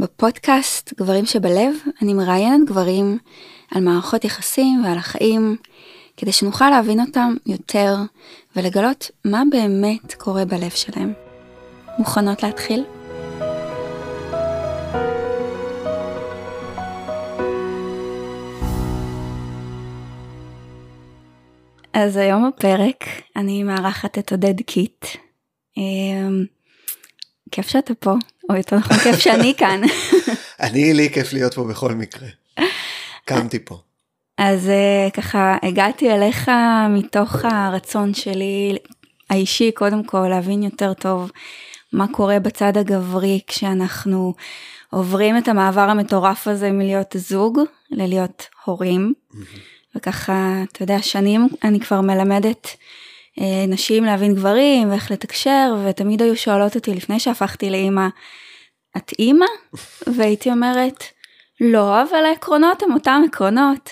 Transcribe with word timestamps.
בפודקאסט 0.00 0.92
גברים 0.98 1.26
שבלב 1.26 1.74
אני 2.02 2.14
מראיינת 2.14 2.68
גברים 2.68 3.18
על 3.70 3.82
מערכות 3.82 4.24
יחסים 4.24 4.84
ועל 4.84 4.98
החיים, 4.98 5.56
כדי 6.16 6.32
שנוכל 6.32 6.70
להבין 6.70 7.00
אותם 7.00 7.34
יותר 7.46 7.96
ולגלות 8.56 9.10
מה 9.24 9.42
באמת 9.50 10.14
קורה 10.14 10.44
בלב 10.44 10.70
שלהם. 10.70 11.12
מוכנות 11.98 12.42
להתחיל? 12.42 12.84
אז 21.92 22.16
היום 22.16 22.48
בפרק 22.48 23.04
אני 23.36 23.62
מארחת 23.62 24.18
את 24.18 24.32
עודד 24.32 24.60
קיט. 24.60 25.04
אמ, 25.76 26.44
כיף 27.50 27.68
שאתה 27.68 27.94
פה, 27.94 28.14
או 28.50 28.56
יותר 28.56 28.76
נכון 28.76 28.96
כיף 28.96 29.18
שאני 29.18 29.54
כאן. 29.56 29.80
אני, 30.60 30.94
לי 30.94 31.10
כיף 31.10 31.32
להיות 31.32 31.54
פה 31.54 31.64
בכל 31.64 31.92
מקרה. 31.92 32.28
קמתי 33.24 33.58
פה. 33.64 33.78
אז 34.38 34.68
אה, 34.68 35.08
ככה 35.10 35.56
הגעתי 35.62 36.10
אליך 36.10 36.50
מתוך 36.90 37.36
הרצון 37.44 38.14
שלי 38.14 38.76
האישי 39.30 39.72
קודם 39.72 40.04
כל 40.04 40.26
להבין 40.28 40.62
יותר 40.62 40.94
טוב 40.94 41.30
מה 41.92 42.06
קורה 42.12 42.38
בצד 42.38 42.76
הגברי 42.76 43.40
כשאנחנו 43.46 44.34
עוברים 44.90 45.38
את 45.38 45.48
המעבר 45.48 45.80
המטורף 45.80 46.48
הזה 46.48 46.70
מלהיות 46.70 47.16
זוג 47.18 47.60
ללהיות 47.90 48.46
הורים. 48.64 49.14
וככה, 49.96 50.62
אתה 50.72 50.82
יודע, 50.82 51.02
שנים 51.02 51.48
אני 51.64 51.80
כבר 51.80 52.00
מלמדת 52.00 52.76
אה, 53.40 53.64
נשים 53.68 54.04
להבין 54.04 54.34
גברים 54.34 54.90
ואיך 54.90 55.10
לתקשר, 55.10 55.76
ותמיד 55.84 56.22
היו 56.22 56.36
שואלות 56.36 56.74
אותי 56.74 56.94
לפני 56.94 57.20
שהפכתי 57.20 57.70
לאימא, 57.70 58.08
את 58.96 59.12
אימא? 59.18 59.46
והייתי 60.06 60.50
אומרת, 60.50 61.04
לא, 61.60 62.02
אבל 62.02 62.24
העקרונות 62.24 62.82
הם 62.82 62.92
אותם 62.92 63.22
עקרונות. 63.28 63.90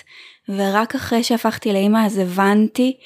ורק 0.49 0.95
אחרי 0.95 1.23
שהפכתי 1.23 1.73
לאימא 1.73 2.05
אז 2.05 2.17
הבנתי 2.17 2.97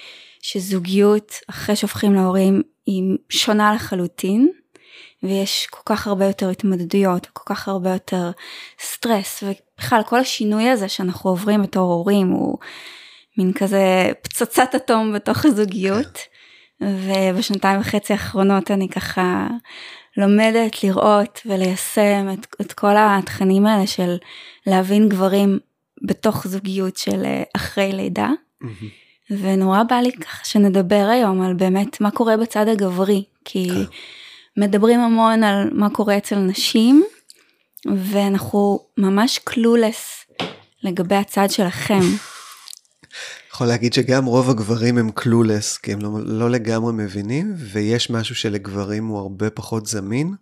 שזוגיות 0.41 1.33
אחרי 1.49 1.75
שהופכים 1.75 2.13
להורים 2.13 2.61
היא 2.85 3.03
שונה 3.29 3.73
לחלוטין. 3.73 4.51
ויש 5.23 5.67
כל 5.69 5.81
כך 5.85 6.07
הרבה 6.07 6.25
יותר 6.25 6.49
התמודדויות, 6.49 7.27
כל 7.33 7.53
כך 7.55 7.67
הרבה 7.67 7.89
יותר 7.89 8.31
סטרס, 8.79 9.43
ובכלל 9.43 10.01
כל 10.05 10.19
השינוי 10.19 10.69
הזה 10.69 10.89
שאנחנו 10.89 11.29
עוברים 11.29 11.61
בתור 11.61 11.93
הורים 11.93 12.27
הוא 12.27 12.57
מין 13.37 13.53
כזה 13.53 14.11
פצצת 14.21 14.75
אטום 14.75 15.13
בתוך 15.13 15.45
הזוגיות. 15.45 16.19
ובשנתיים 16.81 17.79
וחצי 17.79 18.13
האחרונות 18.13 18.71
אני 18.71 18.89
ככה 18.89 19.47
לומדת 20.17 20.83
לראות 20.83 21.41
וליישם 21.45 22.27
את, 22.33 22.55
את 22.61 22.73
כל 22.73 22.95
התכנים 22.97 23.65
האלה 23.65 23.87
של 23.87 24.17
להבין 24.67 25.09
גברים 25.09 25.59
בתוך 26.01 26.47
זוגיות 26.47 26.97
של 26.97 27.25
אה, 27.25 27.43
אחרי 27.55 27.91
לידה. 27.91 28.29
Mm-hmm. 28.63 29.03
ונורא 29.31 29.83
בא 29.83 29.95
לי 29.95 30.11
ככה 30.11 30.45
שנדבר 30.45 31.07
היום 31.11 31.41
על 31.41 31.53
באמת 31.53 32.01
מה 32.01 32.11
קורה 32.11 32.37
בצד 32.37 32.67
הגברי, 32.67 33.23
כי 33.45 33.67
okay. 33.69 33.73
כן. 33.73 33.83
מדברים 34.57 34.99
המון 34.99 35.43
על 35.43 35.69
מה 35.71 35.89
קורה 35.89 36.17
אצל 36.17 36.35
נשים, 36.35 37.03
ואנחנו 37.95 38.79
ממש 38.97 39.39
קלולס 39.43 40.25
לגבי 40.83 41.15
הצד 41.15 41.49
שלכם. 41.49 41.99
יכול 43.53 43.67
להגיד 43.67 43.93
שגם 43.93 44.25
רוב 44.25 44.49
הגברים 44.49 44.97
הם 44.97 45.11
clueless, 45.11 45.77
כי 45.77 45.93
הם 45.93 45.99
לא, 45.99 46.09
לא 46.25 46.49
לגמרי 46.49 46.93
מבינים, 46.93 47.53
ויש 47.57 48.09
משהו 48.09 48.35
שלגברים 48.35 49.07
הוא 49.07 49.19
הרבה 49.19 49.49
פחות 49.49 49.85
זמין, 49.85 50.35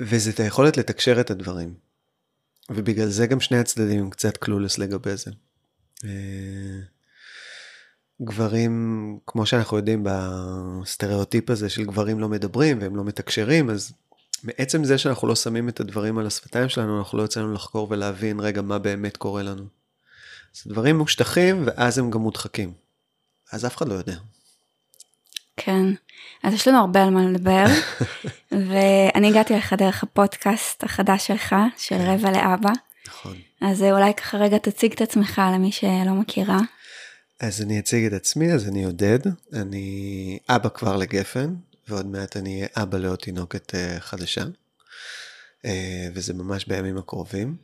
וזה 0.00 0.30
את 0.30 0.40
היכולת 0.40 0.76
לתקשר 0.76 1.20
את 1.20 1.30
הדברים. 1.30 1.74
ובגלל 2.70 3.08
זה 3.08 3.26
גם 3.26 3.40
שני 3.40 3.58
הצדדים 3.58 4.00
הם 4.00 4.10
קצת 4.10 4.36
clueless 4.36 4.78
לגבי 4.78 5.16
זה. 5.16 5.30
אה, 6.04 6.80
גברים, 8.22 9.18
כמו 9.26 9.46
שאנחנו 9.46 9.76
יודעים 9.76 10.06
בסטריאוטיפ 10.06 11.50
הזה 11.50 11.68
של 11.68 11.84
גברים 11.84 12.20
לא 12.20 12.28
מדברים 12.28 12.78
והם 12.80 12.96
לא 12.96 13.04
מתקשרים, 13.04 13.70
אז 13.70 13.92
מעצם 14.44 14.84
זה 14.84 14.98
שאנחנו 14.98 15.28
לא 15.28 15.36
שמים 15.36 15.68
את 15.68 15.80
הדברים 15.80 16.18
על 16.18 16.26
השפתיים 16.26 16.68
שלנו, 16.68 16.98
אנחנו 16.98 17.18
לא 17.18 17.22
יוצאים 17.22 17.54
לחקור 17.54 17.86
ולהבין 17.90 18.40
רגע 18.40 18.62
מה 18.62 18.78
באמת 18.78 19.16
קורה 19.16 19.42
לנו. 19.42 19.79
אז 20.56 20.62
דברים 20.66 20.98
מושטחים 20.98 21.62
ואז 21.66 21.98
הם 21.98 22.10
גם 22.10 22.20
מודחקים. 22.20 22.72
אז 23.52 23.66
אף 23.66 23.76
אחד 23.76 23.88
לא 23.88 23.94
יודע. 23.94 24.16
כן, 25.56 25.86
אז 26.42 26.54
יש 26.54 26.68
לנו 26.68 26.78
הרבה 26.78 27.02
על 27.02 27.10
מה 27.10 27.22
לדבר, 27.24 27.64
ואני 28.68 29.28
הגעתי 29.28 29.54
לך 29.54 29.72
דרך 29.72 30.02
הפודקאסט 30.02 30.84
החדש 30.84 31.26
שלך, 31.26 31.54
של 31.76 31.98
כן. 31.98 32.06
רבע 32.06 32.30
לאבא. 32.30 32.70
נכון. 33.08 33.36
אז 33.60 33.82
אולי 33.82 34.14
ככה 34.14 34.36
רגע 34.36 34.58
תציג 34.58 34.92
את 34.92 35.00
עצמך 35.00 35.42
למי 35.54 35.72
שלא 35.72 36.12
מכירה. 36.20 36.58
אז 37.40 37.62
אני 37.62 37.78
אציג 37.78 38.04
את 38.04 38.12
עצמי, 38.12 38.52
אז 38.52 38.68
אני 38.68 38.84
עודד, 38.84 39.18
אני 39.52 40.38
אבא 40.48 40.68
כבר 40.68 40.96
לגפן, 40.96 41.54
ועוד 41.88 42.06
מעט 42.06 42.36
אני 42.36 42.56
אהיה 42.56 42.68
אבא 42.76 42.98
לעוד 42.98 43.18
תינוקת 43.18 43.74
uh, 43.74 44.00
חדשה, 44.00 44.44
uh, 45.62 45.68
וזה 46.14 46.34
ממש 46.34 46.64
בימים 46.66 46.98
הקרובים. 46.98 47.56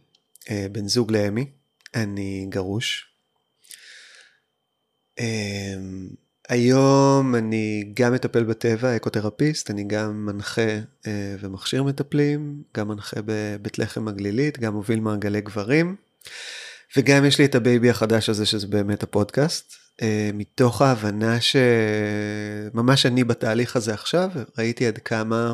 בן 0.72 0.88
זוג 0.88 1.12
לאמי, 1.12 1.46
אני 1.94 2.46
גרוש. 2.48 3.06
Uh, 5.20 5.22
היום 6.48 7.34
אני 7.34 7.90
גם 7.94 8.12
מטפל 8.12 8.44
בטבע, 8.44 8.96
אקותרפיסט, 8.96 9.70
אני 9.70 9.84
גם 9.84 10.26
מנחה 10.26 10.78
uh, 11.02 11.08
ומכשיר 11.40 11.82
מטפלים, 11.82 12.62
גם 12.76 12.88
מנחה 12.88 13.20
בבית 13.24 13.78
לחם 13.78 14.08
הגלילית, 14.08 14.58
גם 14.58 14.72
מוביל 14.72 15.00
מעגלי 15.00 15.40
גברים. 15.40 15.96
וגם 16.96 17.24
יש 17.24 17.38
לי 17.38 17.44
את 17.44 17.54
ה 17.54 17.62
baby 17.62 17.90
החדש 17.90 18.28
הזה 18.28 18.46
שזה 18.46 18.66
באמת 18.66 19.02
הפודקאסט, 19.02 19.74
אה, 20.02 20.30
מתוך 20.34 20.82
ההבנה 20.82 21.38
שממש 21.40 23.06
אני 23.06 23.24
בתהליך 23.24 23.76
הזה 23.76 23.94
עכשיו, 23.94 24.30
ראיתי 24.58 24.86
עד 24.86 24.98
כמה, 24.98 25.52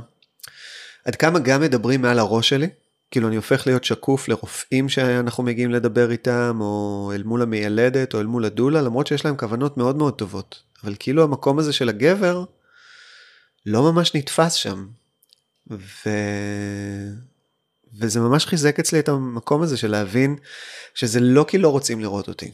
עד 1.05 1.17
כמה 1.17 1.39
גם 1.39 1.61
מדברים 1.61 2.03
מעל 2.03 2.19
הראש 2.19 2.49
שלי, 2.49 2.69
כאילו 3.13 3.29
אני 3.29 3.37
הופך 3.37 3.67
להיות 3.67 3.85
שקוף 3.85 4.29
לרופאים 4.29 4.89
שאנחנו 4.89 5.43
מגיעים 5.43 5.71
לדבר 5.71 6.11
איתם, 6.11 6.59
או 6.61 7.13
אל 7.15 7.23
מול 7.23 7.43
המיילדת, 7.43 8.15
או 8.15 8.21
אל 8.21 8.27
מול 8.27 8.45
הדולה, 8.45 8.83
למרות 8.83 9.07
שיש 9.07 9.25
להם 9.25 9.37
כוונות 9.37 9.77
מאוד 9.77 9.97
מאוד 9.97 10.15
טובות, 10.15 10.63
אבל 10.85 10.95
כאילו 10.99 11.23
המקום 11.23 11.59
הזה 11.59 11.73
של 11.73 11.89
הגבר 11.89 12.45
לא 13.67 13.93
ממש 13.93 14.15
נתפס 14.15 14.53
שם. 14.53 14.87
ו... 15.71 16.11
וזה 17.99 18.21
ממש 18.21 18.47
חיזק 18.47 18.79
אצלי 18.79 18.99
את 18.99 19.09
המקום 19.09 19.63
הזה 19.63 19.77
של 19.77 19.91
להבין 19.91 20.37
שזה 20.95 21.21
לא 21.21 21.45
כי 21.49 21.59
לא 21.59 21.69
רוצים 21.69 22.01
לראות 22.01 22.29
אותי. 22.29 22.51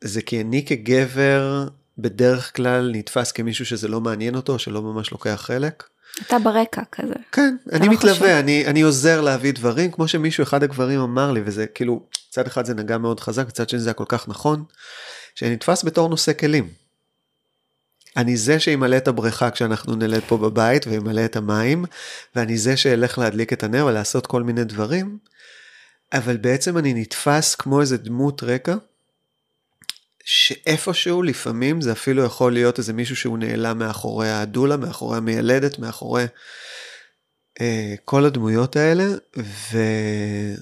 זה 0.00 0.22
כי 0.22 0.40
אני 0.40 0.66
כגבר 0.66 1.68
בדרך 1.98 2.56
כלל 2.56 2.90
נתפס 2.94 3.32
כמישהו 3.32 3.66
שזה 3.66 3.88
לא 3.88 4.00
מעניין 4.00 4.34
אותו, 4.34 4.58
שלא 4.58 4.82
ממש 4.82 5.10
לוקח 5.10 5.42
חלק. 5.44 5.84
אתה 6.26 6.38
ברקע 6.38 6.82
כזה. 6.92 7.14
כן, 7.32 7.56
אני 7.72 7.86
לא 7.86 7.92
מתלווה, 7.92 8.40
אני, 8.40 8.66
אני 8.66 8.80
עוזר 8.80 9.20
להביא 9.20 9.52
דברים, 9.52 9.90
כמו 9.90 10.08
שמישהו, 10.08 10.42
אחד 10.42 10.62
הגברים 10.62 11.00
אמר 11.00 11.32
לי, 11.32 11.40
וזה 11.44 11.66
כאילו, 11.66 12.06
צד 12.30 12.46
אחד 12.46 12.64
זה 12.64 12.74
נגע 12.74 12.98
מאוד 12.98 13.20
חזק, 13.20 13.50
צד 13.50 13.68
שני 13.68 13.80
זה 13.80 13.88
היה 13.88 13.94
כל 13.94 14.04
כך 14.08 14.28
נכון, 14.28 14.64
שנתפס 15.34 15.84
בתור 15.84 16.08
נושא 16.08 16.32
כלים. 16.32 16.68
אני 18.16 18.36
זה 18.36 18.60
שימלא 18.60 18.96
את 18.96 19.08
הבריכה 19.08 19.50
כשאנחנו 19.50 19.94
נלד 19.94 20.22
פה 20.28 20.36
בבית 20.36 20.86
וימלא 20.86 21.24
את 21.24 21.36
המים, 21.36 21.84
ואני 22.34 22.58
זה 22.58 22.76
שילך 22.76 23.18
להדליק 23.18 23.52
את 23.52 23.62
הנר 23.62 23.86
ולעשות 23.86 24.26
כל 24.26 24.42
מיני 24.42 24.64
דברים, 24.64 25.18
אבל 26.12 26.36
בעצם 26.36 26.78
אני 26.78 26.94
נתפס 26.94 27.54
כמו 27.54 27.80
איזה 27.80 27.96
דמות 27.96 28.42
רקע, 28.42 28.74
שאיפשהו 30.30 31.22
לפעמים 31.22 31.80
זה 31.80 31.92
אפילו 31.92 32.24
יכול 32.24 32.52
להיות 32.52 32.78
איזה 32.78 32.92
מישהו 32.92 33.16
שהוא 33.16 33.38
נעלם 33.38 33.78
מאחורי 33.78 34.30
הדולה, 34.30 34.76
מאחורי 34.76 35.16
המיילדת, 35.16 35.78
מאחורי 35.78 36.24
אה, 37.60 37.94
כל 38.04 38.24
הדמויות 38.24 38.76
האלה, 38.76 39.04
ויש 39.36 40.58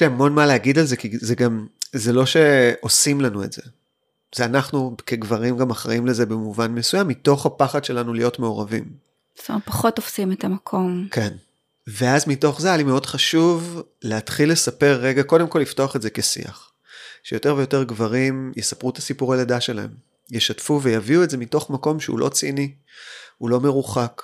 לי 0.00 0.06
המון 0.06 0.34
מה 0.34 0.46
להגיד 0.46 0.78
על 0.78 0.84
זה, 0.84 0.96
כי 0.96 1.18
זה 1.20 1.34
גם, 1.34 1.66
זה 1.92 2.12
לא 2.12 2.26
שעושים 2.26 3.20
לנו 3.20 3.44
את 3.44 3.52
זה. 3.52 3.62
זה 4.34 4.44
אנחנו 4.44 4.96
כגברים 5.06 5.56
גם 5.56 5.70
אחראים 5.70 6.06
לזה 6.06 6.26
במובן 6.26 6.72
מסוים, 6.72 7.08
מתוך 7.08 7.46
הפחד 7.46 7.84
שלנו 7.84 8.14
להיות 8.14 8.38
מעורבים. 8.38 8.84
זאת 9.38 9.48
אומרת, 9.48 9.62
פחות 9.64 9.96
תופסים 9.96 10.32
את 10.32 10.44
המקום. 10.44 11.08
כן. 11.10 11.32
ואז 11.86 12.28
מתוך 12.28 12.60
זה 12.60 12.68
היה 12.68 12.76
לי 12.76 12.84
מאוד 12.84 13.06
חשוב 13.06 13.82
להתחיל 14.02 14.52
לספר 14.52 14.98
רגע, 15.00 15.22
קודם 15.22 15.48
כל 15.48 15.58
לפתוח 15.58 15.96
את 15.96 16.02
זה 16.02 16.10
כשיח. 16.10 16.70
שיותר 17.28 17.54
ויותר 17.56 17.82
גברים 17.82 18.52
יספרו 18.56 18.90
את 18.90 18.98
הסיפורי 18.98 19.36
לידה 19.36 19.60
שלהם. 19.60 19.90
ישתפו 20.30 20.80
ויביאו 20.82 21.24
את 21.24 21.30
זה 21.30 21.36
מתוך 21.36 21.70
מקום 21.70 22.00
שהוא 22.00 22.18
לא 22.18 22.28
ציני, 22.28 22.74
הוא 23.38 23.50
לא 23.50 23.60
מרוחק, 23.60 24.22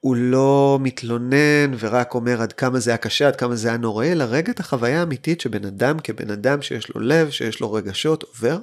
הוא 0.00 0.16
לא 0.16 0.78
מתלונן 0.80 1.74
ורק 1.78 2.14
אומר 2.14 2.42
עד 2.42 2.52
כמה 2.52 2.80
זה 2.80 2.90
היה 2.90 2.96
קשה, 2.96 3.28
עד 3.28 3.36
כמה 3.36 3.56
זה 3.56 3.68
היה 3.68 3.76
נוראי, 3.76 4.12
אלא 4.12 4.24
רגע 4.28 4.52
את 4.52 4.60
החוויה 4.60 5.00
האמיתית 5.00 5.40
שבן 5.40 5.64
אדם 5.64 5.98
כבן 5.98 6.30
אדם 6.30 6.62
שיש 6.62 6.88
לו 6.94 7.00
לב, 7.00 7.30
שיש 7.30 7.60
לו 7.60 7.72
רגשות, 7.72 8.22
עובר. 8.22 8.58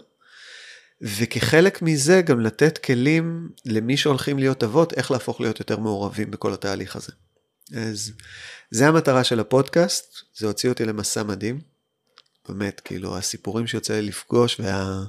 וכחלק 1.02 1.82
מזה 1.82 2.22
גם 2.22 2.40
לתת 2.40 2.78
כלים 2.78 3.50
למי 3.66 3.98
שהולכים 3.98 4.40
להיות 4.40 4.64
אבות, 4.64 4.94
איך 4.94 5.12
להפוך 5.12 5.42
להיות 5.42 5.60
יותר 5.60 5.80
מעורבים 5.80 6.32
בכל 6.32 6.54
התהליך 6.54 6.96
הזה. 6.96 7.12
אז 7.76 8.12
זה 8.72 8.88
המטרה 8.88 9.24
של 9.24 9.40
הפודקאסט, 9.40 10.16
זה 10.38 10.48
הוציא 10.48 10.70
אותי 10.70 10.86
למסע 10.86 11.24
מדהים. 11.24 11.77
באמת, 12.50 12.80
כאילו, 12.80 13.18
הסיפורים 13.18 13.68
שיוצא 13.68 13.94
לי 13.94 14.02
לפגוש 14.02 14.60
וה... 14.60 15.04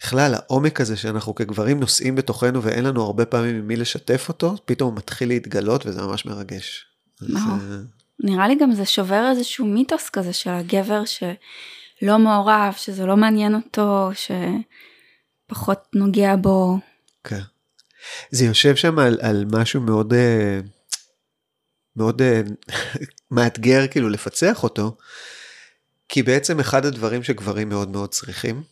בכלל, 0.00 0.34
העומק 0.34 0.80
הזה 0.80 0.96
שאנחנו 0.96 1.34
כגברים 1.34 1.80
נושאים 1.80 2.14
בתוכנו 2.14 2.62
ואין 2.62 2.84
לנו 2.84 3.02
הרבה 3.02 3.26
פעמים 3.26 3.56
עם 3.56 3.68
מי 3.68 3.76
לשתף 3.76 4.28
אותו, 4.28 4.54
פתאום 4.64 4.90
הוא 4.90 4.98
מתחיל 4.98 5.28
להתגלות 5.28 5.86
וזה 5.86 6.02
ממש 6.02 6.26
מרגש. 6.26 6.84
אז, 7.22 7.28
uh... 7.28 7.96
נראה 8.20 8.48
לי 8.48 8.54
גם 8.54 8.72
זה 8.72 8.84
שובר 8.86 9.30
איזשהו 9.30 9.66
מיתוס 9.66 10.10
כזה 10.10 10.32
של 10.32 10.50
הגבר 10.50 11.02
שלא 11.04 12.18
מעורב, 12.18 12.74
שזה 12.76 13.06
לא 13.06 13.16
מעניין 13.16 13.54
אותו, 13.54 14.10
שפחות 15.48 15.78
נוגע 15.94 16.36
בו. 16.36 16.78
כן. 17.24 17.40
זה 18.30 18.44
יושב 18.44 18.76
שם 18.76 18.98
על, 18.98 19.18
על 19.22 19.44
משהו 19.52 19.80
מאוד, 19.80 20.12
אה, 20.12 20.60
מאוד 21.96 22.22
אה, 22.22 22.40
מאתגר 23.30 23.86
כאילו 23.86 24.08
לפצח 24.08 24.62
אותו, 24.62 24.96
כי 26.08 26.22
בעצם 26.22 26.60
אחד 26.60 26.86
הדברים 26.86 27.22
שגברים 27.22 27.68
מאוד 27.68 27.88
מאוד 27.88 28.10
צריכים, 28.10 28.62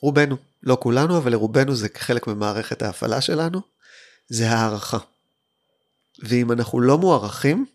רובנו, 0.00 0.36
לא 0.62 0.78
כולנו, 0.80 1.18
אבל 1.18 1.32
לרובנו 1.32 1.74
זה 1.74 1.88
חלק 1.98 2.26
ממערכת 2.26 2.82
ההפעלה 2.82 3.20
שלנו, 3.20 3.60
זה 4.28 4.50
הערכה. 4.50 4.98
ואם 6.22 6.52
אנחנו 6.52 6.80
לא 6.80 6.98
מוערכים, 6.98 7.66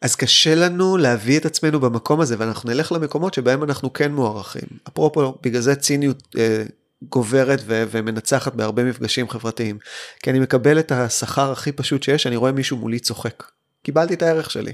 אז 0.00 0.14
קשה 0.14 0.54
לנו 0.54 0.96
להביא 0.96 1.38
את 1.38 1.46
עצמנו 1.46 1.80
במקום 1.80 2.20
הזה, 2.20 2.36
ואנחנו 2.38 2.70
נלך 2.70 2.92
למקומות 2.92 3.34
שבהם 3.34 3.64
אנחנו 3.64 3.92
כן 3.92 4.12
מוערכים. 4.12 4.68
אפרופו, 4.88 5.38
בגלל 5.42 5.60
זה 5.60 5.74
ציניות 5.74 6.22
אה, 6.38 6.62
גוברת 7.02 7.60
ו- 7.66 7.84
ומנצחת 7.90 8.54
בהרבה 8.54 8.84
מפגשים 8.84 9.28
חברתיים. 9.28 9.78
כי 10.22 10.30
אני 10.30 10.38
מקבל 10.38 10.78
את 10.78 10.92
השכר 10.92 11.52
הכי 11.52 11.72
פשוט 11.72 12.02
שיש, 12.02 12.26
אני 12.26 12.36
רואה 12.36 12.52
מישהו 12.52 12.76
מולי 12.76 12.98
צוחק. 12.98 13.44
קיבלתי 13.82 14.14
את 14.14 14.22
הערך 14.22 14.50
שלי. 14.50 14.72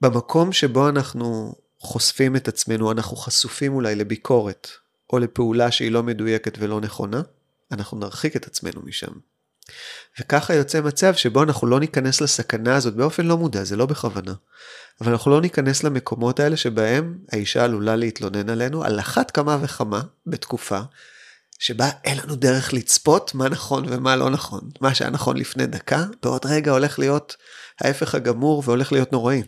במקום 0.00 0.52
שבו 0.52 0.88
אנחנו 0.88 1.54
חושפים 1.78 2.36
את 2.36 2.48
עצמנו, 2.48 2.92
אנחנו 2.92 3.16
חשופים 3.16 3.74
אולי 3.74 3.94
לביקורת, 3.94 4.68
או 5.12 5.18
לפעולה 5.18 5.70
שהיא 5.70 5.90
לא 5.90 6.02
מדויקת 6.02 6.58
ולא 6.58 6.80
נכונה, 6.80 7.22
אנחנו 7.72 7.98
נרחיק 7.98 8.36
את 8.36 8.46
עצמנו 8.46 8.82
משם. 8.84 9.12
וככה 10.20 10.54
יוצא 10.54 10.80
מצב 10.80 11.14
שבו 11.14 11.42
אנחנו 11.42 11.66
לא 11.66 11.80
ניכנס 11.80 12.20
לסכנה 12.20 12.76
הזאת 12.76 12.94
באופן 12.94 13.26
לא 13.26 13.36
מודע, 13.36 13.64
זה 13.64 13.76
לא 13.76 13.86
בכוונה. 13.86 14.34
אבל 15.00 15.12
אנחנו 15.12 15.30
לא 15.30 15.40
ניכנס 15.40 15.84
למקומות 15.84 16.40
האלה 16.40 16.56
שבהם 16.56 17.18
האישה 17.32 17.64
עלולה 17.64 17.96
להתלונן 17.96 18.50
עלינו 18.50 18.84
על 18.84 19.00
אחת 19.00 19.30
כמה 19.30 19.58
וכמה 19.62 20.02
בתקופה 20.26 20.80
שבה 21.58 21.90
אין 22.04 22.18
לנו 22.18 22.36
דרך 22.36 22.72
לצפות 22.72 23.34
מה 23.34 23.48
נכון 23.48 23.84
ומה 23.88 24.16
לא 24.16 24.30
נכון. 24.30 24.70
מה 24.80 24.94
שהיה 24.94 25.10
נכון 25.10 25.36
לפני 25.36 25.66
דקה, 25.66 26.04
בעוד 26.22 26.46
רגע 26.46 26.72
הולך 26.72 26.98
להיות 26.98 27.36
ההפך 27.80 28.14
הגמור 28.14 28.62
והולך 28.66 28.92
להיות 28.92 29.12
נוראי. 29.12 29.42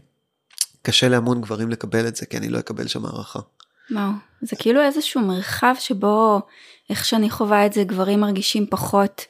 קשה 0.89 1.09
להמון 1.09 1.41
גברים 1.41 1.71
לקבל 1.71 2.09
את 2.09 2.17
זה, 2.17 2.27
כי 2.27 2.37
אני 2.37 2.49
לא 2.49 2.59
אקבל 2.59 2.87
שם 2.87 3.05
הערכה. 3.07 3.39
וואו, 3.91 4.11
זה 4.43 4.57
כאילו 4.57 4.83
איזשהו 4.83 5.21
מרחב 5.21 5.75
שבו, 5.79 6.41
איך 6.91 7.05
שאני 7.05 7.31
חווה 7.31 7.67
את 7.67 7.73
זה, 7.73 7.85
גברים 7.85 8.21
מרגישים 8.21 8.67
פחות 8.67 9.25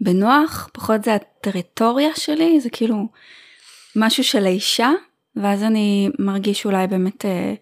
בנוח, 0.00 0.68
פחות 0.72 1.04
זה 1.04 1.14
הטריטוריה 1.14 2.10
שלי, 2.14 2.60
זה 2.60 2.70
כאילו 2.70 3.08
משהו 3.96 4.24
של 4.24 4.46
האישה, 4.46 4.90
ואז 5.36 5.62
אני 5.62 6.10
מרגיש 6.18 6.64
אולי 6.66 6.86
באמת 6.86 7.24
אה, 7.24 7.54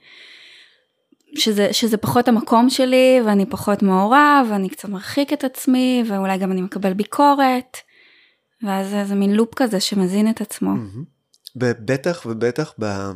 שזה, 1.37 1.73
שזה 1.73 1.97
פחות 1.97 2.29
המקום 2.29 2.71
שלי, 2.71 3.21
ואני 3.27 3.47
פחות 3.47 3.83
מעורב, 3.83 4.47
ואני 4.51 4.69
קצת 4.69 4.89
מרחיק 4.89 5.33
את 5.33 5.45
עצמי, 5.45 6.05
ואולי 6.09 6.39
גם 6.39 6.53
אני 6.53 6.63
מקבל 6.63 6.93
ביקורת, 6.93 7.77
ואז 8.63 9.09
זה, 9.09 9.15
מין 9.15 9.35
לופ 9.35 9.55
כזה 9.55 9.81
שמזין 9.81 10.31
את 10.31 10.41
עצמו. 10.41 10.71
בטח 11.57 12.27
ובטח 12.27 12.73
ב... 12.81 13.11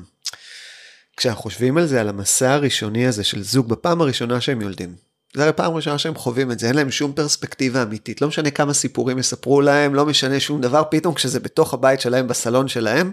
כשאנחנו 1.18 1.42
חושבים 1.42 1.78
על 1.78 1.86
זה, 1.86 2.00
על 2.00 2.08
המסע 2.08 2.52
הראשוני 2.52 3.06
הזה 3.06 3.24
של 3.24 3.42
זוג 3.42 3.68
בפעם 3.68 4.00
הראשונה 4.00 4.40
שהם 4.40 4.60
יולדים. 4.60 4.94
זה 5.34 5.42
הרי 5.42 5.52
פעם 5.52 5.72
ראשונה 5.72 5.98
שהם 5.98 6.14
חווים 6.14 6.52
את 6.52 6.58
זה, 6.58 6.66
אין 6.66 6.76
להם 6.76 6.90
שום 6.90 7.12
פרספקטיבה 7.12 7.82
אמיתית, 7.82 8.22
לא 8.22 8.28
משנה 8.28 8.50
כמה 8.50 8.74
סיפורים 8.74 9.18
יספרו 9.18 9.60
להם, 9.60 9.94
לא 9.94 10.06
משנה 10.06 10.40
שום 10.40 10.60
דבר, 10.60 10.82
פתאום 10.90 11.14
כשזה 11.14 11.40
בתוך 11.40 11.74
הבית 11.74 12.00
שלהם, 12.00 12.28
בסלון 12.28 12.68
שלהם, 12.68 13.10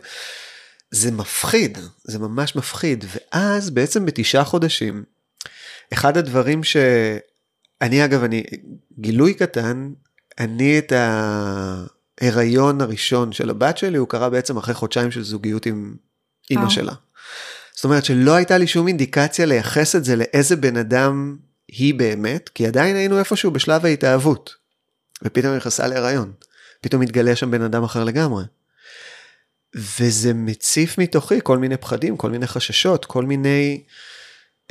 זה 0.91 1.11
מפחיד, 1.11 1.77
זה 2.03 2.19
ממש 2.19 2.55
מפחיד. 2.55 3.05
ואז 3.07 3.69
בעצם 3.69 4.05
בתשעה 4.05 4.43
חודשים, 4.43 5.03
אחד 5.93 6.17
הדברים 6.17 6.63
שאני 6.63 8.05
אגב, 8.05 8.23
אני, 8.23 8.43
גילוי 8.99 9.33
קטן, 9.33 9.89
אני 10.39 10.79
את 10.79 10.93
ההיריון 12.21 12.81
הראשון 12.81 13.31
של 13.31 13.49
הבת 13.49 13.77
שלי, 13.77 13.97
הוא 13.97 14.07
קרה 14.07 14.29
בעצם 14.29 14.57
אחרי 14.57 14.73
חודשיים 14.73 15.11
של 15.11 15.23
זוגיות 15.23 15.65
עם 15.65 15.95
אימא 16.51 16.69
שלה. 16.69 16.93
זאת 17.75 17.83
אומרת 17.83 18.05
שלא 18.05 18.35
הייתה 18.35 18.57
לי 18.57 18.67
שום 18.67 18.87
אינדיקציה 18.87 19.45
לייחס 19.45 19.95
את 19.95 20.05
זה 20.05 20.15
לאיזה 20.15 20.55
בן 20.55 20.77
אדם 20.77 21.37
היא 21.67 21.93
באמת, 21.93 22.49
כי 22.49 22.67
עדיין 22.67 22.95
היינו 22.95 23.19
איפשהו 23.19 23.51
בשלב 23.51 23.85
ההתאהבות. 23.85 24.55
ופתאום 25.23 25.51
היא 25.51 25.57
נכנסה 25.57 25.87
להיריון. 25.87 26.31
פתאום 26.81 27.01
מתגלה 27.01 27.35
שם 27.35 27.51
בן 27.51 27.61
אדם 27.61 27.83
אחר 27.83 28.03
לגמרי. 28.03 28.43
וזה 29.75 30.33
מציף 30.33 30.97
מתוכי 30.97 31.39
כל 31.43 31.57
מיני 31.57 31.77
פחדים, 31.77 32.17
כל 32.17 32.29
מיני 32.29 32.47
חששות, 32.47 33.05
כל 33.05 33.25
מיני 33.25 33.83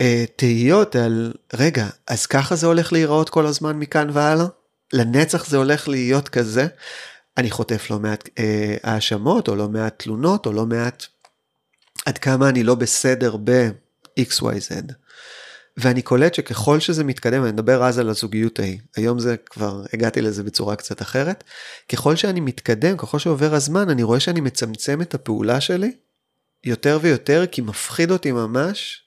אה, 0.01 0.25
תהיות 0.37 0.97
על, 0.97 1.33
רגע, 1.55 1.87
אז 2.07 2.27
ככה 2.27 2.57
זה 2.57 2.67
הולך 2.67 2.93
להיראות 2.93 3.31
כל 3.31 3.47
הזמן 3.47 3.79
מכאן 3.79 4.09
והלאה? 4.13 4.47
לנצח 4.93 5.47
זה 5.47 5.57
הולך 5.57 5.89
להיות 5.89 6.29
כזה? 6.29 6.67
אני 7.39 7.51
חוטף 7.51 7.91
לא 7.91 7.99
מעט 7.99 8.29
אה, 8.39 8.77
האשמות, 8.83 9.49
או 9.49 9.57
לא 9.57 9.69
מעט 9.69 10.03
תלונות, 10.03 10.47
או 10.47 10.53
לא 10.53 10.67
מעט 10.67 11.07
עד 12.05 12.19
כמה 12.19 12.49
אני 12.49 12.63
לא 12.63 12.75
בסדר 12.75 13.37
ב-XYZ. 13.37 14.93
ואני 15.77 16.03
קולט 16.03 16.35
שככל 16.35 16.81
שזה 16.81 17.05
מתקדם, 17.05 17.45
אני 17.45 17.53
מדבר 17.53 17.85
אז 17.85 17.99
על 17.99 18.09
הזוגיות 18.09 18.59
ההיא, 18.59 18.79
היום 18.97 19.19
זה 19.19 19.37
כבר 19.37 19.85
הגעתי 19.93 20.21
לזה 20.21 20.43
בצורה 20.43 20.77
קצת 20.77 21.03
אחרת, 21.03 21.45
ככל 21.89 22.17
שאני 22.17 22.41
מתקדם, 22.41 22.97
ככל 22.97 23.19
שעובר 23.19 23.55
הזמן, 23.55 23.91
אני 23.91 24.03
רואה 24.03 24.21
שאני 24.21 24.41
מצמצם 24.41 25.03
את 25.03 25.15
הפעולה 25.15 25.61
שלי 25.61 25.93
יותר 26.65 26.99
ויותר, 27.03 27.45
כי 27.47 27.61
מפחיד 27.61 28.11
אותי 28.11 28.33
ממש 28.33 29.03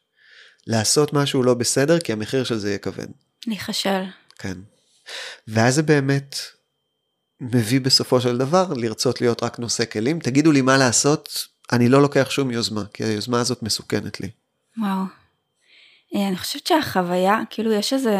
לעשות 0.67 1.13
משהו 1.13 1.43
לא 1.43 1.53
בסדר, 1.53 1.99
כי 1.99 2.13
המחיר 2.13 2.43
של 2.43 2.57
זה 2.57 2.67
יהיה 2.67 2.77
כבד. 2.77 3.07
להיכשל. 3.47 4.03
כן. 4.37 4.57
ואז 5.47 5.75
זה 5.75 5.83
באמת 5.83 6.35
מביא 7.41 7.81
בסופו 7.81 8.21
של 8.21 8.37
דבר 8.37 8.73
לרצות 8.73 9.21
להיות 9.21 9.43
רק 9.43 9.59
נושא 9.59 9.85
כלים. 9.85 10.19
תגידו 10.19 10.51
לי 10.51 10.61
מה 10.61 10.77
לעשות, 10.77 11.47
אני 11.71 11.89
לא 11.89 12.01
לוקח 12.01 12.29
שום 12.29 12.51
יוזמה, 12.51 12.83
כי 12.93 13.03
היוזמה 13.03 13.39
הזאת 13.39 13.63
מסוכנת 13.63 14.19
לי. 14.19 14.29
וואו. 14.77 15.03
אה, 16.15 16.27
אני 16.27 16.37
חושבת 16.37 16.67
שהחוויה, 16.67 17.39
כאילו 17.49 17.71
יש 17.71 17.93
איזה 17.93 18.17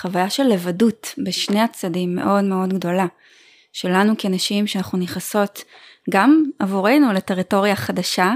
חוויה 0.00 0.30
של 0.30 0.42
לבדות 0.42 1.14
בשני 1.24 1.60
הצדדים 1.60 2.14
מאוד 2.14 2.44
מאוד 2.44 2.72
גדולה. 2.72 3.06
שלנו 3.72 4.14
כנשים 4.18 4.66
שאנחנו 4.66 4.98
נכנסות 4.98 5.64
גם 6.10 6.44
עבורנו 6.58 7.12
לטריטוריה 7.12 7.76
חדשה, 7.76 8.32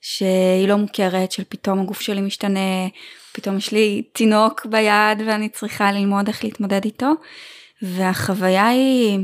שהיא 0.00 0.68
לא 0.68 0.76
מוכרת, 0.76 1.32
של 1.32 1.42
פתאום 1.48 1.80
הגוף 1.80 2.00
שלי 2.00 2.20
משתנה, 2.20 2.88
פתאום 3.32 3.56
יש 3.56 3.72
לי 3.72 4.02
תינוק 4.12 4.66
ביד 4.66 5.22
ואני 5.26 5.48
צריכה 5.48 5.92
ללמוד 5.92 6.28
איך 6.28 6.44
להתמודד 6.44 6.84
איתו, 6.84 7.12
והחוויה 7.82 8.68
היא 8.68 9.18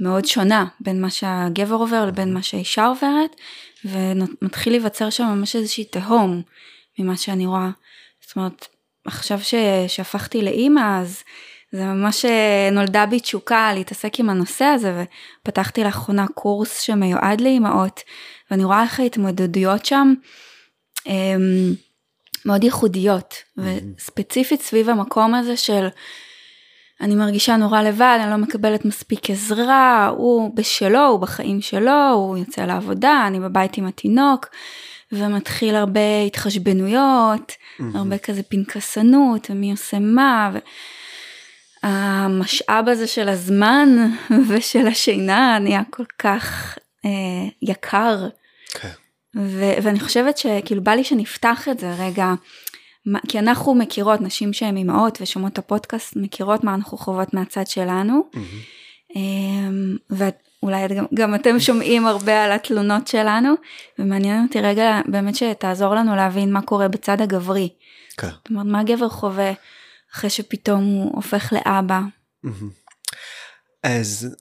מאוד 0.00 0.24
שונה 0.24 0.66
בין 0.80 1.00
מה 1.00 1.10
שהגבר 1.10 1.74
עובר 1.74 2.06
לבין 2.06 2.34
מה 2.34 2.42
שהאישה 2.42 2.86
עוברת, 2.86 3.36
ומתחיל 3.84 4.72
להיווצר 4.72 5.10
שם 5.10 5.24
ממש 5.24 5.56
איזושהי 5.56 5.84
תהום 5.84 6.42
ממה 6.98 7.16
שאני 7.16 7.46
רואה. 7.46 7.70
זאת 8.26 8.36
אומרת, 8.36 8.66
עכשיו 9.04 9.40
ש... 9.42 9.54
שהפכתי 9.88 10.42
לאימא, 10.42 11.00
אז 11.00 11.22
זה 11.72 11.84
ממש 11.84 12.24
אה, 12.24 12.68
נולדה 12.72 13.06
בי 13.06 13.20
תשוקה 13.20 13.74
להתעסק 13.74 14.20
עם 14.20 14.30
הנושא 14.30 14.64
הזה, 14.64 15.04
ופתחתי 15.42 15.84
לאחרונה 15.84 16.26
קורס 16.34 16.80
שמיועד 16.80 17.40
לאימהות, 17.40 18.00
ואני 18.50 18.64
רואה 18.64 18.82
איך 18.82 19.00
ההתמודדויות 19.00 19.86
שם 19.86 20.14
הם, 21.06 21.74
מאוד 22.44 22.64
ייחודיות. 22.64 23.34
וספציפית 23.56 24.62
סביב 24.62 24.88
המקום 24.88 25.34
הזה 25.34 25.56
של 25.56 25.88
אני 27.00 27.14
מרגישה 27.14 27.56
נורא 27.56 27.82
לבד, 27.82 28.18
אני 28.22 28.30
לא 28.30 28.36
מקבלת 28.36 28.84
מספיק 28.84 29.30
עזרה, 29.30 30.06
הוא 30.16 30.56
בשלו, 30.56 31.06
הוא 31.06 31.20
בחיים 31.20 31.60
שלו, 31.60 32.10
הוא 32.12 32.38
יוצא 32.38 32.62
לעבודה, 32.62 33.24
אני 33.26 33.40
בבית 33.40 33.76
עם 33.76 33.86
התינוק. 33.86 34.46
ומתחיל 35.12 35.74
הרבה 35.74 36.22
התחשבנויות, 36.26 37.52
mm-hmm. 37.52 37.82
הרבה 37.94 38.18
כזה 38.18 38.42
פנקסנות, 38.42 39.50
ומי 39.50 39.70
עושה 39.70 39.98
מה, 39.98 40.50
והמשאב 41.82 42.88
הזה 42.88 43.06
של 43.06 43.28
הזמן 43.28 43.88
ושל 44.48 44.86
השינה 44.86 45.58
נהיה 45.58 45.82
כל 45.90 46.04
כך 46.18 46.78
אה, 47.04 47.10
יקר. 47.62 48.28
Okay. 48.68 48.78
כן. 48.78 48.90
ו- 49.36 49.74
ואני 49.82 50.00
חושבת 50.00 50.38
שכאילו 50.38 50.82
בא 50.82 50.92
לי 50.92 51.04
שנפתח 51.04 51.68
את 51.68 51.78
זה 51.78 51.94
רגע, 51.98 52.34
כי 53.28 53.38
אנחנו 53.38 53.74
מכירות, 53.74 54.20
נשים 54.20 54.52
שהן 54.52 54.76
אימהות 54.76 55.18
ושומעות 55.20 55.52
את 55.52 55.58
הפודקאסט, 55.58 56.16
מכירות 56.16 56.64
מה 56.64 56.74
אנחנו 56.74 56.98
חוות 56.98 57.34
מהצד 57.34 57.66
שלנו. 57.66 58.28
Mm-hmm. 58.34 59.26
אולי 60.62 60.88
גם, 60.88 61.04
גם 61.14 61.34
אתם 61.34 61.60
שומעים 61.60 62.06
הרבה 62.06 62.44
על 62.44 62.52
התלונות 62.52 63.08
שלנו, 63.08 63.54
ומעניין 63.98 64.42
אותי 64.42 64.60
רגע 64.60 65.00
באמת 65.06 65.34
שתעזור 65.36 65.94
לנו 65.94 66.16
להבין 66.16 66.52
מה 66.52 66.62
קורה 66.62 66.88
בצד 66.88 67.20
הגברי. 67.20 67.68
כן. 68.16 68.28
זאת 68.28 68.50
אומרת, 68.50 68.66
מה 68.66 68.82
גבר 68.84 69.08
חווה 69.08 69.52
אחרי 70.14 70.30
שפתאום 70.30 70.84
הוא 70.84 71.12
הופך 71.16 71.52
לאבא? 71.52 72.00
אז 73.82 74.36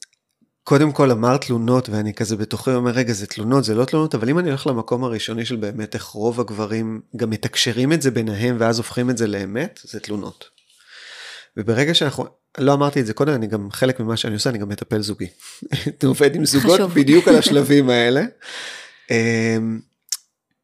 קודם 0.68 0.92
כל 0.92 1.12
אמרת 1.12 1.46
תלונות 1.46 1.90
ואני 1.90 2.14
כזה 2.14 2.36
בתוכי 2.36 2.72
אומר 2.72 2.92
רגע 2.92 3.14
זה 3.14 3.28
תלונות 3.28 3.64
זה 3.64 3.76
לא 3.76 3.86
תלונות 3.86 4.16
אבל 4.16 4.30
אם 4.30 4.40
אני 4.40 4.50
הולך 4.50 4.68
למקום 4.68 5.04
הראשוני 5.04 5.46
של 5.46 5.56
באמת 5.56 5.96
איך 5.96 6.04
רוב 6.04 6.40
הגברים 6.40 7.02
גם 7.16 7.30
מתקשרים 7.30 7.94
את 7.94 8.02
זה 8.02 8.12
ביניהם 8.12 8.58
ואז 8.60 8.78
הופכים 8.78 9.10
את 9.10 9.18
זה 9.18 9.28
לאמת 9.28 9.80
זה 9.84 10.00
תלונות. 10.00 10.50
וברגע 11.58 11.94
שאנחנו 11.94 12.26
לא 12.58 12.74
אמרתי 12.74 13.02
את 13.02 13.06
זה 13.06 13.14
קודם 13.14 13.34
אני 13.34 13.48
גם 13.48 13.72
חלק 13.72 14.00
ממה 14.00 14.18
שאני 14.18 14.34
עושה 14.34 14.50
אני 14.50 14.58
גם 14.58 14.70
מטפל 14.70 15.02
זוגי. 15.02 15.28
אני 15.74 15.94
עובד 16.04 16.36
עם 16.36 16.46
זוגות 16.46 16.80
חשוב. 16.80 16.94
בדיוק 16.94 17.28
על 17.28 17.36
השלבים 17.36 17.90
האלה. 17.90 18.24
אמ, 19.12 19.80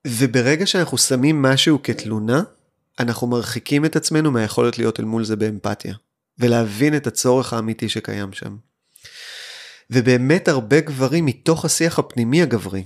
וברגע 0.07 0.65
שאנחנו 0.65 0.97
שמים 0.97 1.41
משהו 1.41 1.83
כתלונה 1.83 2.43
אנחנו 2.99 3.27
מרחיקים 3.27 3.85
את 3.85 3.95
עצמנו 3.95 4.31
מהיכולת 4.31 4.77
להיות 4.77 4.99
אל 4.99 5.05
מול 5.05 5.23
זה 5.25 5.35
באמפתיה 5.35 5.95
ולהבין 6.39 6.95
את 6.95 7.07
הצורך 7.07 7.53
האמיתי 7.53 7.89
שקיים 7.89 8.33
שם. 8.33 8.70
ובאמת 9.91 10.47
הרבה 10.47 10.79
גברים 10.79 11.25
מתוך 11.25 11.65
השיח 11.65 11.99
הפנימי 11.99 12.41
הגברי 12.41 12.83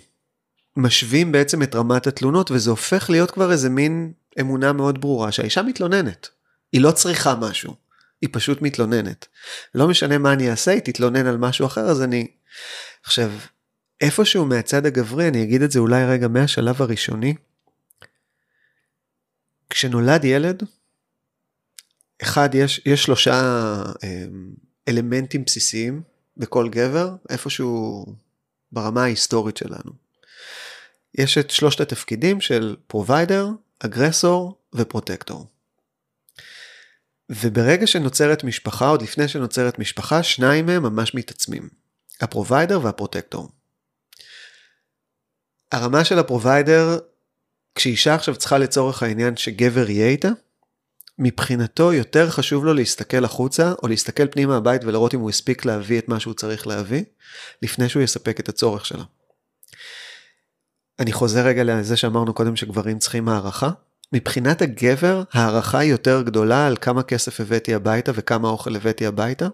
משווים 0.77 1.31
בעצם 1.31 1.63
את 1.63 1.75
רמת 1.75 2.07
התלונות 2.07 2.51
וזה 2.51 2.69
הופך 2.69 3.09
להיות 3.09 3.31
כבר 3.31 3.51
איזה 3.51 3.69
מין 3.69 4.13
אמונה 4.39 4.73
מאוד 4.73 5.01
ברורה 5.01 5.31
שהאישה 5.31 5.61
מתלוננת. 5.61 6.29
היא 6.71 6.81
לא 6.81 6.91
צריכה 6.91 7.35
משהו, 7.35 7.75
היא 8.21 8.29
פשוט 8.33 8.61
מתלוננת. 8.61 9.27
לא 9.75 9.87
משנה 9.87 10.17
מה 10.17 10.33
אני 10.33 10.51
אעשה, 10.51 10.71
היא 10.71 10.79
תתלונן 10.79 11.25
על 11.25 11.37
משהו 11.37 11.65
אחר 11.65 11.81
אז 11.81 12.01
אני... 12.01 12.27
עכשיו, 13.03 13.31
איפשהו 14.01 14.45
מהצד 14.45 14.85
הגברי, 14.85 15.27
אני 15.27 15.43
אגיד 15.43 15.61
את 15.61 15.71
זה 15.71 15.79
אולי 15.79 16.05
רגע 16.05 16.27
מהשלב 16.27 16.81
הראשוני, 16.81 17.35
כשנולד 19.69 20.23
ילד, 20.23 20.63
אחד, 22.21 22.49
יש, 22.55 22.81
יש 22.85 23.03
שלושה 23.03 23.33
אה, 24.03 24.25
אלמנטים 24.87 25.43
בסיסיים 25.43 26.01
בכל 26.37 26.69
גבר, 26.69 27.15
איפשהו 27.29 28.05
ברמה 28.71 29.03
ההיסטורית 29.03 29.57
שלנו. 29.57 29.91
יש 31.17 31.37
את 31.37 31.49
שלושת 31.49 31.81
התפקידים 31.81 32.41
של 32.41 32.75
provider, 32.87 33.49
aggressor 33.79 34.57
ו 34.75 34.81
protector. 34.81 35.45
וברגע 37.29 37.87
שנוצרת 37.87 38.43
משפחה, 38.43 38.87
עוד 38.87 39.01
לפני 39.01 39.27
שנוצרת 39.27 39.79
משפחה, 39.79 40.23
שניים 40.23 40.65
מהם 40.65 40.83
ממש 40.83 41.15
מתעצמים. 41.15 41.69
ה 42.21 42.27
provider 42.27 42.79
וה 42.83 42.94
protector. 42.94 43.49
הרמה 45.71 46.05
של 46.05 46.19
ה 46.19 46.27
provider, 46.27 46.99
כשאישה 47.75 48.15
עכשיו 48.15 48.35
צריכה 48.35 48.57
לצורך 48.57 49.03
העניין 49.03 49.37
שגבר 49.37 49.89
יהיה 49.89 50.07
איתה, 50.07 50.29
מבחינתו 51.19 51.93
יותר 51.93 52.29
חשוב 52.29 52.65
לו 52.65 52.73
להסתכל 52.73 53.25
החוצה 53.25 53.73
או 53.83 53.87
להסתכל 53.87 54.27
פנימה 54.27 54.57
הבית 54.57 54.83
ולראות 54.83 55.13
אם 55.13 55.19
הוא 55.19 55.29
הספיק 55.29 55.65
להביא 55.65 55.99
את 55.99 56.09
מה 56.09 56.19
שהוא 56.19 56.33
צריך 56.33 56.67
להביא 56.67 57.03
לפני 57.61 57.89
שהוא 57.89 58.03
יספק 58.03 58.39
את 58.39 58.49
הצורך 58.49 58.85
שלו. 58.85 59.03
אני 60.99 61.11
חוזר 61.11 61.45
רגע 61.45 61.63
לזה 61.63 61.97
שאמרנו 61.97 62.33
קודם 62.33 62.55
שגברים 62.55 62.99
צריכים 62.99 63.29
הערכה. 63.29 63.69
מבחינת 64.13 64.61
הגבר 64.61 65.23
הערכה 65.33 65.79
היא 65.79 65.91
יותר 65.91 66.21
גדולה 66.21 66.67
על 66.67 66.75
כמה 66.81 67.03
כסף 67.03 67.39
הבאתי 67.39 67.73
הביתה 67.73 68.11
וכמה 68.15 68.49
אוכל 68.49 68.75
הבאתי 68.75 69.05
הביתה. 69.05 69.47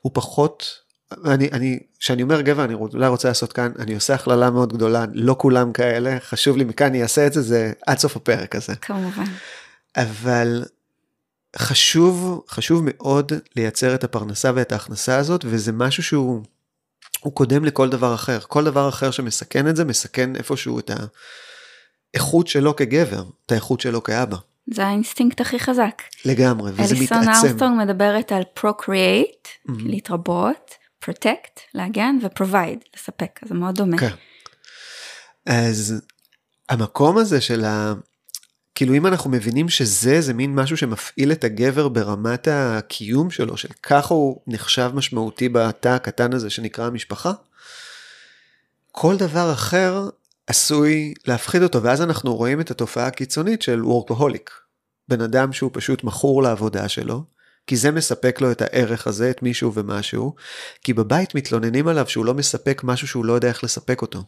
הוא 0.00 0.12
פחות, 0.14 0.80
אני, 1.24 1.48
אני, 1.52 1.78
כשאני 1.98 2.22
אומר 2.22 2.40
גבר 2.40 2.64
אני 2.64 2.74
אולי 2.74 3.08
רוצה 3.08 3.28
לעשות 3.28 3.52
כאן, 3.52 3.72
אני 3.78 3.94
עושה 3.94 4.14
הכללה 4.14 4.50
מאוד 4.50 4.72
גדולה, 4.72 5.04
לא 5.12 5.36
כולם 5.38 5.72
כאלה, 5.72 6.20
חשוב 6.20 6.56
לי 6.56 6.64
מכאן 6.64 6.86
אני 6.86 7.02
אעשה 7.02 7.26
את 7.26 7.32
זה, 7.32 7.42
זה 7.42 7.72
עד 7.86 7.98
סוף 7.98 8.16
הפרק 8.16 8.56
הזה. 8.56 8.74
כמובן. 8.76 9.24
אבל 9.96 10.64
חשוב, 11.56 12.44
חשוב 12.48 12.82
מאוד 12.84 13.32
לייצר 13.56 13.94
את 13.94 14.04
הפרנסה 14.04 14.50
ואת 14.54 14.72
ההכנסה 14.72 15.16
הזאת, 15.16 15.44
וזה 15.48 15.72
משהו 15.72 16.02
שהוא 16.02 16.42
הוא 17.20 17.32
קודם 17.32 17.64
לכל 17.64 17.90
דבר 17.90 18.14
אחר. 18.14 18.38
כל 18.40 18.64
דבר 18.64 18.88
אחר 18.88 19.10
שמסכן 19.10 19.68
את 19.68 19.76
זה, 19.76 19.84
מסכן 19.84 20.36
איפשהו 20.36 20.78
את 20.78 20.90
האיכות 22.14 22.46
שלו 22.46 22.76
כגבר, 22.76 23.24
את 23.46 23.52
האיכות 23.52 23.80
שלו 23.80 24.02
כאבא. 24.02 24.36
זה 24.74 24.86
האינסטינקט 24.86 25.40
הכי 25.40 25.58
חזק. 25.58 26.02
לגמרי, 26.24 26.72
וזה 26.72 26.82
מתעצם. 26.82 27.14
אליסון 27.14 27.28
ארמסטרונג 27.28 27.78
מדברת 27.78 28.32
על 28.32 28.42
procreate, 28.58 29.46
mm-hmm. 29.46 29.72
להתרבות, 29.84 30.70
protect, 31.04 31.60
להגן, 31.74 32.18
ו-provide, 32.22 32.88
לספק, 32.96 33.40
זה 33.48 33.54
מאוד 33.54 33.74
דומה. 33.74 33.98
כן. 33.98 34.14
אז 35.46 35.94
המקום 36.68 37.18
הזה 37.18 37.40
של 37.40 37.64
ה... 37.64 37.94
כאילו 38.74 38.94
אם 38.94 39.06
אנחנו 39.06 39.30
מבינים 39.30 39.68
שזה 39.68 40.20
זה 40.20 40.34
מין 40.34 40.54
משהו 40.54 40.76
שמפעיל 40.76 41.32
את 41.32 41.44
הגבר 41.44 41.88
ברמת 41.88 42.48
הקיום 42.50 43.30
שלו 43.30 43.56
של 43.56 43.68
ככה 43.82 44.14
הוא 44.14 44.40
נחשב 44.46 44.90
משמעותי 44.94 45.48
בתא 45.48 45.88
הקטן 45.88 46.32
הזה 46.32 46.50
שנקרא 46.50 46.86
המשפחה. 46.86 47.32
כל 48.92 49.16
דבר 49.16 49.52
אחר 49.52 50.08
עשוי 50.46 51.14
להפחיד 51.26 51.62
אותו 51.62 51.82
ואז 51.82 52.02
אנחנו 52.02 52.36
רואים 52.36 52.60
את 52.60 52.70
התופעה 52.70 53.06
הקיצונית 53.06 53.62
של 53.62 53.84
וורקוהוליק. 53.84 54.50
בן 55.08 55.20
אדם 55.20 55.52
שהוא 55.52 55.70
פשוט 55.74 56.04
מכור 56.04 56.42
לעבודה 56.42 56.88
שלו 56.88 57.24
כי 57.66 57.76
זה 57.76 57.90
מספק 57.90 58.40
לו 58.40 58.52
את 58.52 58.62
הערך 58.62 59.06
הזה 59.06 59.30
את 59.30 59.42
מישהו 59.42 59.74
ומשהו 59.74 60.34
כי 60.82 60.92
בבית 60.92 61.34
מתלוננים 61.34 61.88
עליו 61.88 62.08
שהוא 62.08 62.24
לא 62.24 62.34
מספק 62.34 62.80
משהו 62.84 63.08
שהוא 63.08 63.24
לא 63.24 63.32
יודע 63.32 63.48
איך 63.48 63.64
לספק 63.64 64.02
אותו. 64.02 64.24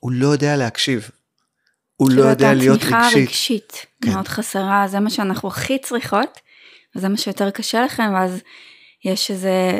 הוא 0.00 0.12
לא 0.12 0.28
יודע 0.28 0.56
להקשיב. 0.56 1.10
הוא 1.98 2.10
לא 2.10 2.22
יודע 2.22 2.54
להיות 2.54 2.76
רגשית. 2.76 2.94
התמיכה 2.94 3.18
הרגשית 3.18 3.86
כן. 4.02 4.10
מאוד 4.10 4.28
חסרה, 4.28 4.88
זה 4.88 5.00
מה 5.00 5.10
שאנחנו 5.10 5.48
הכי 5.48 5.78
צריכות, 5.78 6.38
וזה 6.96 7.08
מה 7.08 7.16
שיותר 7.16 7.50
קשה 7.50 7.84
לכם, 7.84 8.10
ואז 8.14 8.40
יש 9.04 9.30
איזה, 9.30 9.78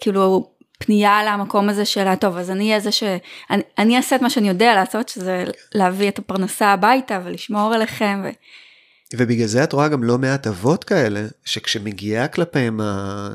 כאילו, 0.00 0.52
פנייה 0.78 1.20
למקום 1.24 1.68
הזה 1.68 1.84
של 1.84 2.14
טוב 2.14 2.36
אז 2.36 2.50
אני 2.50 2.68
אהיה 2.68 2.80
זה 2.80 2.92
ש... 2.92 3.02
אני, 3.50 3.62
אני 3.78 3.96
אעשה 3.96 4.16
את 4.16 4.22
מה 4.22 4.30
שאני 4.30 4.48
יודע 4.48 4.74
לעשות 4.74 5.08
שזה 5.08 5.44
להביא 5.74 6.08
את 6.08 6.18
הפרנסה 6.18 6.72
הביתה 6.72 7.20
ולשמור 7.24 7.74
עליכם. 7.74 8.22
ו... 8.24 8.28
ובגלל 9.16 9.46
זה 9.46 9.64
את 9.64 9.72
רואה 9.72 9.88
גם 9.88 10.04
לא 10.04 10.18
מעט 10.18 10.46
אבות 10.46 10.84
כאלה 10.84 11.20
שכשמגיעה 11.44 12.28
כלפיהם 12.28 12.80
ה... 12.80 13.28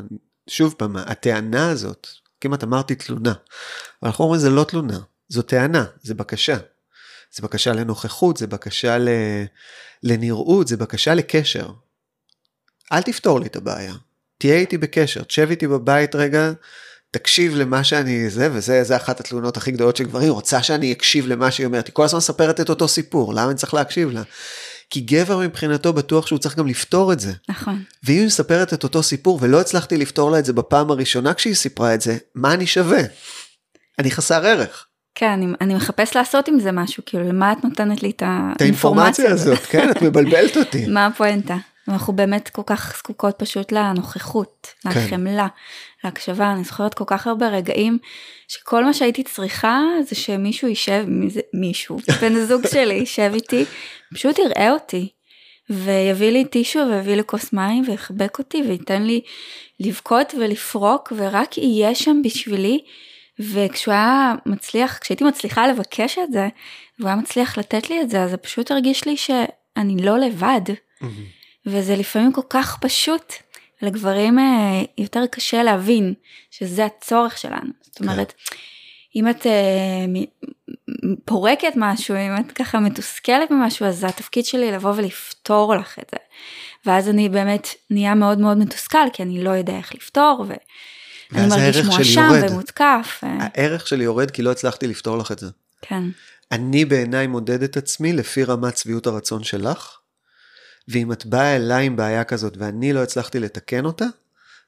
שוב 0.50 0.75
פעם 0.77 0.96
הטענה 0.96 1.70
הזאת 1.70 2.08
כמעט 2.41 2.63
אמרתי 2.63 2.96
תלונה. 2.96 3.34
אנחנו 4.03 4.24
אומרים 4.24 4.41
זה 4.41 4.50
לא 4.50 4.63
תלונה 4.63 5.00
זו 5.27 5.41
טענה 5.41 5.86
זה 6.01 6.13
בקשה 6.13 6.58
זה 7.35 7.43
בקשה 7.43 7.73
לנוכחות, 7.73 8.37
זה 8.37 8.47
בקשה 8.47 8.97
ל... 8.97 9.09
לנראות, 10.03 10.67
זה 10.67 10.77
בקשה 10.77 11.13
לקשר. 11.13 11.69
אל 12.91 13.01
תפתור 13.01 13.39
לי 13.39 13.47
את 13.47 13.55
הבעיה. 13.55 13.93
תהיה 14.37 14.55
איתי 14.55 14.77
בקשר, 14.77 15.23
תשב 15.23 15.47
איתי 15.49 15.67
בבית 15.67 16.15
רגע, 16.15 16.51
תקשיב 17.11 17.55
למה 17.55 17.83
שאני 17.83 18.29
זה, 18.29 18.49
וזה 18.53 18.95
אחת 18.95 19.19
התלונות 19.19 19.57
הכי 19.57 19.71
גדולות 19.71 19.95
של 19.95 20.03
גברים, 20.03 20.31
רוצה 20.31 20.63
שאני 20.63 20.91
אקשיב 20.91 21.27
למה 21.27 21.51
שהיא 21.51 21.65
אומרת, 21.65 21.87
היא 21.87 21.93
כל 21.93 22.03
הזמן 22.03 22.17
מספרת 22.17 22.59
את 22.59 22.69
אותו 22.69 22.87
סיפור, 22.87 23.33
למה 23.33 23.49
אני 23.49 23.55
צריך 23.55 23.73
להקשיב 23.73 24.09
לה? 24.09 24.21
כי 24.89 25.01
גבר 25.01 25.39
מבחינתו 25.39 25.93
בטוח 25.93 26.27
שהוא 26.27 26.39
צריך 26.39 26.57
גם 26.57 26.67
לפתור 26.67 27.13
את 27.13 27.19
זה. 27.19 27.33
נכון. 27.49 27.83
ואם 28.03 28.17
היא 28.17 28.25
מספרת 28.25 28.73
את 28.73 28.83
אותו 28.83 29.03
סיפור 29.03 29.39
ולא 29.41 29.61
הצלחתי 29.61 29.97
לפתור 29.97 30.31
לה 30.31 30.39
את 30.39 30.45
זה 30.45 30.53
בפעם 30.53 30.91
הראשונה 30.91 31.33
כשהיא 31.33 31.55
סיפרה 31.55 31.93
את 31.93 32.01
זה, 32.01 32.17
מה 32.35 32.53
אני 32.53 32.67
שווה? 32.67 33.01
אני 33.99 34.11
חסר 34.11 34.45
ערך. 34.45 34.87
כן, 35.15 35.29
אני, 35.29 35.46
אני 35.62 35.75
מחפש 35.75 36.15
לעשות 36.15 36.48
עם 36.48 36.60
זה 36.60 36.72
משהו, 36.72 37.03
כאילו, 37.05 37.24
למה 37.24 37.51
את 37.51 37.63
נותנת 37.63 38.03
לי 38.03 38.10
את 38.10 38.24
האינפורמציה, 38.25 38.65
האינפורמציה 38.65 39.32
הזאת? 39.32 39.60
כן, 39.60 39.91
את 39.91 40.01
מבלבלת 40.01 40.58
אותי. 40.58 40.86
מה 40.93 41.05
הפואנטה? 41.05 41.58
אנחנו 41.88 42.13
באמת 42.13 42.50
כל 42.50 42.62
כך 42.65 42.98
זקוקות 42.98 43.36
פשוט 43.38 43.72
לנוכחות, 43.72 44.67
כן. 44.84 44.89
לחמלה, 44.89 45.48
להקשבה. 46.03 46.51
אני 46.51 46.63
זוכרת 46.63 46.93
כל 46.93 47.03
כך 47.08 47.27
הרבה 47.27 47.48
רגעים 47.48 47.98
שכל 48.48 48.86
מה 48.86 48.93
שהייתי 48.93 49.24
צריכה 49.24 49.82
זה 50.10 50.15
שמישהו 50.15 50.67
יישב, 50.67 51.03
מי 51.08 51.29
זה, 51.29 51.41
מישהו, 51.53 51.98
בן 52.22 52.36
הזוג 52.36 52.67
שלי 52.67 52.93
יישב 52.93 53.32
איתי, 53.34 53.65
פשוט 54.13 54.39
יראה 54.39 54.72
אותי. 54.72 55.10
ויביא 55.70 56.29
לי 56.29 56.46
טישו 56.46 56.79
ויביא 56.89 57.15
לי 57.15 57.22
כוס 57.25 57.53
מים 57.53 57.84
ויחבק 57.88 58.39
אותי 58.39 58.63
וייתן 58.67 59.03
לי 59.03 59.22
לבכות 59.79 60.34
ולפרוק 60.39 61.13
ורק 61.15 61.58
יהיה 61.58 61.96
שם 61.96 62.22
בשבילי 62.24 62.79
וכשהוא 63.39 63.93
היה 63.93 64.33
מצליח, 64.45 64.97
כשהייתי 64.97 65.23
מצליחה 65.23 65.67
לבקש 65.67 66.17
את 66.17 66.31
זה, 66.31 66.47
והוא 66.99 67.09
היה 67.09 67.15
מצליח 67.15 67.57
לתת 67.57 67.89
לי 67.89 68.01
את 68.01 68.09
זה, 68.09 68.23
אז 68.23 68.29
זה 68.29 68.37
פשוט 68.37 68.71
הרגיש 68.71 69.05
לי 69.05 69.17
שאני 69.17 69.97
לא 69.97 70.17
לבד. 70.17 70.61
Mm-hmm. 70.69 71.05
וזה 71.65 71.95
לפעמים 71.95 72.33
כל 72.33 72.41
כך 72.49 72.77
פשוט. 72.81 73.33
לגברים 73.83 74.39
אה, 74.39 74.81
יותר 74.97 75.25
קשה 75.25 75.63
להבין 75.63 76.13
שזה 76.51 76.85
הצורך 76.85 77.37
שלנו. 77.37 77.71
זאת 77.81 77.97
כן. 77.97 78.03
אומרת, 78.03 78.33
אם 79.15 79.29
את 79.29 79.47
אה, 79.47 80.05
פורקת 81.25 81.73
משהו, 81.75 82.15
אם 82.15 82.35
את 82.39 82.51
ככה 82.51 82.79
מתוסכלת 82.79 83.51
ממשהו, 83.51 83.85
אז 83.85 83.97
זה 83.97 84.07
התפקיד 84.07 84.45
שלי 84.45 84.71
לבוא 84.71 84.93
ולפתור 84.95 85.75
לך 85.75 85.99
את 85.99 86.09
זה. 86.11 86.17
ואז 86.85 87.09
אני 87.09 87.29
באמת 87.29 87.67
נהיה 87.89 88.15
מאוד 88.15 88.39
מאוד 88.39 88.57
מתוסכל, 88.57 89.09
כי 89.13 89.23
אני 89.23 89.43
לא 89.43 89.49
יודע 89.49 89.77
איך 89.77 89.95
לפתור, 89.95 90.45
ו... 90.47 90.53
אני 91.35 91.47
מרגיש 91.47 91.85
מואשם. 91.85 92.31
ומותקף. 92.49 93.21
אה, 93.23 93.37
הערך 93.39 93.87
שלי 93.87 94.03
יורד 94.03 94.31
כי 94.31 94.41
לא 94.41 94.51
הצלחתי 94.51 94.87
לפתור 94.87 95.17
לך 95.17 95.31
את 95.31 95.39
זה. 95.39 95.47
כן, 95.81 96.03
אני 96.51 96.85
בעיניי 96.85 97.27
מודד 97.27 97.63
את 97.63 97.77
עצמי 97.77 98.13
לפי 98.13 98.43
רמת 98.43 98.77
שביעות 98.77 99.07
הרצון 99.07 99.43
שלך, 99.43 99.97
ואם 100.87 101.11
את 101.11 101.25
באה 101.25 101.55
אליי 101.55 101.85
עם 101.85 101.95
בעיה 101.95 102.23
כזאת 102.23 102.57
ואני 102.57 102.93
לא 102.93 103.03
הצלחתי 103.03 103.39
לתקן 103.39 103.85
אותה, 103.85 104.05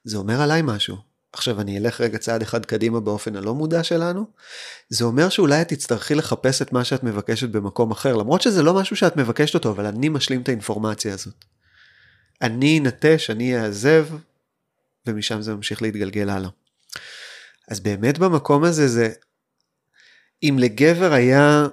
זה 0.04 0.18
אומר 0.18 0.42
עליי 0.42 0.62
משהו. 0.64 0.98
עכשיו 1.34 1.62
אני 1.62 1.78
אלך 1.78 2.02
רגע 2.02 2.18
צעד 2.18 2.42
אחד 2.42 2.66
קדימה 2.66 3.00
באופן 3.00 3.36
הלא 3.36 3.54
מודע 3.54 3.84
שלנו, 3.84 4.26
זה 4.90 5.06
אומר 5.06 5.30
שאולי 5.30 5.62
את 5.62 5.68
תצטרכי 5.68 6.16
לחפש 6.16 6.62
את 6.62 6.74
מה 6.74 6.84
שאת 6.84 7.04
מבקשת 7.04 7.50
במקום 7.50 7.92
אחר, 7.92 8.16
למרות 8.16 8.42
שזה 8.42 8.64
לא 8.64 8.74
משהו 8.74 8.96
שאת 8.96 9.18
מבקשת 9.18 9.54
אותו, 9.54 9.72
אבל 9.72 9.86
אני 9.86 10.10
משלים 10.10 10.42
את 10.42 10.50
האינפורמציה 10.50 11.14
הזאת. 11.14 11.46
אני 12.42 12.80
אנטש, 12.80 13.30
אני 13.30 13.58
אעזב, 13.58 14.08
ומשם 15.08 15.42
זה 15.42 15.56
ממשיך 15.56 15.82
להתגלגל 15.82 16.30
הלאה. 16.30 16.50
אז 17.68 17.80
באמת 17.80 18.18
במקום 18.18 18.64
הזה 18.64 18.88
זה, 18.88 19.10
אם 20.44 20.58
לגבר 20.60 21.14
היה, 21.14 21.68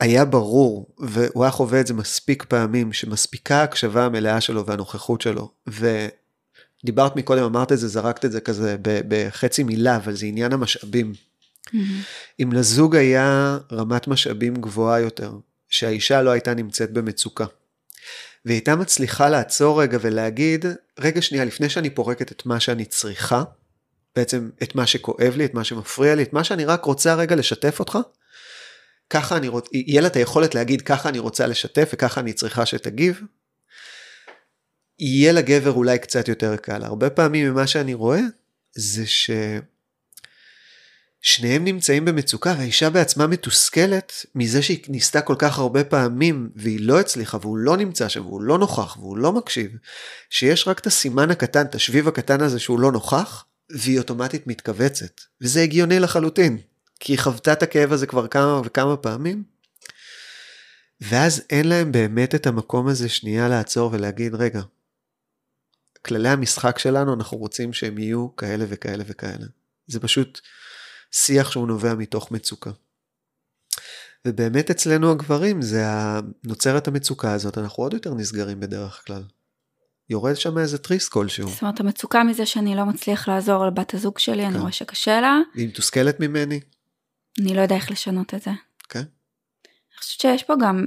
היה 0.00 0.24
ברור, 0.24 0.94
והוא 0.98 1.44
היה 1.44 1.50
חווה 1.50 1.80
את 1.80 1.86
זה 1.86 1.94
מספיק 1.94 2.44
פעמים, 2.44 2.92
שמספיקה 2.92 3.56
ההקשבה 3.56 4.04
המלאה 4.04 4.40
שלו 4.40 4.66
והנוכחות 4.66 5.20
שלו, 5.20 5.52
ודיברת 5.66 7.16
מקודם, 7.16 7.42
אמרת 7.42 7.72
את 7.72 7.78
זה, 7.78 7.88
זרקת 7.88 8.24
את 8.24 8.32
זה 8.32 8.40
כזה 8.40 8.76
בחצי 8.82 9.62
מילה, 9.62 9.96
אבל 9.96 10.16
זה 10.16 10.26
עניין 10.26 10.52
המשאבים. 10.52 11.12
מהמם. 11.72 12.00
אם 12.42 12.52
לזוג 12.52 12.96
היה 12.96 13.58
רמת 13.72 14.08
משאבים 14.08 14.54
גבוהה 14.54 15.00
יותר, 15.00 15.32
שהאישה 15.68 16.22
לא 16.22 16.30
הייתה 16.30 16.54
נמצאת 16.54 16.92
במצוקה, 16.92 17.46
והיא 18.44 18.56
הייתה 18.56 18.76
מצליחה 18.76 19.28
לעצור 19.28 19.82
רגע 19.82 19.98
ולהגיד, 20.00 20.64
רגע 20.98 21.22
שנייה, 21.22 21.44
לפני 21.44 21.68
שאני 21.68 21.90
פורקת 21.90 22.32
את 22.32 22.46
מה 22.46 22.60
שאני 22.60 22.84
צריכה, 22.84 23.42
בעצם 24.16 24.50
את 24.62 24.74
מה 24.74 24.86
שכואב 24.86 25.34
לי, 25.36 25.44
את 25.44 25.54
מה 25.54 25.64
שמפריע 25.64 26.14
לי, 26.14 26.22
את 26.22 26.32
מה 26.32 26.44
שאני 26.44 26.64
רק 26.64 26.84
רוצה 26.84 27.14
רגע 27.14 27.36
לשתף 27.36 27.80
אותך, 27.80 27.98
ככה 29.10 29.36
אני 29.36 29.48
רוצה, 29.48 29.68
יהיה 29.72 30.00
לה 30.00 30.06
את 30.06 30.16
היכולת 30.16 30.54
להגיד, 30.54 30.82
ככה 30.82 31.08
אני 31.08 31.18
רוצה 31.18 31.46
לשתף 31.46 31.90
וככה 31.92 32.20
אני 32.20 32.32
צריכה 32.32 32.66
שתגיב, 32.66 33.20
יהיה 34.98 35.32
לגבר 35.32 35.72
אולי 35.72 35.98
קצת 35.98 36.28
יותר 36.28 36.56
קל. 36.56 36.84
הרבה 36.84 37.10
פעמים 37.10 37.50
ממה 37.50 37.66
שאני 37.66 37.94
רואה, 37.94 38.20
זה 38.76 39.06
ש... 39.06 39.30
שניהם 41.26 41.64
נמצאים 41.64 42.04
במצוקה 42.04 42.54
והאישה 42.58 42.90
בעצמה 42.90 43.26
מתוסכלת 43.26 44.26
מזה 44.34 44.62
שהיא 44.62 44.84
ניסתה 44.88 45.20
כל 45.20 45.34
כך 45.38 45.58
הרבה 45.58 45.84
פעמים 45.84 46.50
והיא 46.56 46.80
לא 46.80 47.00
הצליחה 47.00 47.38
והוא 47.40 47.58
לא 47.58 47.76
נמצא 47.76 48.08
שם 48.08 48.26
והוא 48.26 48.42
לא 48.42 48.58
נוכח 48.58 48.96
והוא 48.96 49.16
לא 49.16 49.32
מקשיב, 49.32 49.70
שיש 50.30 50.68
רק 50.68 50.78
את 50.78 50.86
הסימן 50.86 51.30
הקטן, 51.30 51.66
את 51.66 51.74
השביב 51.74 52.08
הקטן 52.08 52.40
הזה 52.40 52.58
שהוא 52.58 52.80
לא 52.80 52.92
נוכח, 52.92 53.44
והיא 53.70 53.98
אוטומטית 53.98 54.46
מתכווצת. 54.46 55.20
וזה 55.40 55.60
הגיוני 55.62 55.98
לחלוטין, 55.98 56.58
כי 57.00 57.12
היא 57.12 57.18
חוותה 57.18 57.52
את 57.52 57.62
הכאב 57.62 57.92
הזה 57.92 58.06
כבר 58.06 58.26
כמה 58.26 58.60
וכמה 58.64 58.96
פעמים, 58.96 59.44
ואז 61.00 61.42
אין 61.50 61.68
להם 61.68 61.92
באמת 61.92 62.34
את 62.34 62.46
המקום 62.46 62.88
הזה 62.88 63.08
שנייה 63.08 63.48
לעצור 63.48 63.90
ולהגיד, 63.92 64.34
רגע, 64.34 64.60
כללי 66.02 66.28
המשחק 66.28 66.78
שלנו, 66.78 67.14
אנחנו 67.14 67.38
רוצים 67.38 67.72
שהם 67.72 67.98
יהיו 67.98 68.36
כאלה 68.36 68.64
וכאלה 68.68 69.04
וכאלה. 69.06 69.46
זה 69.86 70.00
פשוט 70.00 70.40
שיח 71.14 71.50
שהוא 71.50 71.68
נובע 71.68 71.94
מתוך 71.94 72.30
מצוקה. 72.30 72.70
ובאמת 74.26 74.70
אצלנו 74.70 75.10
הגברים 75.10 75.62
זה 75.62 75.84
נוצרת 76.44 76.88
המצוקה 76.88 77.32
הזאת, 77.32 77.58
אנחנו 77.58 77.82
עוד 77.82 77.94
יותר 77.94 78.14
נסגרים 78.14 78.60
בדרך 78.60 79.02
כלל. 79.06 79.22
יורד 80.10 80.34
שם 80.34 80.58
איזה 80.58 80.78
תריס 80.78 81.08
כלשהו, 81.08 81.48
זאת 81.48 81.62
אומרת, 81.62 81.80
המצוקה 81.80 82.24
מזה 82.24 82.46
שאני 82.46 82.76
לא 82.76 82.84
מצליח 82.84 83.28
לעזור 83.28 83.66
לבת 83.66 83.94
הזוג 83.94 84.18
שלי, 84.18 84.46
אני 84.46 84.54
כן. 84.54 84.60
רואה 84.60 84.72
שקשה 84.72 85.20
לה, 85.20 85.38
והיא 85.54 85.68
מתוסכלת 85.68 86.20
ממני, 86.20 86.60
אני 87.40 87.54
לא 87.54 87.60
יודע 87.60 87.74
איך 87.74 87.90
לשנות 87.90 88.34
את 88.34 88.42
זה. 88.42 88.50
כן? 88.88 88.98
אני 88.98 89.98
חושבת 89.98 90.20
שיש 90.20 90.42
פה 90.42 90.54
גם 90.60 90.86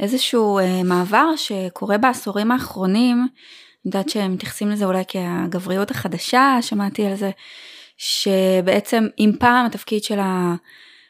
איזשהו 0.00 0.58
אה, 0.58 0.82
מעבר 0.82 1.36
שקורה 1.36 1.98
בעשורים 1.98 2.50
האחרונים, 2.50 3.16
אני 3.16 3.28
יודעת 3.84 4.08
שהם 4.08 4.32
מתייחסים 4.32 4.70
לזה 4.70 4.84
אולי 4.84 5.02
כהגבריות 5.08 5.90
החדשה, 5.90 6.58
שמעתי 6.60 7.06
על 7.06 7.16
זה, 7.16 7.30
שבעצם 7.96 9.06
אם 9.18 9.32
פעם 9.38 9.66
התפקיד 9.66 10.04
של, 10.04 10.18
ה, 10.18 10.54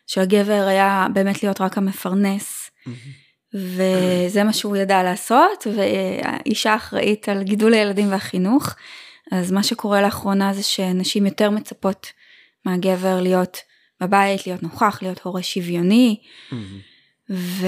של 0.06 0.20
הגבר 0.20 0.64
היה 0.68 1.06
באמת 1.12 1.42
להיות 1.42 1.60
רק 1.60 1.78
המפרנס, 1.78 2.70
וזה 3.54 4.44
מה 4.44 4.52
שהוא 4.52 4.76
ידע 4.76 5.02
לעשות, 5.02 5.66
והאישה 5.76 6.76
אחראית 6.76 7.28
על 7.28 7.42
גידול 7.42 7.74
הילדים 7.74 8.10
והחינוך, 8.10 8.74
אז 9.32 9.52
מה 9.52 9.62
שקורה 9.62 10.02
לאחרונה 10.02 10.54
זה 10.54 10.62
שנשים 10.62 11.26
יותר 11.26 11.50
מצפות 11.50 12.06
מהגבר 12.64 13.20
להיות 13.20 13.58
בבית, 14.00 14.46
להיות 14.46 14.62
נוכח, 14.62 14.98
להיות 15.02 15.20
הורה 15.20 15.42
שוויוני, 15.42 16.20
ו... 17.30 17.66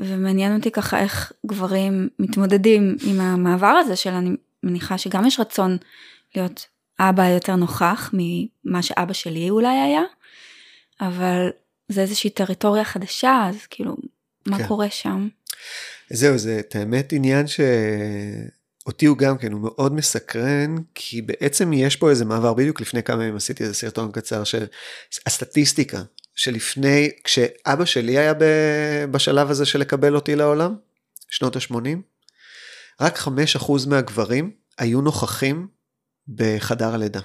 ומעניין 0.00 0.56
אותי 0.56 0.70
ככה 0.70 1.00
איך 1.00 1.32
גברים 1.46 2.08
מתמודדים 2.18 2.96
עם 3.06 3.20
המעבר 3.20 3.66
הזה 3.66 3.96
של 3.96 4.10
אני 4.10 4.30
מניחה 4.62 4.98
שגם 4.98 5.26
יש 5.26 5.40
רצון 5.40 5.76
להיות 6.34 6.66
אבא 7.10 7.28
יותר 7.28 7.56
נוכח 7.56 8.10
ממה 8.12 8.82
שאבא 8.82 9.12
שלי 9.12 9.50
אולי 9.50 9.80
היה, 9.80 10.02
אבל 11.00 11.50
זה 11.88 12.00
איזושהי 12.00 12.30
טריטוריה 12.30 12.84
חדשה, 12.84 13.46
אז 13.48 13.66
כאילו, 13.70 13.96
מה 14.46 14.58
כן. 14.58 14.66
קורה 14.66 14.90
שם? 14.90 15.28
זהו, 16.10 16.38
זה 16.38 16.58
את 16.58 16.76
האמת 16.76 17.12
עניין 17.12 17.46
שאותי 17.46 19.06
הוא 19.06 19.18
גם 19.18 19.38
כן, 19.38 19.52
הוא 19.52 19.60
מאוד 19.60 19.94
מסקרן, 19.94 20.76
כי 20.94 21.22
בעצם 21.22 21.72
יש 21.72 21.96
פה 21.96 22.10
איזה 22.10 22.24
מעבר, 22.24 22.54
בדיוק 22.54 22.80
לפני 22.80 23.02
כמה 23.02 23.22
ימים 23.22 23.36
עשיתי 23.36 23.62
איזה 23.62 23.74
סרטון 23.74 24.12
קצר 24.12 24.44
של 24.44 24.66
הסטטיסטיקה, 25.26 26.02
שלפני, 26.34 27.10
כשאבא 27.24 27.84
שלי 27.84 28.18
היה 28.18 28.34
בשלב 29.10 29.50
הזה 29.50 29.66
של 29.66 29.78
לקבל 29.78 30.14
אותי 30.14 30.36
לעולם, 30.36 30.74
שנות 31.30 31.56
ה-80, 31.56 31.76
רק 33.00 33.18
5% 33.18 33.28
מהגברים 33.88 34.50
היו 34.78 35.00
נוכחים 35.00 35.66
בחדר 36.28 36.94
הלידה. 36.94 37.20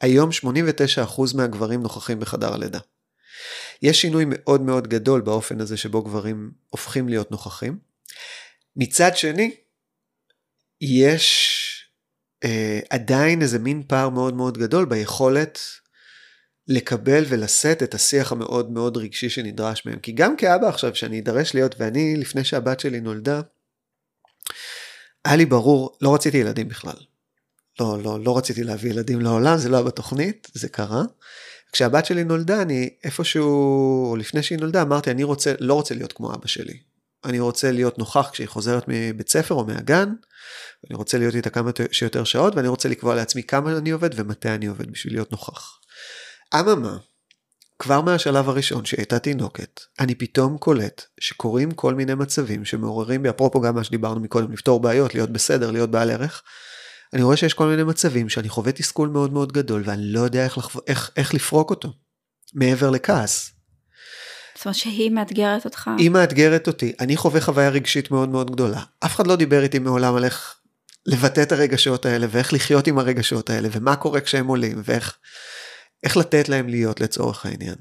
היום 0.00 0.30
89% 0.30 1.36
מהגברים 1.36 1.82
נוכחים 1.82 2.20
בחדר 2.20 2.54
הלידה. 2.54 2.78
יש 3.82 4.00
שינוי 4.00 4.24
מאוד 4.28 4.60
מאוד 4.60 4.88
גדול 4.88 5.20
באופן 5.20 5.60
הזה 5.60 5.76
שבו 5.76 6.02
גברים 6.02 6.50
הופכים 6.68 7.08
להיות 7.08 7.30
נוכחים. 7.30 7.78
מצד 8.76 9.16
שני, 9.16 9.56
יש 10.80 11.48
אה, 12.44 12.80
עדיין 12.90 13.42
איזה 13.42 13.58
מין 13.58 13.82
פער 13.86 14.08
מאוד 14.08 14.34
מאוד 14.34 14.58
גדול 14.58 14.84
ביכולת 14.84 15.58
לקבל 16.68 17.24
ולשאת 17.28 17.82
את 17.82 17.94
השיח 17.94 18.32
המאוד 18.32 18.70
מאוד 18.70 18.96
רגשי 18.96 19.30
שנדרש 19.30 19.86
מהם. 19.86 19.98
כי 19.98 20.12
גם 20.12 20.36
כאבא 20.36 20.68
עכשיו, 20.68 20.94
שאני 20.94 21.20
אדרש 21.20 21.54
להיות, 21.54 21.74
ואני, 21.78 22.16
לפני 22.16 22.44
שהבת 22.44 22.80
שלי 22.80 23.00
נולדה, 23.00 23.40
היה 25.24 25.36
לי 25.36 25.46
ברור, 25.46 25.96
לא 26.00 26.14
רציתי 26.14 26.36
ילדים 26.36 26.68
בכלל. 26.68 26.96
לא, 27.80 27.98
לא, 28.04 28.20
לא 28.24 28.38
רציתי 28.38 28.64
להביא 28.64 28.90
ילדים 28.90 29.20
לעולם, 29.20 29.58
זה 29.58 29.68
לא 29.68 29.76
היה 29.76 29.84
בתוכנית, 29.84 30.50
זה 30.54 30.68
קרה. 30.68 31.02
כשהבת 31.72 32.06
שלי 32.06 32.24
נולדה, 32.24 32.62
אני 32.62 32.90
איפשהו, 33.04 34.16
לפני 34.18 34.42
שהיא 34.42 34.58
נולדה, 34.58 34.82
אמרתי, 34.82 35.10
אני 35.10 35.24
רוצה, 35.24 35.54
לא 35.60 35.74
רוצה 35.74 35.94
להיות 35.94 36.12
כמו 36.12 36.34
אבא 36.34 36.46
שלי. 36.46 36.78
אני 37.24 37.40
רוצה 37.40 37.72
להיות 37.72 37.98
נוכח 37.98 38.28
כשהיא 38.32 38.48
חוזרת 38.48 38.84
מבית 38.88 39.28
ספר 39.28 39.54
או 39.54 39.64
מהגן, 39.64 40.08
אני 40.90 40.96
רוצה 40.96 41.18
להיות 41.18 41.34
איתה 41.34 41.50
כמה 41.50 41.70
שיותר 41.90 42.24
שעות, 42.24 42.54
ואני 42.56 42.68
רוצה 42.68 42.88
לקבוע 42.88 43.14
לעצמי 43.14 43.42
כמה 43.42 43.78
אני 43.78 43.90
עובד 43.90 44.10
ומתי 44.14 44.48
אני 44.48 44.66
עובד 44.66 44.90
בשביל 44.90 45.12
להיות 45.12 45.32
נוכח. 45.32 45.78
אממה, 46.54 46.96
כבר 47.78 48.00
מהשלב 48.00 48.48
הראשון 48.48 48.84
שהיא 48.84 48.98
הייתה 48.98 49.18
תינוקת, 49.18 49.80
אני 50.00 50.14
פתאום 50.14 50.58
קולט 50.58 51.04
שקורים 51.20 51.70
כל 51.70 51.94
מיני 51.94 52.14
מצבים 52.14 52.64
שמעוררים 52.64 53.22
בי, 53.22 53.30
אפרופו 53.30 53.60
גם 53.60 53.74
מה 53.74 53.84
שדיברנו 53.84 54.20
מקודם, 54.20 54.52
לפתור 54.52 54.80
בעיות, 54.80 55.14
להיות 55.14 55.30
בסדר, 55.30 55.70
להיות 55.70 55.90
בעל 55.90 56.10
ערך, 56.10 56.42
אני 57.12 57.22
רואה 57.22 57.36
שיש 57.36 57.54
כל 57.54 57.66
מיני 57.66 57.82
מצבים 57.82 58.28
שאני 58.28 58.48
חווה 58.48 58.72
תסכול 58.72 59.08
מאוד 59.08 59.32
מאוד 59.32 59.52
גדול 59.52 59.82
ואני 59.84 60.02
לא 60.12 60.20
יודע 60.20 60.44
איך, 60.44 60.58
לחו... 60.58 60.80
איך, 60.86 61.10
איך 61.16 61.34
לפרוק 61.34 61.70
אותו, 61.70 61.92
מעבר 62.54 62.90
לכעס. 62.90 63.52
זאת 64.56 64.66
אומרת 64.66 64.76
שהיא 64.76 65.10
מאתגרת 65.10 65.64
אותך. 65.64 65.90
היא 65.98 66.10
מאתגרת 66.10 66.66
אותי, 66.66 66.92
אני 67.00 67.16
חווה 67.16 67.40
חוויה 67.40 67.68
רגשית 67.68 68.10
מאוד 68.10 68.28
מאוד 68.28 68.50
גדולה. 68.50 68.82
אף 69.00 69.14
אחד 69.14 69.26
לא 69.26 69.36
דיבר 69.36 69.62
איתי 69.62 69.78
מעולם 69.78 70.14
על 70.14 70.24
איך 70.24 70.54
לבטא 71.06 71.42
את 71.42 71.52
הרגשות 71.52 72.06
האלה 72.06 72.26
ואיך 72.30 72.52
לחיות 72.52 72.86
עם 72.86 72.98
הרגשות 72.98 73.50
האלה 73.50 73.68
ומה 73.72 73.96
קורה 73.96 74.20
כשהם 74.20 74.46
עולים 74.46 74.82
ואיך 74.84 75.16
איך 76.02 76.16
לתת 76.16 76.48
להם 76.48 76.68
להיות 76.68 77.00
לצורך 77.00 77.46
העניין. 77.46 77.74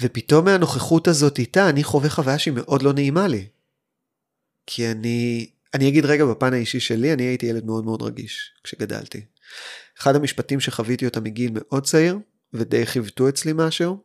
ופתאום 0.00 0.44
מהנוכחות 0.44 1.08
הזאת 1.08 1.38
איתה 1.38 1.68
אני 1.68 1.84
חווה 1.84 2.10
חוויה 2.10 2.38
שהיא 2.38 2.54
מאוד 2.54 2.82
לא 2.82 2.92
נעימה 2.92 3.26
לי. 3.26 3.46
כי 4.66 4.90
אני, 4.90 5.50
אני 5.76 5.88
אגיד 5.88 6.04
רגע 6.04 6.24
בפן 6.24 6.52
האישי 6.52 6.80
שלי, 6.80 7.12
אני 7.12 7.22
הייתי 7.22 7.46
ילד 7.46 7.64
מאוד 7.64 7.84
מאוד 7.84 8.02
רגיש 8.02 8.52
כשגדלתי. 8.64 9.24
אחד 9.98 10.16
המשפטים 10.16 10.60
שחוויתי 10.60 11.06
אותם 11.06 11.24
מגיל 11.24 11.50
מאוד 11.54 11.84
צעיר 11.84 12.18
ודי 12.52 12.86
חיוותו 12.86 13.28
אצלי 13.28 13.52
משהו, 13.54 14.04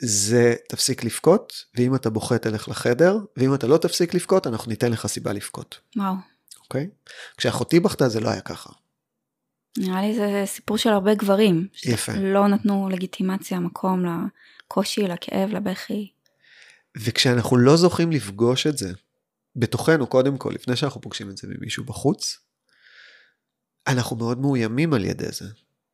זה 0.00 0.54
תפסיק 0.68 1.04
לבכות, 1.04 1.64
ואם 1.74 1.94
אתה 1.94 2.10
בוכה 2.10 2.38
תלך 2.38 2.68
לחדר, 2.68 3.18
ואם 3.36 3.54
אתה 3.54 3.66
לא 3.66 3.76
תפסיק 3.76 4.14
לבכות 4.14 4.46
אנחנו 4.46 4.70
ניתן 4.70 4.92
לך 4.92 5.06
סיבה 5.06 5.32
לבכות. 5.32 5.80
וואו. 5.96 6.14
אוקיי? 6.60 6.88
כשאחותי 7.36 7.80
בכתה 7.80 8.08
זה 8.08 8.20
לא 8.20 8.28
היה 8.28 8.40
ככה. 8.40 8.70
נראה 9.78 10.02
לי 10.02 10.14
זה 10.14 10.42
סיפור 10.46 10.76
של 10.76 10.90
הרבה 10.90 11.14
גברים. 11.14 11.68
יפה. 11.84 12.12
לא 12.12 12.48
נתנו 12.48 12.88
לגיטימציה, 12.88 13.60
מקום 13.60 14.04
לקושי, 14.66 15.02
לכאב, 15.02 15.50
לבכי. 15.50 16.12
וכשאנחנו 16.96 17.56
לא 17.56 17.76
זוכים 17.76 18.12
לפגוש 18.12 18.66
את 18.66 18.78
זה 18.78 18.92
בתוכנו 19.56 20.06
קודם 20.06 20.38
כל, 20.38 20.52
לפני 20.54 20.76
שאנחנו 20.76 21.00
פוגשים 21.00 21.30
את 21.30 21.36
זה 21.36 21.48
ממישהו 21.50 21.84
בחוץ, 21.84 22.38
אנחנו 23.86 24.16
מאוד 24.16 24.40
מאוימים 24.40 24.94
על 24.94 25.04
ידי 25.04 25.32
זה. 25.32 25.44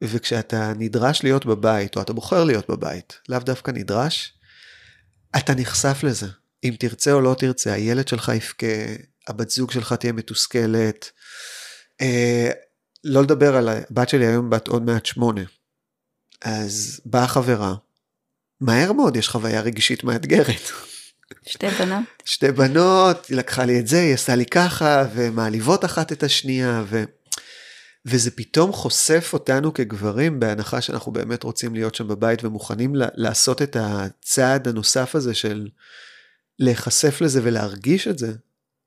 וכשאתה 0.05 0.73
נדרש 0.77 1.25
להיות 1.25 1.47
בבית, 1.47 1.97
או 1.97 2.03
אתה 2.03 2.13
בוחר 2.13 2.45
להיות 2.45 2.71
בבית, 2.71 3.19
לאו 3.29 3.39
דווקא 3.39 3.71
נדרש, 3.71 4.39
אתה 5.37 5.55
נחשף 5.55 5.99
לזה. 6.03 6.27
אם 6.65 6.75
תרצה 6.79 7.13
או 7.13 7.21
לא 7.21 7.37
תרצה, 7.39 7.73
הילד 7.73 8.09
שלך 8.09 8.33
יבכה, 8.35 8.67
הבת 9.29 9.51
זוג 9.51 9.71
שלך 9.71 9.93
תהיה 9.93 10.13
מתוסכלת. 10.13 11.11
אה, 12.01 12.51
לא 13.05 13.23
לדבר 13.23 13.57
על 13.57 13.69
הבת 13.69 14.09
שלי 14.09 14.27
היום 14.27 14.51
בת 14.51 14.69
עוד 14.69 14.83
מעט 14.83 15.07
שמונה. 15.07 15.43
אז 16.43 17.01
באה 17.05 17.29
חברה, 17.29 17.75
מהר 18.61 18.93
מאוד 18.93 19.17
יש 19.17 19.29
חוויה 19.29 19.61
רגשית 19.61 20.05
מאתגרת. 20.05 20.71
שתי 21.47 21.69
בנות. 21.69 22.05
שתי 22.25 22.53
בנות, 22.53 23.27
היא 23.27 23.37
לקחה 23.37 23.65
לי 23.65 23.81
את 23.81 23.87
זה, 23.87 24.01
היא 24.01 24.15
עשתה 24.15 24.35
לי 24.35 24.47
ככה, 24.47 25.05
ומעליבות 25.15 25.85
אחת 25.85 26.13
את 26.13 26.23
השנייה, 26.23 26.85
ו... 26.87 27.05
וזה 28.07 28.31
פתאום 28.31 28.73
חושף 28.73 29.31
אותנו 29.33 29.75
כגברים, 29.75 30.41
בהנחה 30.41 30.81
שאנחנו 30.81 31.13
באמת 31.13 31.43
רוצים 31.43 31.75
להיות 31.75 31.95
שם 31.95 32.09
בבית 32.09 32.45
ומוכנים 32.45 32.93
לעשות 32.95 33.63
את 33.63 33.77
הצעד 33.81 34.69
הנוסף 34.69 35.15
הזה 35.15 35.35
של 35.35 35.69
להיחשף 36.59 37.21
לזה 37.21 37.41
ולהרגיש 37.43 38.09
את 38.09 38.19
זה. 38.19 38.33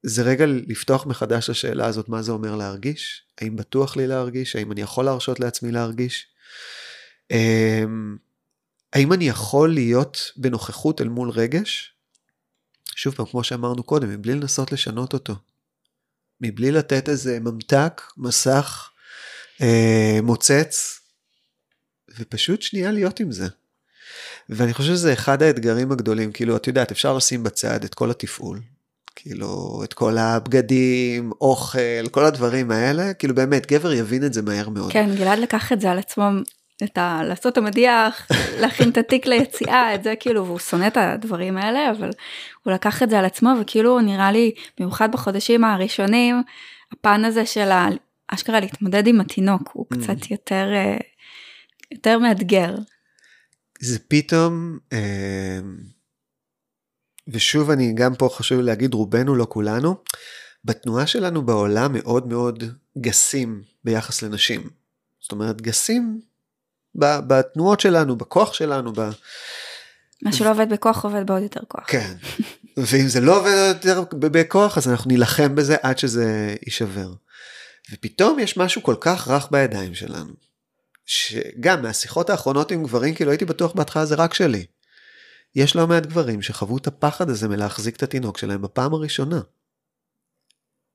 זה 0.04 0.24
רגע 0.24 0.46
לפתוח 0.48 1.06
מחדש 1.06 1.50
לשאלה 1.50 1.86
הזאת, 1.86 2.10
מה 2.10 2.22
זה 2.22 2.32
אומר 2.32 2.56
להרגיש? 2.56 3.24
האם 3.42 3.56
בטוח 3.56 3.98
לי 3.98 4.08
להרגיש? 4.08 4.56
האם 4.56 4.72
אני 4.72 4.82
יכול 4.82 5.06
להרשות 5.06 5.40
לעצמי 5.40 5.72
להרגיש? 5.72 6.28
אמ, 7.32 8.18
האם 8.94 9.14
אני 9.14 9.28
יכול 9.28 9.74
להיות 9.74 10.32
בנוכחות 10.38 11.02
אל 11.02 11.08
מול 11.08 11.30
רגש? 11.30 11.94
שוב 12.96 13.14
פעם, 13.14 13.26
כמו 13.26 13.44
שאמרנו 13.44 13.84
קודם, 13.84 14.10
מבלי 14.10 14.34
לנסות 14.36 14.72
לשנות 14.72 15.14
אותו. 15.14 15.36
מבלי 16.42 16.72
לתת 16.72 17.10
איזה 17.10 17.40
ממתק, 17.40 18.02
מסך, 18.18 18.90
אה, 19.62 20.20
מוצץ, 20.24 21.00
ופשוט 22.20 22.62
שנייה 22.62 22.92
להיות 22.92 23.20
עם 23.20 23.32
זה. 23.32 23.48
ואני 24.50 24.74
חושב 24.74 24.94
שזה 24.94 25.14
אחד 25.14 25.44
האתגרים 25.44 25.92
הגדולים, 25.92 26.32
כאילו, 26.32 26.56
את 26.56 26.68
יודעת, 26.68 26.92
אפשר 26.92 27.18
לשים 27.18 27.44
בצד 27.44 27.84
את 27.84 27.96
כל 27.96 28.12
התפעול, 28.12 28.60
כאילו, 29.16 29.82
את 29.84 29.94
כל 29.94 30.18
הבגדים, 30.18 31.32
אוכל, 31.42 32.08
כל 32.12 32.26
הדברים 32.26 32.72
האלה, 32.72 33.14
כאילו 33.14 33.36
באמת, 33.36 33.72
גבר 33.72 33.94
יבין 33.94 34.26
את 34.26 34.34
זה 34.34 34.42
מהר 34.42 34.70
מאוד. 34.70 34.92
כן, 34.92 35.16
גלעד 35.16 35.40
לקח 35.40 35.72
את 35.72 35.82
זה 35.82 35.92
על 35.92 36.00
עצמו, 36.00 36.24
את 36.84 36.98
ה... 36.98 37.22
לעשות 37.24 37.54
את 37.54 37.58
המדיח, 37.58 38.28
להכין 38.62 38.89
את 38.89 38.98
התיק 38.98 39.26
ליציאה, 39.26 39.96
את 39.96 40.04
זה 40.04 40.13
כאילו, 40.20 40.46
והוא 40.46 40.60
שונא 40.60 40.88
את 40.88 40.98
הדברים 40.98 41.58
האלה, 41.58 41.91
אבל 41.91 42.10
הוא 42.63 42.74
לקח 42.74 43.04
את 43.04 43.10
זה 43.10 43.20
על 43.20 43.26
עצמו, 43.26 43.50
וכאילו, 43.62 44.00
נראה 44.00 44.32
לי, 44.32 44.52
במיוחד 44.80 45.12
בחודשים 45.12 45.63
הראשונים, 45.63 46.44
הפן 46.91 47.26
הזה 47.26 47.46
של 47.46 47.72
ה... 47.72 47.88
אשכרה 48.28 48.60
להתמודד 48.60 49.08
עם 49.08 49.22
התינוק 49.22 49.70
הוא 49.74 49.86
mm. 49.94 49.98
קצת 49.98 50.32
יותר, 50.32 50.70
אה, 50.74 50.98
יותר 51.91 52.20
מאתגר. 52.20 52.76
זה 53.82 54.00
פתאום, 54.08 54.80
אה, 54.94 55.60
ושוב 57.28 57.70
אני 57.70 57.94
גם 57.94 58.15
פה 58.15 58.30
חשוב 58.34 58.62
להגיד 58.62 58.94
רובנו 58.94 59.36
לא 59.36 59.46
כולנו, 59.50 59.96
בתנועה 60.65 61.08
שלנו 61.08 61.46
בעולם 61.46 61.94
מאוד 61.94 62.28
מאוד 62.28 62.63
גסים 62.98 63.63
ביחס 63.84 64.22
לנשים. 64.22 64.70
זאת 65.20 65.32
אומרת 65.32 65.62
גסים 65.62 66.22
בתנועות 66.96 67.80
שלנו, 67.80 68.16
בכוח 68.16 68.54
שלנו. 68.54 68.94
ב... 68.94 69.10
מה 70.22 70.34
שלא 70.34 70.52
עובד 70.52 70.70
בכוח 70.70 71.06
עובד 71.06 71.28
בעוד 71.28 71.44
יותר 71.44 71.60
כוח. 71.68 71.84
כן, 71.88 72.14
ואם 72.78 73.08
זה 73.08 73.22
לא 73.22 73.40
עובד 73.40 73.52
יותר 73.68 74.04
בכוח 74.12 74.78
אז 74.78 74.90
אנחנו 74.90 75.08
נילחם 75.08 75.56
בזה 75.56 75.76
עד 75.82 75.98
שזה 75.98 76.56
יישבר. 76.66 77.14
ופתאום 77.94 78.40
יש 78.40 78.58
משהו 78.58 78.84
כל 78.84 78.96
כך 79.00 79.28
רך 79.28 79.48
בידיים 79.52 79.96
שלנו, 79.96 80.34
שגם 81.06 81.82
מהשיחות 81.82 82.30
האחרונות 82.30 82.72
עם 82.72 82.84
גברים, 82.84 83.16
כאילו 83.16 83.32
הייתי 83.32 83.46
בטוח 83.46 83.74
בהתחלה 83.74 84.06
זה 84.06 84.16
רק 84.16 84.34
שלי. 84.34 84.66
יש 85.56 85.76
לא 85.76 85.88
מעט 85.88 86.06
גברים 86.06 86.42
שחוו 86.42 86.78
את 86.78 86.88
הפחד 86.88 87.30
הזה 87.30 87.48
מלהחזיק 87.48 87.96
את 87.96 88.04
התינוק 88.04 88.38
שלהם 88.38 88.62
בפעם 88.62 88.94
הראשונה. 88.94 89.42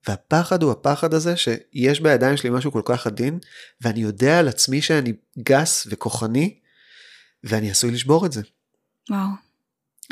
והפחד 0.08 0.62
הוא 0.62 0.72
הפחד 0.72 1.14
הזה 1.14 1.36
שיש 1.36 2.00
בידיים 2.00 2.36
שלי 2.36 2.50
משהו 2.50 2.72
כל 2.72 2.82
כך 2.84 3.06
עדין, 3.06 3.38
ואני 3.80 4.00
יודע 4.00 4.38
על 4.38 4.48
עצמי 4.48 4.82
שאני 4.82 5.12
גס 5.38 5.86
וכוחני, 5.90 6.54
ואני 7.44 7.70
עשוי 7.70 7.90
לשבור 7.90 8.26
את 8.26 8.32
זה. 8.32 8.42
וואו. 9.10 9.46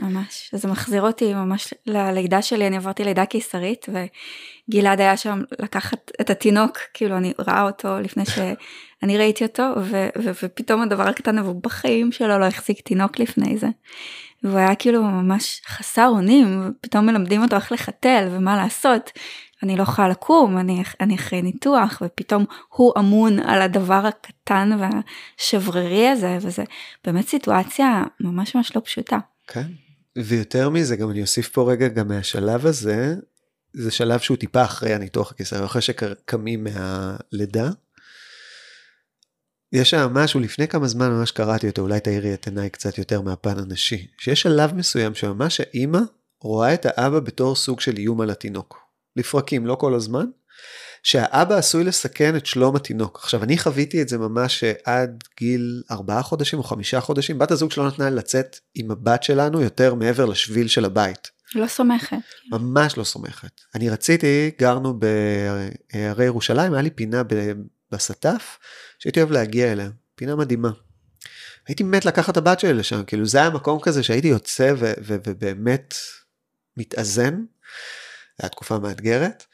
ממש, 0.03 0.51
זה 0.53 0.69
מחזיר 0.69 1.03
אותי 1.03 1.35
ממש 1.35 1.75
ללידה 1.87 2.43
שלי, 2.43 2.67
אני 2.67 2.77
עברתי 2.77 3.05
לידה 3.05 3.27
קיסרית 3.27 3.87
וגלעד 3.89 5.01
היה 5.01 5.17
שם 5.17 5.43
לקחת 5.59 6.11
את 6.21 6.31
התינוק, 6.31 6.79
כאילו 6.95 7.17
אני 7.17 7.33
ראה 7.39 7.63
אותו 7.63 8.01
לפני 8.01 8.25
שאני 8.27 9.19
ראיתי 9.19 9.45
אותו 9.45 9.63
ו- 9.83 10.09
ו- 10.19 10.31
ופתאום 10.43 10.83
הדבר 10.83 11.09
הקטן 11.09 11.39
והוא 11.39 11.63
בחיים 11.63 12.13
שלו 12.13 12.39
לא 12.39 12.45
החזיק 12.45 12.81
תינוק 12.81 13.19
לפני 13.19 13.59
זה. 13.59 13.67
והוא 14.43 14.59
היה 14.59 14.75
כאילו 14.75 15.03
ממש 15.03 15.63
חסר 15.67 16.07
אונים, 16.07 16.63
ופתאום 16.69 17.07
מלמדים 17.07 17.43
אותו 17.43 17.57
איך 17.57 17.73
לחתל 17.73 18.29
ומה 18.31 18.57
לעשות. 18.57 19.11
אני 19.65 19.77
לא 19.77 19.83
יכולה 19.83 20.09
לקום, 20.09 20.59
אני, 20.59 20.83
אני 21.01 21.15
אחרי 21.15 21.43
ניתוח, 21.43 22.03
ופתאום 22.05 22.45
הוא 22.69 22.93
אמון 22.99 23.39
על 23.39 23.63
הדבר 23.63 24.03
הקטן 24.07 24.71
והשברירי 24.81 26.09
הזה, 26.09 26.39
וזה 26.41 26.65
באמת 27.05 27.29
סיטואציה 27.29 28.03
ממש 28.21 28.55
ממש 28.55 28.77
לא 28.77 28.83
פשוטה. 28.85 29.19
כן, 29.47 29.67
ויותר 30.19 30.71
מזה, 30.71 30.97
גם 30.97 31.11
אני 31.11 31.23
אוסיף 31.23 31.49
פה 31.49 31.73
רגע 31.73 31.89
גם 31.89 32.09
מהשלב 32.09 32.67
הזה, 32.67 33.15
זה 33.73 33.91
שלב 33.91 34.21
שהוא 34.21 34.37
טיפה 34.37 34.65
אחרי 34.65 34.95
הניתוח 34.95 35.31
הקיסרי, 35.31 35.65
אחרי 35.65 35.83
שקמים 35.83 36.65
מהלידה. 36.65 37.71
יש 39.73 39.91
שם 39.91 40.11
משהו, 40.15 40.41
לפני 40.41 40.69
כמה 40.69 40.89
זמן 40.89 41.11
ממש 41.11 41.31
קראתי 41.31 41.69
אותו, 41.69 41.83
אולי 41.83 42.01
תאירי 42.01 42.35
את 42.35 42.47
עיניי 42.47 42.71
קצת 42.71 42.99
יותר 42.99 43.21
מהפן 43.21 43.59
הנשי, 43.59 44.07
שיש 44.19 44.43
שלב 44.43 44.75
מסוים 44.75 45.15
שממש 45.15 45.61
האימא 45.61 46.01
רואה 46.41 46.75
את 46.75 46.87
האבא 46.87 47.21
בתור 47.21 47.57
סוג 47.57 47.81
של 47.81 47.97
איום 47.97 48.21
על 48.21 48.31
התינוק. 48.31 48.84
לפרקים, 49.17 49.67
לא 49.67 49.75
כל 49.75 49.95
הזמן, 49.95 50.27
שהאבא 51.03 51.55
עשוי 51.55 51.85
לסכן 51.85 52.37
את 52.37 52.47
שלום 52.47 52.77
התינוק. 52.77 53.19
עכשיו 53.23 53.43
אני 53.43 53.59
חוויתי 53.59 54.03
את 54.03 54.09
זה 54.09 54.19
ממש 54.19 54.65
עד 54.85 55.25
גיל 55.39 55.83
ארבעה 55.91 56.23
חודשים 56.23 56.59
או 56.59 56.65
חמישה 56.65 57.01
חודשים, 57.01 57.39
בת 57.39 57.51
הזוג 57.51 57.71
שלא 57.71 57.87
נתנה 57.87 58.11
לצאת 58.11 58.59
עם 58.75 58.91
הבת 58.91 59.23
שלנו 59.23 59.61
יותר 59.61 59.95
מעבר 59.95 60.25
לשביל 60.25 60.69
של 60.69 60.85
הבית. 60.85 61.31
לא 61.55 61.67
סומכת. 61.67 62.17
ממש 62.51 62.99
לא 62.99 63.05
סומכת. 63.05 63.61
אני 63.75 63.91
רציתי, 63.91 64.51
גרנו 64.59 65.01
בהרי 65.93 66.25
ירושלים, 66.25 66.73
היה 66.73 66.83
לי 66.83 66.91
פינה 66.91 67.23
בסטף, 67.93 68.59
שהייתי 68.99 69.21
אוהב 69.21 69.33
להגיע 69.33 69.73
אליה, 69.73 69.89
פינה 70.15 70.37
מדהימה. 70.37 70.71
הייתי 71.69 71.83
מת 71.83 72.05
לקחת 72.05 72.33
את 72.33 72.37
הבת 72.37 72.61
שלי 72.61 72.73
לשם, 72.73 73.05
כאילו 73.05 73.27
זה 73.27 73.39
היה 73.39 73.51
מקום 73.51 73.81
כזה 73.81 74.03
שהייתי 74.03 74.29
יוצא 74.29 74.75
ובאמת 74.79 75.95
מתאזן. 76.77 77.45
הייתה 78.39 78.55
תקופה 78.55 78.79
מאתגרת. 78.79 79.45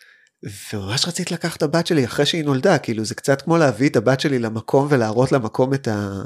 וממש 0.73 1.09
רציתי 1.09 1.35
לקחת 1.35 1.57
את 1.57 1.63
הבת 1.63 1.87
שלי 1.87 2.05
אחרי 2.05 2.27
שהיא 2.27 2.45
נולדה, 2.45 2.79
כאילו 2.79 3.05
זה 3.05 3.15
קצת 3.15 3.43
כמו 3.43 3.57
להביא 3.57 3.89
את 3.89 3.97
הבת 3.97 4.21
שלי 4.21 4.39
למקום 4.39 4.87
ולהראות 4.91 5.33
למקום 5.33 5.75
את, 5.75 5.89
ה... 5.89 6.23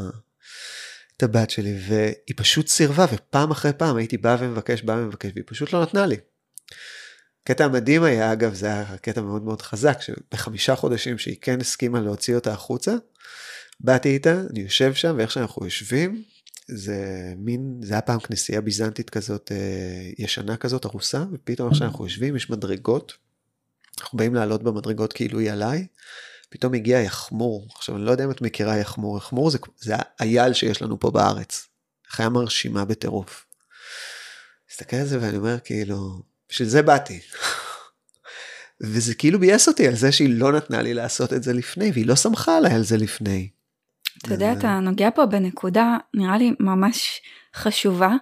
את 1.16 1.22
הבת 1.22 1.50
שלי, 1.50 1.78
והיא 1.88 2.34
פשוט 2.36 2.68
סירבה, 2.68 3.06
ופעם 3.12 3.50
אחרי 3.50 3.72
פעם 3.72 3.96
הייתי 3.96 4.16
בא 4.16 4.36
ומבקש, 4.40 4.82
בא 4.82 4.92
ומבקש, 4.92 5.30
והיא 5.34 5.44
פשוט 5.46 5.72
לא 5.72 5.82
נתנה 5.82 6.06
לי. 6.06 6.16
הקטע 7.42 7.64
המדהים 7.64 8.02
היה, 8.02 8.32
אגב, 8.32 8.54
זה 8.54 8.66
היה 8.66 8.96
קטע 9.02 9.20
מאוד 9.20 9.42
מאוד 9.42 9.62
חזק, 9.62 9.98
שבחמישה 10.00 10.76
חודשים 10.76 11.18
שהיא 11.18 11.36
כן 11.40 11.60
הסכימה 11.60 12.00
להוציא 12.00 12.34
אותה 12.34 12.52
החוצה, 12.52 12.94
באתי 13.80 14.08
איתה, 14.08 14.40
אני 14.50 14.60
יושב 14.60 14.94
שם, 14.94 15.14
ואיך 15.18 15.30
שאנחנו 15.30 15.64
יושבים, 15.64 16.24
זה 16.68 17.32
מין, 17.36 17.80
זה 17.82 17.94
היה 17.94 18.00
פעם 18.00 18.20
כנסייה 18.20 18.60
ביזנטית 18.60 19.10
כזאת, 19.10 19.52
אה, 19.52 20.10
ישנה 20.18 20.56
כזאת, 20.56 20.86
ארוסה, 20.86 21.24
ופתאום 21.32 21.68
איך 21.68 21.78
שאנחנו 21.78 22.04
יושבים, 22.04 22.36
יש 22.36 22.50
מדרגות, 22.50 23.12
אנחנו 24.00 24.18
באים 24.18 24.34
לעלות 24.34 24.62
במדרגות 24.62 25.12
כאילו 25.12 25.38
היא 25.38 25.52
עליי, 25.52 25.86
פתאום 26.48 26.74
הגיע 26.74 27.00
יחמור. 27.00 27.68
עכשיו 27.76 27.96
אני 27.96 28.04
לא 28.04 28.10
יודע 28.10 28.24
אם 28.24 28.30
את 28.30 28.42
מכירה 28.42 28.76
יחמור, 28.76 29.18
יחמור 29.18 29.50
זה, 29.50 29.58
זה 29.80 29.94
האייל 30.18 30.52
שיש 30.52 30.82
לנו 30.82 31.00
פה 31.00 31.10
בארץ. 31.10 31.68
חיה 32.08 32.28
מרשימה 32.28 32.84
בטירוף. 32.84 33.46
מסתכל 34.70 34.96
על 34.96 35.06
זה 35.06 35.18
ואני 35.20 35.36
אומר 35.36 35.58
כאילו, 35.64 36.22
בשביל 36.48 36.68
זה 36.68 36.82
באתי. 36.82 37.20
וזה 38.80 39.14
כאילו 39.14 39.40
ביאס 39.40 39.68
אותי 39.68 39.88
על 39.88 39.94
זה 39.94 40.12
שהיא 40.12 40.38
לא 40.38 40.52
נתנה 40.52 40.82
לי 40.82 40.94
לעשות 40.94 41.32
את 41.32 41.42
זה 41.42 41.52
לפני, 41.52 41.90
והיא 41.90 42.06
לא 42.06 42.16
שמחה 42.16 42.56
עליי 42.56 42.72
על 42.74 42.84
זה 42.84 42.96
לפני. 42.96 43.48
אתה 44.24 44.34
יודע, 44.34 44.52
אתה 44.52 44.80
נוגע 44.80 45.10
פה 45.10 45.26
בנקודה, 45.26 45.96
נראה 46.14 46.38
לי 46.38 46.54
ממש 46.60 47.20
חשובה, 47.54 48.12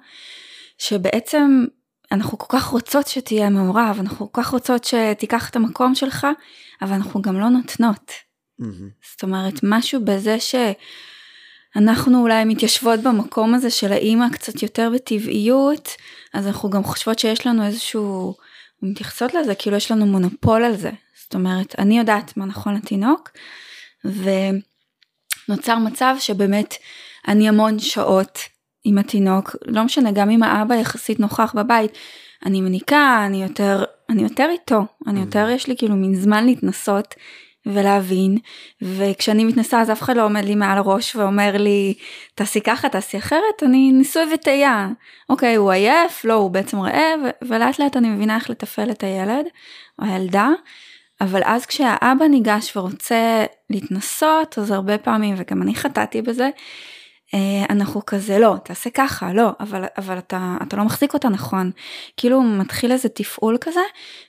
שבעצם 0.78 1.64
אנחנו 2.12 2.38
כל 2.38 2.58
כך 2.58 2.64
רוצות 2.64 3.06
שתהיה 3.06 3.50
מעורב, 3.50 3.96
אנחנו 4.00 4.32
כל 4.32 4.42
כך 4.42 4.48
רוצות 4.48 4.84
שתיקח 4.84 5.50
את 5.50 5.56
המקום 5.56 5.94
שלך, 5.94 6.26
אבל 6.82 6.92
אנחנו 6.92 7.22
גם 7.22 7.40
לא 7.40 7.48
נותנות. 7.48 8.12
זאת 9.12 9.22
אומרת, 9.22 9.60
משהו 9.62 10.04
בזה 10.04 10.36
שאנחנו 10.40 12.22
אולי 12.22 12.44
מתיישבות 12.44 13.00
במקום 13.00 13.54
הזה 13.54 13.70
של 13.70 13.92
האימא 13.92 14.28
קצת 14.32 14.62
יותר 14.62 14.90
בטבעיות, 14.94 15.88
אז 16.34 16.46
אנחנו 16.46 16.70
גם 16.70 16.84
חושבות 16.84 17.18
שיש 17.18 17.46
לנו 17.46 17.66
איזשהו, 17.66 18.34
מתייחסות 18.82 19.34
לזה 19.34 19.54
כאילו 19.54 19.76
יש 19.76 19.90
לנו 19.90 20.06
מונופול 20.06 20.64
על 20.64 20.76
זה. 20.76 20.90
זאת 21.22 21.34
אומרת, 21.34 21.74
אני 21.78 21.98
יודעת 21.98 22.36
מה 22.36 22.44
נכון 22.44 22.74
לתינוק, 22.74 23.30
ונוצר 25.48 25.78
מצב 25.78 26.16
שבאמת 26.18 26.74
אני 27.28 27.48
המון 27.48 27.78
שעות 27.78 28.38
עם 28.84 28.98
התינוק, 28.98 29.56
לא 29.66 29.84
משנה, 29.84 30.12
גם 30.12 30.30
אם 30.30 30.42
האבא 30.42 30.74
יחסית 30.74 31.20
נוכח 31.20 31.52
בבית, 31.56 31.92
אני 32.46 32.60
מניקה, 32.60 33.22
אני 33.26 33.42
יותר, 33.42 33.84
אני 34.10 34.22
יותר 34.22 34.48
איתו, 34.50 34.80
אני 35.06 35.20
mm. 35.20 35.24
יותר, 35.24 35.48
יש 35.50 35.66
לי 35.66 35.76
כאילו 35.76 35.96
מין 35.96 36.14
זמן 36.14 36.44
להתנסות 36.44 37.14
ולהבין, 37.66 38.38
וכשאני 38.82 39.44
מתנסה 39.44 39.80
אז 39.80 39.90
אף 39.90 40.02
אחד 40.02 40.16
לא 40.16 40.24
עומד 40.24 40.44
לי 40.44 40.54
מעל 40.54 40.78
הראש 40.78 41.16
ואומר 41.16 41.56
לי, 41.56 41.94
תעשי 42.34 42.60
ככה, 42.60 42.88
תעשי 42.88 43.18
אחרת, 43.18 43.62
אני 43.62 43.92
ניסוי 43.92 44.22
וטעייה. 44.34 44.88
אוקיי, 45.30 45.54
הוא 45.54 45.72
עייף, 45.72 46.24
לא, 46.24 46.34
הוא 46.34 46.50
בעצם 46.50 46.80
רעב, 46.80 47.20
ולאט 47.44 47.78
לאט 47.78 47.96
אני 47.96 48.08
מבינה 48.08 48.36
איך 48.36 48.50
לתפעל 48.50 48.90
את 48.90 49.04
הילד 49.04 49.46
או 49.98 50.04
הילדה. 50.06 50.48
אבל 51.22 51.40
אז 51.44 51.66
כשהאבא 51.66 52.24
ניגש 52.24 52.76
ורוצה 52.76 53.44
להתנסות, 53.70 54.58
אז 54.58 54.70
הרבה 54.70 54.98
פעמים, 54.98 55.34
וגם 55.38 55.62
אני 55.62 55.74
חטאתי 55.74 56.22
בזה, 56.22 56.50
אה, 57.34 57.64
אנחנו 57.70 58.06
כזה 58.06 58.38
לא 58.38 58.56
תעשה 58.64 58.90
ככה 58.90 59.32
לא 59.32 59.50
אבל 59.60 59.84
אבל 59.98 60.18
אתה 60.18 60.56
אתה 60.62 60.76
לא 60.76 60.84
מחזיק 60.84 61.14
אותה 61.14 61.28
נכון 61.28 61.70
כאילו 62.16 62.42
מתחיל 62.42 62.92
איזה 62.92 63.08
תפעול 63.08 63.56
כזה 63.60 63.80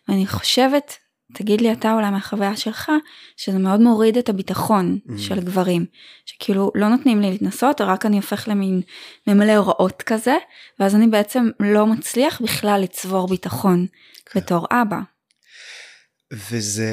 ואני 0.08 0.28
חושבת 0.28 0.98
תגיד 1.34 1.62
לי 1.62 1.72
אתה 1.72 1.94
אולי 1.94 2.10
מהחוויה 2.10 2.56
שלך 2.56 2.92
שזה 3.38 3.60
מאוד 3.60 3.80
מוריד 3.80 4.18
את 4.18 4.30
הביטחון 4.30 5.00
mm. 5.08 5.12
של 5.18 5.40
גברים 5.40 5.86
שכאילו 6.26 6.72
לא 6.76 6.88
נותנים 6.88 7.22
לי 7.22 7.32
להתנסות 7.32 7.82
רק 7.82 8.06
אני 8.06 8.16
הופך 8.16 8.48
למין 8.48 8.82
ממלא 9.28 9.56
הוראות 9.56 10.02
כזה 10.02 10.38
ואז 10.80 10.96
אני 10.96 11.08
בעצם 11.08 11.50
לא 11.60 11.88
מצליח 11.88 12.42
בכלל 12.42 12.82
לצבור 12.82 13.28
ביטחון 13.28 13.86
כן. 14.26 14.40
בתור 14.40 14.68
אבא. 14.72 15.13
וזה 16.34 16.92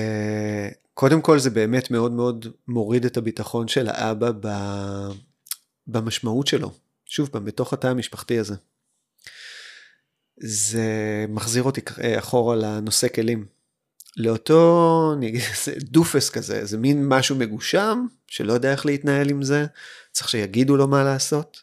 קודם 0.95 1.21
כל 1.21 1.39
זה 1.39 1.51
באמת 1.51 1.91
מאוד 1.91 2.13
מאוד 2.13 2.47
מוריד 2.69 3.05
את 3.05 3.17
הביטחון 3.17 3.69
של 3.69 3.89
האבא 3.89 4.31
ב... 4.41 4.49
במשמעות 5.87 6.47
שלו, 6.47 6.73
שוב 7.07 7.29
פעם, 7.29 7.45
בתוך 7.45 7.73
התא 7.73 7.87
המשפחתי 7.87 8.39
הזה. 8.39 8.55
זה 10.37 10.87
מחזיר 11.29 11.63
אותי 11.63 11.81
אחורה 12.19 12.57
לנושא 12.57 13.09
כלים. 13.09 13.47
לאותו 14.17 15.15
זה 15.65 15.73
דופס 15.79 16.31
כזה, 16.31 16.65
זה 16.65 16.79
מין 16.79 17.09
משהו 17.09 17.37
מגושם, 17.37 18.07
שלא 18.27 18.53
יודע 18.53 18.73
איך 18.73 18.87
להתנהל 18.87 19.31
עם 19.31 19.43
זה, 19.43 19.67
צריך 20.13 20.29
שיגידו 20.29 20.77
לו 20.77 20.89
מה 20.89 21.05
לעשות. 21.05 21.63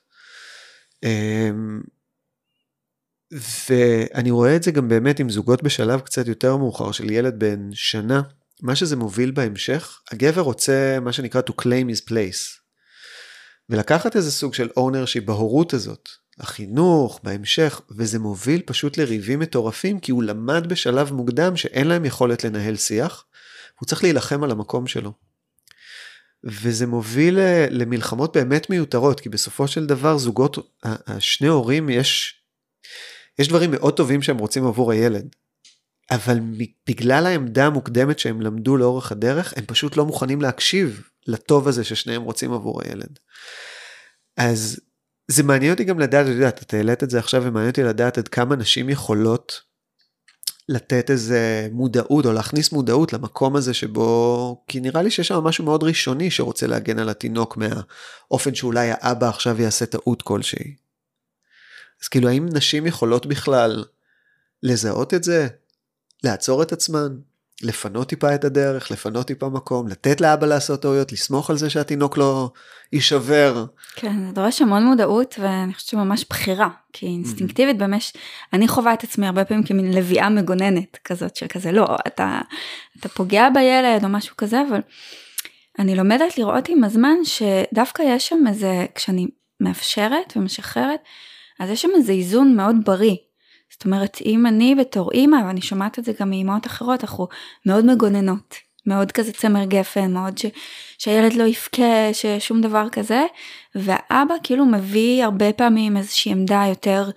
ואני 3.31 4.31
רואה 4.31 4.55
את 4.55 4.63
זה 4.63 4.71
גם 4.71 4.89
באמת 4.89 5.19
עם 5.19 5.29
זוגות 5.29 5.63
בשלב 5.63 5.99
קצת 5.99 6.27
יותר 6.27 6.57
מאוחר 6.57 6.91
של 6.91 7.11
ילד 7.11 7.39
בן 7.39 7.69
שנה, 7.73 8.21
מה 8.61 8.75
שזה 8.75 8.95
מוביל 8.95 9.31
בהמשך, 9.31 10.01
הגבר 10.11 10.41
רוצה 10.41 10.97
מה 11.01 11.13
שנקרא 11.13 11.41
to 11.49 11.53
claim 11.61 11.91
his 11.91 12.09
place. 12.09 12.59
ולקחת 13.69 14.15
איזה 14.15 14.31
סוג 14.31 14.53
של 14.53 14.69
ownership 14.79 15.21
בהורות 15.25 15.73
הזאת, 15.73 16.09
החינוך, 16.39 17.19
בהמשך, 17.23 17.81
וזה 17.91 18.19
מוביל 18.19 18.61
פשוט 18.65 18.97
לריבים 18.97 19.39
מטורפים, 19.39 19.99
כי 19.99 20.11
הוא 20.11 20.23
למד 20.23 20.69
בשלב 20.69 21.13
מוקדם 21.13 21.57
שאין 21.57 21.87
להם 21.87 22.05
יכולת 22.05 22.43
לנהל 22.43 22.75
שיח, 22.75 23.25
הוא 23.79 23.87
צריך 23.87 24.03
להילחם 24.03 24.43
על 24.43 24.51
המקום 24.51 24.87
שלו. 24.87 25.13
וזה 26.43 26.87
מוביל 26.87 27.39
למלחמות 27.69 28.37
באמת 28.37 28.69
מיותרות, 28.69 29.19
כי 29.19 29.29
בסופו 29.29 29.67
של 29.67 29.85
דבר 29.85 30.17
זוגות, 30.17 30.57
השני 30.83 31.47
הורים 31.47 31.89
יש, 31.89 32.41
יש 33.39 33.47
דברים 33.47 33.71
מאוד 33.71 33.95
טובים 33.95 34.21
שהם 34.21 34.37
רוצים 34.37 34.67
עבור 34.67 34.91
הילד, 34.91 35.35
אבל 36.11 36.39
בגלל 36.87 37.25
העמדה 37.25 37.65
המוקדמת 37.65 38.19
שהם 38.19 38.41
למדו 38.41 38.77
לאורך 38.77 39.11
הדרך, 39.11 39.53
הם 39.57 39.65
פשוט 39.65 39.97
לא 39.97 40.05
מוכנים 40.05 40.41
להקשיב 40.41 41.07
לטוב 41.27 41.67
הזה 41.67 41.83
ששניהם 41.83 42.21
רוצים 42.21 42.53
עבור 42.53 42.81
הילד. 42.83 43.19
אז 44.37 44.79
זה 45.27 45.43
מעניין 45.43 45.71
אותי 45.71 45.83
גם 45.83 45.99
לדעת, 45.99 46.25
את 46.25 46.31
יודעת, 46.31 46.61
את 46.61 46.73
העלית 46.73 47.03
את 47.03 47.09
זה 47.09 47.19
עכשיו 47.19 47.43
ומעניין 47.45 47.69
אותי 47.69 47.83
לדעת 47.83 48.17
עד 48.17 48.27
כמה 48.27 48.55
נשים 48.55 48.89
יכולות 48.89 49.61
לתת 50.69 51.11
איזה 51.11 51.67
מודעות 51.71 52.25
או 52.25 52.33
להכניס 52.33 52.71
מודעות 52.71 53.13
למקום 53.13 53.55
הזה 53.55 53.73
שבו, 53.73 54.63
כי 54.67 54.79
נראה 54.79 55.01
לי 55.01 55.11
שיש 55.11 55.27
שם 55.27 55.43
משהו 55.43 55.65
מאוד 55.65 55.83
ראשוני 55.83 56.31
שרוצה 56.31 56.67
להגן 56.67 56.99
על 56.99 57.09
התינוק 57.09 57.57
מהאופן 57.57 58.55
שאולי 58.55 58.91
האבא 58.91 59.29
עכשיו 59.29 59.61
יעשה 59.61 59.85
טעות 59.85 60.21
כלשהי. 60.21 60.86
אז 62.03 62.07
כאילו 62.07 62.29
האם 62.29 62.45
נשים 62.53 62.85
יכולות 62.85 63.25
בכלל 63.25 63.83
לזהות 64.63 65.13
את 65.13 65.23
זה, 65.23 65.47
לעצור 66.23 66.63
את 66.63 66.71
עצמן, 66.71 67.17
לפנות 67.61 68.09
טיפה 68.09 68.35
את 68.35 68.43
הדרך, 68.43 68.91
לפנות 68.91 69.27
טיפה 69.27 69.49
מקום, 69.49 69.87
לתת 69.87 70.21
לאבא 70.21 70.47
לעשות 70.47 70.81
טעויות, 70.81 71.11
לסמוך 71.11 71.49
על 71.49 71.57
זה 71.57 71.69
שהתינוק 71.69 72.17
לא 72.17 72.51
יישבר. 72.93 73.65
כן, 73.95 74.27
זה 74.27 74.31
דורש 74.33 74.61
המון 74.61 74.83
מודעות 74.83 75.35
ואני 75.39 75.73
חושבת 75.73 75.89
שממש 75.89 76.25
בחירה, 76.29 76.69
כי 76.93 77.05
אינסטינקטיבית 77.05 77.77
באמת, 77.77 78.01
אני 78.53 78.67
חווה 78.67 78.93
את 78.93 79.03
עצמי 79.03 79.27
הרבה 79.27 79.45
פעמים 79.45 79.63
כמין 79.63 79.93
לביאה 79.93 80.29
מגוננת 80.29 80.97
כזאת 81.03 81.35
של 81.35 81.47
כזה, 81.47 81.71
לא, 81.71 81.87
אתה, 82.07 82.39
אתה 82.99 83.09
פוגע 83.09 83.49
בילד 83.53 84.03
או 84.03 84.09
משהו 84.09 84.37
כזה, 84.37 84.61
אבל 84.69 84.79
אני 85.79 85.95
לומדת 85.95 86.37
לראות 86.37 86.69
עם 86.69 86.83
הזמן 86.83 87.15
שדווקא 87.23 88.01
יש 88.01 88.27
שם 88.29 88.43
איזה, 88.47 88.85
כשאני 88.95 89.27
מאפשרת 89.59 90.33
ומשחררת, 90.35 90.99
אז 91.59 91.69
יש 91.69 91.81
שם 91.81 91.89
איזה 91.95 92.11
איזון 92.11 92.55
מאוד 92.55 92.75
בריא. 92.85 93.15
זאת 93.71 93.85
אומרת, 93.85 94.17
אם 94.25 94.47
אני 94.47 94.75
בתור 94.75 95.11
אימא, 95.11 95.37
ואני 95.47 95.61
שומעת 95.61 95.99
את 95.99 96.05
זה 96.05 96.11
גם 96.19 96.29
מאימהות 96.29 96.67
אחרות, 96.67 97.03
אנחנו 97.03 97.27
מאוד 97.65 97.85
מגוננות, 97.85 98.55
מאוד 98.85 99.11
כזה 99.11 99.33
צמר 99.33 99.63
גפן, 99.65 100.13
מאוד 100.13 100.37
ש, 100.37 100.45
שהילד 100.97 101.33
לא 101.33 101.43
יבכה, 101.43 102.13
ששום 102.13 102.61
דבר 102.61 102.89
כזה, 102.89 103.25
והאבא 103.75 104.35
כאילו 104.43 104.65
מביא 104.65 105.23
הרבה 105.23 105.53
פעמים 105.53 105.97
איזושהי 105.97 106.31
עמדה 106.31 106.63
יותר 106.69 107.09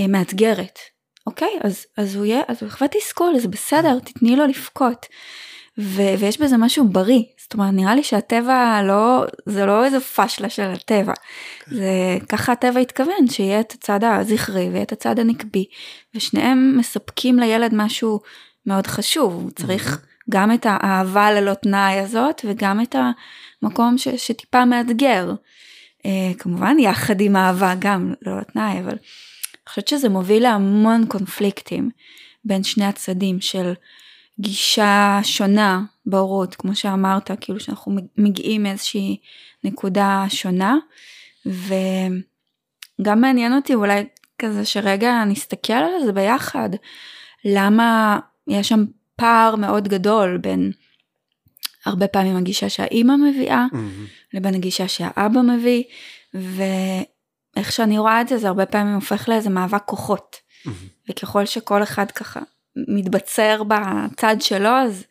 אה, 0.00 0.06
מאתגרת. 0.06 0.78
אוקיי, 1.26 1.58
אז, 1.62 1.86
אז 1.96 2.16
הוא 2.16 2.24
יהיה, 2.24 2.42
אז 2.48 2.56
הוא 2.60 2.68
יחווה 2.68 2.88
תסכול, 2.88 3.38
זה 3.38 3.48
בסדר, 3.48 3.98
תתני 3.98 4.36
לו 4.36 4.46
לבכות. 4.46 5.06
ויש 5.78 6.40
בזה 6.40 6.56
משהו 6.56 6.88
בריא, 6.88 7.22
זאת 7.48 7.54
אומרת 7.54 7.74
נראה 7.74 7.94
לי 7.94 8.02
שהטבע 8.02 8.82
לא, 8.82 9.24
זה 9.46 9.66
לא 9.66 9.84
איזה 9.84 10.00
פשלה 10.00 10.48
של 10.48 10.62
הטבע, 10.62 11.12
כן. 11.60 11.76
זה 11.76 12.16
ככה 12.28 12.52
הטבע 12.52 12.80
התכוון 12.80 13.28
שיהיה 13.30 13.60
את 13.60 13.72
הצד 13.72 14.04
הזכרי 14.04 14.68
ויהיה 14.68 14.82
את 14.82 14.92
הצד 14.92 15.18
הנקבי, 15.18 15.64
ושניהם 16.14 16.74
מספקים 16.78 17.38
לילד 17.38 17.70
משהו 17.74 18.20
מאוד 18.66 18.86
חשוב, 18.86 19.32
הוא 19.32 19.50
צריך 19.50 20.04
גם 20.30 20.52
את 20.52 20.66
האהבה 20.68 21.32
ללא 21.32 21.54
תנאי 21.54 21.98
הזאת 21.98 22.40
וגם 22.44 22.80
את 22.80 22.96
המקום 23.62 23.98
ש- 23.98 24.08
שטיפה 24.08 24.64
מאתגר, 24.64 25.32
אה, 26.06 26.32
כמובן 26.38 26.78
יחד 26.78 27.20
עם 27.20 27.36
אהבה 27.36 27.74
גם 27.78 28.14
ללא 28.22 28.42
תנאי, 28.42 28.80
אבל 28.80 28.90
אני 28.90 29.68
חושבת 29.68 29.88
שזה 29.88 30.08
מוביל 30.08 30.42
להמון 30.42 31.06
קונפליקטים 31.06 31.90
בין 32.44 32.64
שני 32.64 32.84
הצדדים 32.84 33.40
של 33.40 33.72
גישה 34.40 35.20
שונה 35.22 35.82
בהורות, 36.06 36.54
כמו 36.54 36.76
שאמרת, 36.76 37.30
כאילו 37.40 37.60
שאנחנו 37.60 37.96
מגיעים 38.16 38.62
מאיזושהי 38.62 39.16
נקודה 39.64 40.24
שונה, 40.28 40.76
וגם 41.46 43.20
מעניין 43.20 43.56
אותי 43.56 43.74
אולי 43.74 44.04
כזה 44.38 44.64
שרגע 44.64 45.24
נסתכל 45.24 45.72
על 45.72 46.04
זה 46.04 46.12
ביחד, 46.12 46.70
למה 47.44 48.18
יש 48.46 48.68
שם 48.68 48.84
פער 49.16 49.56
מאוד 49.56 49.88
גדול 49.88 50.38
בין 50.38 50.72
הרבה 51.84 52.08
פעמים 52.08 52.36
הגישה 52.36 52.68
שהאימא 52.68 53.16
מביאה, 53.16 53.66
mm-hmm. 53.72 54.34
לבין 54.34 54.54
הגישה 54.54 54.88
שהאבא 54.88 55.40
מביא, 55.40 55.82
ואיך 56.34 57.72
שאני 57.72 57.98
רואה 57.98 58.20
את 58.20 58.28
זה, 58.28 58.38
זה 58.38 58.48
הרבה 58.48 58.66
פעמים 58.66 58.94
הופך 58.94 59.28
לאיזה 59.28 59.50
מאבק 59.50 59.82
כוחות, 59.84 60.36
mm-hmm. 60.36 60.70
וככל 61.08 61.46
שכל 61.46 61.82
אחד 61.82 62.10
ככה 62.10 62.40
מתבצר 62.88 63.62
בצד 63.62 64.36
שלו, 64.40 64.68
אז 64.68 65.04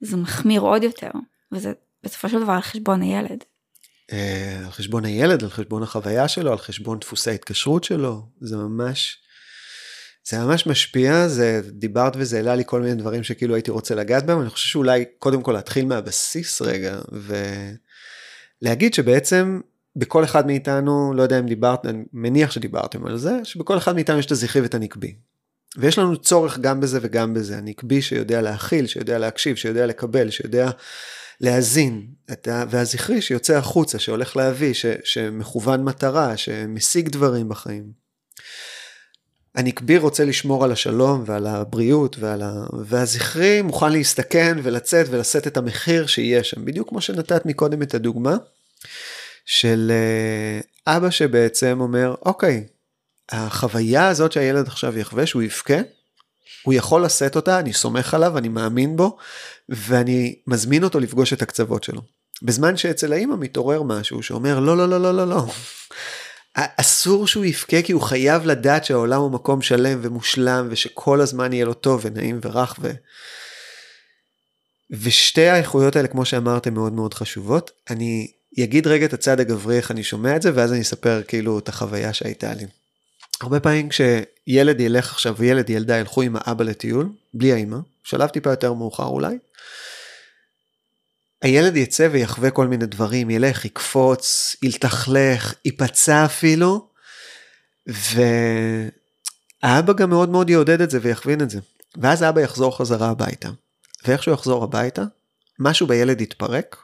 זה 0.00 0.16
מחמיר 0.16 0.60
עוד 0.60 0.82
יותר, 0.82 1.10
וזה 1.52 1.72
בסופו 2.04 2.28
של 2.28 2.40
דבר 2.40 2.52
על 2.52 2.60
חשבון 2.60 3.02
הילד. 3.02 3.44
אה, 4.12 4.58
על 4.64 4.70
חשבון 4.70 5.04
הילד, 5.04 5.42
על 5.42 5.50
חשבון 5.50 5.82
החוויה 5.82 6.28
שלו, 6.28 6.52
על 6.52 6.58
חשבון 6.58 6.98
דפוסי 6.98 7.30
ההתקשרות 7.30 7.84
שלו, 7.84 8.22
זה 8.40 8.56
ממש, 8.56 9.18
זה 10.28 10.38
ממש 10.38 10.66
משפיע, 10.66 11.28
זה 11.28 11.60
דיברת 11.68 12.12
וזה 12.16 12.36
העלה 12.36 12.54
לי 12.54 12.62
כל 12.66 12.80
מיני 12.80 12.94
דברים 12.94 13.22
שכאילו 13.22 13.54
הייתי 13.54 13.70
רוצה 13.70 13.94
לגעת 13.94 14.26
בהם, 14.26 14.40
אני 14.40 14.50
חושב 14.50 14.68
שאולי 14.68 15.04
קודם 15.18 15.42
כל 15.42 15.52
להתחיל 15.52 15.86
מהבסיס 15.86 16.62
רגע, 16.62 17.00
ולהגיד 18.62 18.94
שבעצם 18.94 19.60
בכל 19.96 20.24
אחד 20.24 20.46
מאיתנו, 20.46 21.12
לא 21.14 21.22
יודע 21.22 21.38
אם 21.38 21.46
דיברת, 21.46 21.86
אני 21.86 22.04
מניח 22.12 22.50
שדיברתם 22.50 23.06
על 23.06 23.16
זה, 23.16 23.40
שבכל 23.44 23.78
אחד 23.78 23.94
מאיתנו 23.94 24.18
יש 24.18 24.26
את 24.26 24.30
הזכרי 24.30 24.62
ואת 24.62 24.74
הנקבי. 24.74 25.14
ויש 25.76 25.98
לנו 25.98 26.16
צורך 26.16 26.58
גם 26.58 26.80
בזה 26.80 26.98
וגם 27.02 27.34
בזה, 27.34 27.58
הנקבי 27.58 28.02
שיודע 28.02 28.40
להכיל, 28.40 28.86
שיודע 28.86 29.18
להקשיב, 29.18 29.56
שיודע 29.56 29.86
לקבל, 29.86 30.30
שיודע 30.30 30.70
להזין, 31.40 32.06
ה... 32.30 32.64
והזכרי 32.70 33.22
שיוצא 33.22 33.56
החוצה, 33.56 33.98
שהולך 33.98 34.36
להביא, 34.36 34.74
ש... 34.74 34.86
שמכוון 35.04 35.84
מטרה, 35.84 36.36
שמשיג 36.36 37.08
דברים 37.08 37.48
בחיים. 37.48 38.02
הנקבי 39.54 39.98
רוצה 39.98 40.24
לשמור 40.24 40.64
על 40.64 40.72
השלום 40.72 41.24
ועל 41.26 41.46
הבריאות 41.46 42.16
ועל 42.18 42.42
ה... 42.42 42.52
והזכרי 42.86 43.62
מוכן 43.62 43.92
להסתכן 43.92 44.58
ולצאת 44.62 45.06
ולשאת 45.10 45.46
את 45.46 45.56
המחיר 45.56 46.06
שיהיה 46.06 46.44
שם, 46.44 46.64
בדיוק 46.64 46.88
כמו 46.88 47.00
שנתת 47.00 47.46
מקודם 47.46 47.82
את 47.82 47.94
הדוגמה 47.94 48.36
של 49.46 49.92
אה, 49.94 50.96
אבא 50.96 51.10
שבעצם 51.10 51.78
אומר, 51.80 52.14
אוקיי, 52.22 52.64
החוויה 53.30 54.08
הזאת 54.08 54.32
שהילד 54.32 54.66
עכשיו 54.66 54.98
יחווה, 54.98 55.26
שהוא 55.26 55.42
יבכה, 55.42 55.78
הוא 56.62 56.74
יכול 56.74 57.04
לשאת 57.04 57.36
אותה, 57.36 57.58
אני 57.58 57.72
סומך 57.72 58.14
עליו, 58.14 58.38
אני 58.38 58.48
מאמין 58.48 58.96
בו, 58.96 59.16
ואני 59.68 60.34
מזמין 60.46 60.84
אותו 60.84 61.00
לפגוש 61.00 61.32
את 61.32 61.42
הקצוות 61.42 61.84
שלו. 61.84 62.02
בזמן 62.42 62.76
שאצל 62.76 63.12
האמא 63.12 63.36
מתעורר 63.36 63.82
משהו 63.82 64.22
שאומר, 64.22 64.60
לא, 64.60 64.76
לא, 64.76 64.88
לא, 64.88 65.00
לא, 65.00 65.14
לא, 65.14 65.28
לא. 65.28 65.46
אסור 66.54 67.26
שהוא 67.26 67.44
יבכה 67.44 67.82
כי 67.82 67.92
הוא 67.92 68.02
חייב 68.02 68.46
לדעת 68.46 68.84
שהעולם 68.84 69.20
הוא 69.20 69.30
מקום 69.30 69.62
שלם 69.62 69.98
ומושלם 70.02 70.68
ושכל 70.70 71.20
הזמן 71.20 71.52
יהיה 71.52 71.64
לו 71.64 71.74
טוב 71.74 72.00
ונעים 72.04 72.40
ורך 72.42 72.76
ו... 72.80 72.92
ושתי 74.90 75.48
האיכויות 75.48 75.96
האלה 75.96 76.08
כמו 76.08 76.24
שאמרתם 76.24 76.74
מאוד 76.74 76.92
מאוד 76.92 77.14
חשובות. 77.14 77.70
אני 77.90 78.30
אגיד 78.60 78.86
רגע 78.86 79.06
את 79.06 79.12
הצד 79.12 79.40
הגברי 79.40 79.76
איך 79.76 79.90
אני 79.90 80.02
שומע 80.02 80.36
את 80.36 80.42
זה 80.42 80.50
ואז 80.54 80.72
אני 80.72 80.80
אספר 80.80 81.22
כאילו 81.22 81.58
את 81.58 81.68
החוויה 81.68 82.12
שהייתה 82.12 82.54
לי. 82.54 82.66
הרבה 83.42 83.60
פעמים 83.60 83.88
כשילד 83.88 84.80
ילך 84.80 85.12
עכשיו 85.12 85.44
ילד 85.44 85.70
ילדה 85.70 85.98
ילכו 85.98 86.22
עם 86.22 86.36
האבא 86.38 86.64
לטיול 86.64 87.08
בלי 87.34 87.52
האמא 87.52 87.78
שלב 88.04 88.28
טיפה 88.28 88.50
יותר 88.50 88.72
מאוחר 88.72 89.04
אולי. 89.04 89.38
הילד 91.42 91.76
יצא 91.76 92.08
ויחווה 92.12 92.50
כל 92.50 92.66
מיני 92.66 92.86
דברים, 92.86 93.30
ילך, 93.30 93.64
יקפוץ, 93.64 94.56
ילתכלך, 94.62 95.54
ייפצע 95.64 96.24
אפילו, 96.24 96.88
והאבא 97.86 98.92
גם 99.92 100.10
מאוד 100.10 100.28
מאוד 100.28 100.50
יעודד 100.50 100.80
את 100.80 100.90
זה 100.90 100.98
ויכווין 101.02 101.40
את 101.40 101.50
זה. 101.50 101.60
ואז 101.96 102.22
האבא 102.22 102.40
יחזור 102.40 102.78
חזרה 102.78 103.08
הביתה, 103.08 103.48
ואיך 104.04 104.22
שהוא 104.22 104.34
יחזור 104.34 104.64
הביתה, 104.64 105.02
משהו 105.58 105.86
בילד 105.86 106.20
יתפרק, 106.20 106.76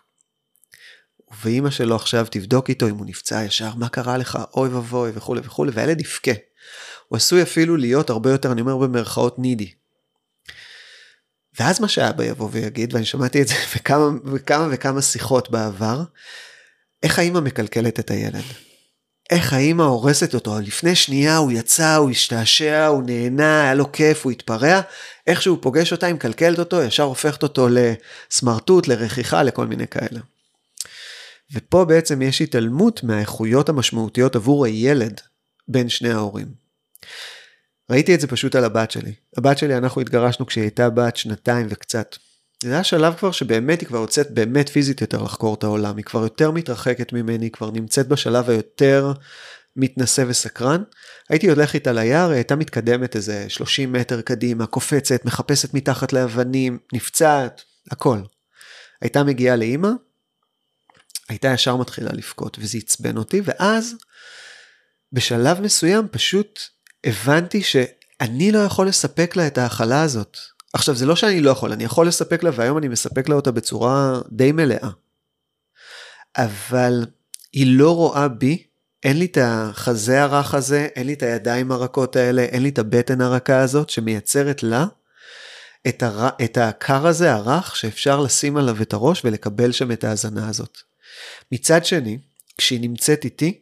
ואימא 1.42 1.70
שלו 1.70 1.96
עכשיו 1.96 2.26
תבדוק 2.30 2.68
איתו 2.68 2.88
אם 2.88 2.96
הוא 2.96 3.06
נפצע 3.06 3.44
ישר, 3.44 3.74
מה 3.74 3.88
קרה 3.88 4.18
לך, 4.18 4.38
אוי 4.54 4.68
ואבוי 4.68 5.10
וכולי 5.14 5.40
וכולי, 5.44 5.70
והילד 5.74 6.00
יבכה. 6.00 6.32
הוא 7.08 7.16
עשוי 7.16 7.42
אפילו 7.42 7.76
להיות 7.76 8.10
הרבה 8.10 8.30
יותר, 8.30 8.52
אני 8.52 8.60
אומר 8.60 8.76
במרכאות 8.76 9.38
נידי. 9.38 9.72
ואז 11.58 11.80
מה 11.80 11.88
שאבא 11.88 12.24
יבוא 12.24 12.48
ויגיד, 12.52 12.94
ואני 12.94 13.04
שמעתי 13.04 13.42
את 13.42 13.48
זה 13.48 13.54
בכמה 13.76 14.08
וכמה 14.24 14.68
וכמה 14.70 15.02
שיחות 15.02 15.50
בעבר, 15.50 16.02
איך 17.02 17.18
האימא 17.18 17.40
מקלקלת 17.40 18.00
את 18.00 18.10
הילד. 18.10 18.44
איך 19.30 19.52
האימא 19.52 19.82
הורסת 19.82 20.34
אותו, 20.34 20.60
לפני 20.60 20.94
שנייה 20.94 21.36
הוא 21.36 21.52
יצא, 21.52 21.96
הוא 21.96 22.10
השתעשע, 22.10 22.86
הוא 22.86 23.02
נהנה, 23.02 23.62
היה 23.62 23.74
לו 23.74 23.92
כיף, 23.92 24.24
הוא 24.24 24.32
התפרע, 24.32 24.80
איך 25.26 25.42
שהוא 25.42 25.58
פוגש 25.60 25.92
אותה, 25.92 26.06
היא 26.06 26.14
מקלקלת 26.14 26.58
אותו, 26.58 26.82
ישר 26.82 27.02
הופכת 27.02 27.42
אותו 27.42 27.68
לסמרטוט, 27.70 28.88
לרכיחה, 28.88 29.42
לכל 29.42 29.66
מיני 29.66 29.86
כאלה. 29.86 30.20
ופה 31.52 31.84
בעצם 31.84 32.22
יש 32.22 32.42
התעלמות 32.42 33.02
מהאיכויות 33.02 33.68
המשמעותיות 33.68 34.36
עבור 34.36 34.64
הילד 34.64 35.20
בין 35.68 35.88
שני 35.88 36.10
ההורים. 36.10 36.67
ראיתי 37.90 38.14
את 38.14 38.20
זה 38.20 38.26
פשוט 38.26 38.54
על 38.54 38.64
הבת 38.64 38.90
שלי. 38.90 39.14
הבת 39.36 39.58
שלי, 39.58 39.76
אנחנו 39.76 40.00
התגרשנו 40.00 40.46
כשהיא 40.46 40.62
הייתה 40.62 40.90
בת 40.90 41.16
שנתיים 41.16 41.66
וקצת. 41.70 42.16
זה 42.62 42.72
היה 42.72 42.84
שלב 42.84 43.14
כבר 43.14 43.32
שבאמת 43.32 43.80
היא 43.80 43.88
כבר 43.88 43.98
יוצאת 43.98 44.30
באמת 44.30 44.68
פיזית 44.68 45.00
יותר 45.00 45.22
לחקור 45.22 45.54
את 45.54 45.64
העולם, 45.64 45.96
היא 45.96 46.04
כבר 46.04 46.22
יותר 46.22 46.50
מתרחקת 46.50 47.12
ממני, 47.12 47.44
היא 47.44 47.52
כבר 47.52 47.70
נמצאת 47.70 48.08
בשלב 48.08 48.50
היותר 48.50 49.12
מתנשא 49.76 50.24
וסקרן. 50.28 50.82
הייתי 51.28 51.50
הולך 51.50 51.74
איתה 51.74 51.92
ליער, 51.92 52.28
היא 52.28 52.34
הייתה 52.34 52.56
מתקדמת 52.56 53.16
איזה 53.16 53.44
30 53.48 53.92
מטר 53.92 54.20
קדימה, 54.20 54.66
קופצת, 54.66 55.24
מחפשת 55.24 55.74
מתחת 55.74 56.12
לאבנים, 56.12 56.78
נפצעת, 56.92 57.62
הכל. 57.90 58.18
הייתה 59.00 59.24
מגיעה 59.24 59.56
לאימא, 59.56 59.90
הייתה 61.28 61.48
ישר 61.48 61.76
מתחילה 61.76 62.10
לבכות, 62.12 62.56
וזה 62.60 62.78
עצבן 62.78 63.16
אותי, 63.16 63.40
ואז 63.44 63.94
בשלב 65.12 65.60
מסוים 65.60 66.08
פשוט 66.10 66.60
הבנתי 67.04 67.62
שאני 67.62 68.52
לא 68.52 68.58
יכול 68.58 68.88
לספק 68.88 69.36
לה 69.36 69.46
את 69.46 69.58
ההכלה 69.58 70.02
הזאת. 70.02 70.38
עכשיו 70.72 70.94
זה 70.94 71.06
לא 71.06 71.16
שאני 71.16 71.40
לא 71.40 71.50
יכול, 71.50 71.72
אני 71.72 71.84
יכול 71.84 72.08
לספק 72.08 72.42
לה 72.42 72.50
והיום 72.54 72.78
אני 72.78 72.88
מספק 72.88 73.28
לה 73.28 73.34
אותה 73.34 73.50
בצורה 73.50 74.20
די 74.32 74.52
מלאה. 74.52 74.88
אבל 76.36 77.06
היא 77.52 77.78
לא 77.78 77.96
רואה 77.96 78.28
בי, 78.28 78.62
אין 79.02 79.18
לי 79.18 79.24
את 79.24 79.38
החזה 79.40 80.22
הרך 80.22 80.54
הזה, 80.54 80.88
אין 80.96 81.06
לי 81.06 81.12
את 81.12 81.22
הידיים 81.22 81.72
הרכות 81.72 82.16
האלה, 82.16 82.42
אין 82.42 82.62
לי 82.62 82.68
את 82.68 82.78
הבטן 82.78 83.20
הרכה 83.20 83.60
הזאת 83.60 83.90
שמייצרת 83.90 84.62
לה 84.62 84.86
את, 85.88 86.02
הר... 86.02 86.28
את 86.44 86.56
הקר 86.56 87.06
הזה 87.06 87.32
הרך 87.32 87.76
שאפשר 87.76 88.20
לשים 88.20 88.56
עליו 88.56 88.82
את 88.82 88.92
הראש 88.92 89.24
ולקבל 89.24 89.72
שם 89.72 89.92
את 89.92 90.04
ההאזנה 90.04 90.48
הזאת. 90.48 90.78
מצד 91.52 91.84
שני, 91.84 92.18
כשהיא 92.58 92.80
נמצאת 92.80 93.24
איתי, 93.24 93.60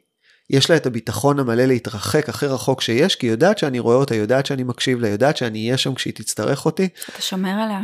יש 0.50 0.70
לה 0.70 0.76
את 0.76 0.87
הביטחון 0.87 1.38
המלא 1.38 1.64
להתרחק 1.64 2.28
הכי 2.28 2.46
רחוק 2.46 2.80
שיש, 2.80 3.16
כי 3.16 3.26
היא 3.26 3.30
יודעת 3.30 3.59
שאני 3.59 3.78
רואה 3.78 3.96
אותה, 3.96 4.14
יודעת 4.14 4.46
שאני 4.46 4.62
מקשיב 4.62 5.00
לה, 5.00 5.09
יודעת 5.09 5.37
שאני 5.37 5.66
אהיה 5.66 5.78
שם 5.78 5.94
כשהיא 5.94 6.14
תצטרך 6.14 6.66
אותי. 6.66 6.88
אתה 7.12 7.22
שומר 7.22 7.50
עליה. 7.50 7.80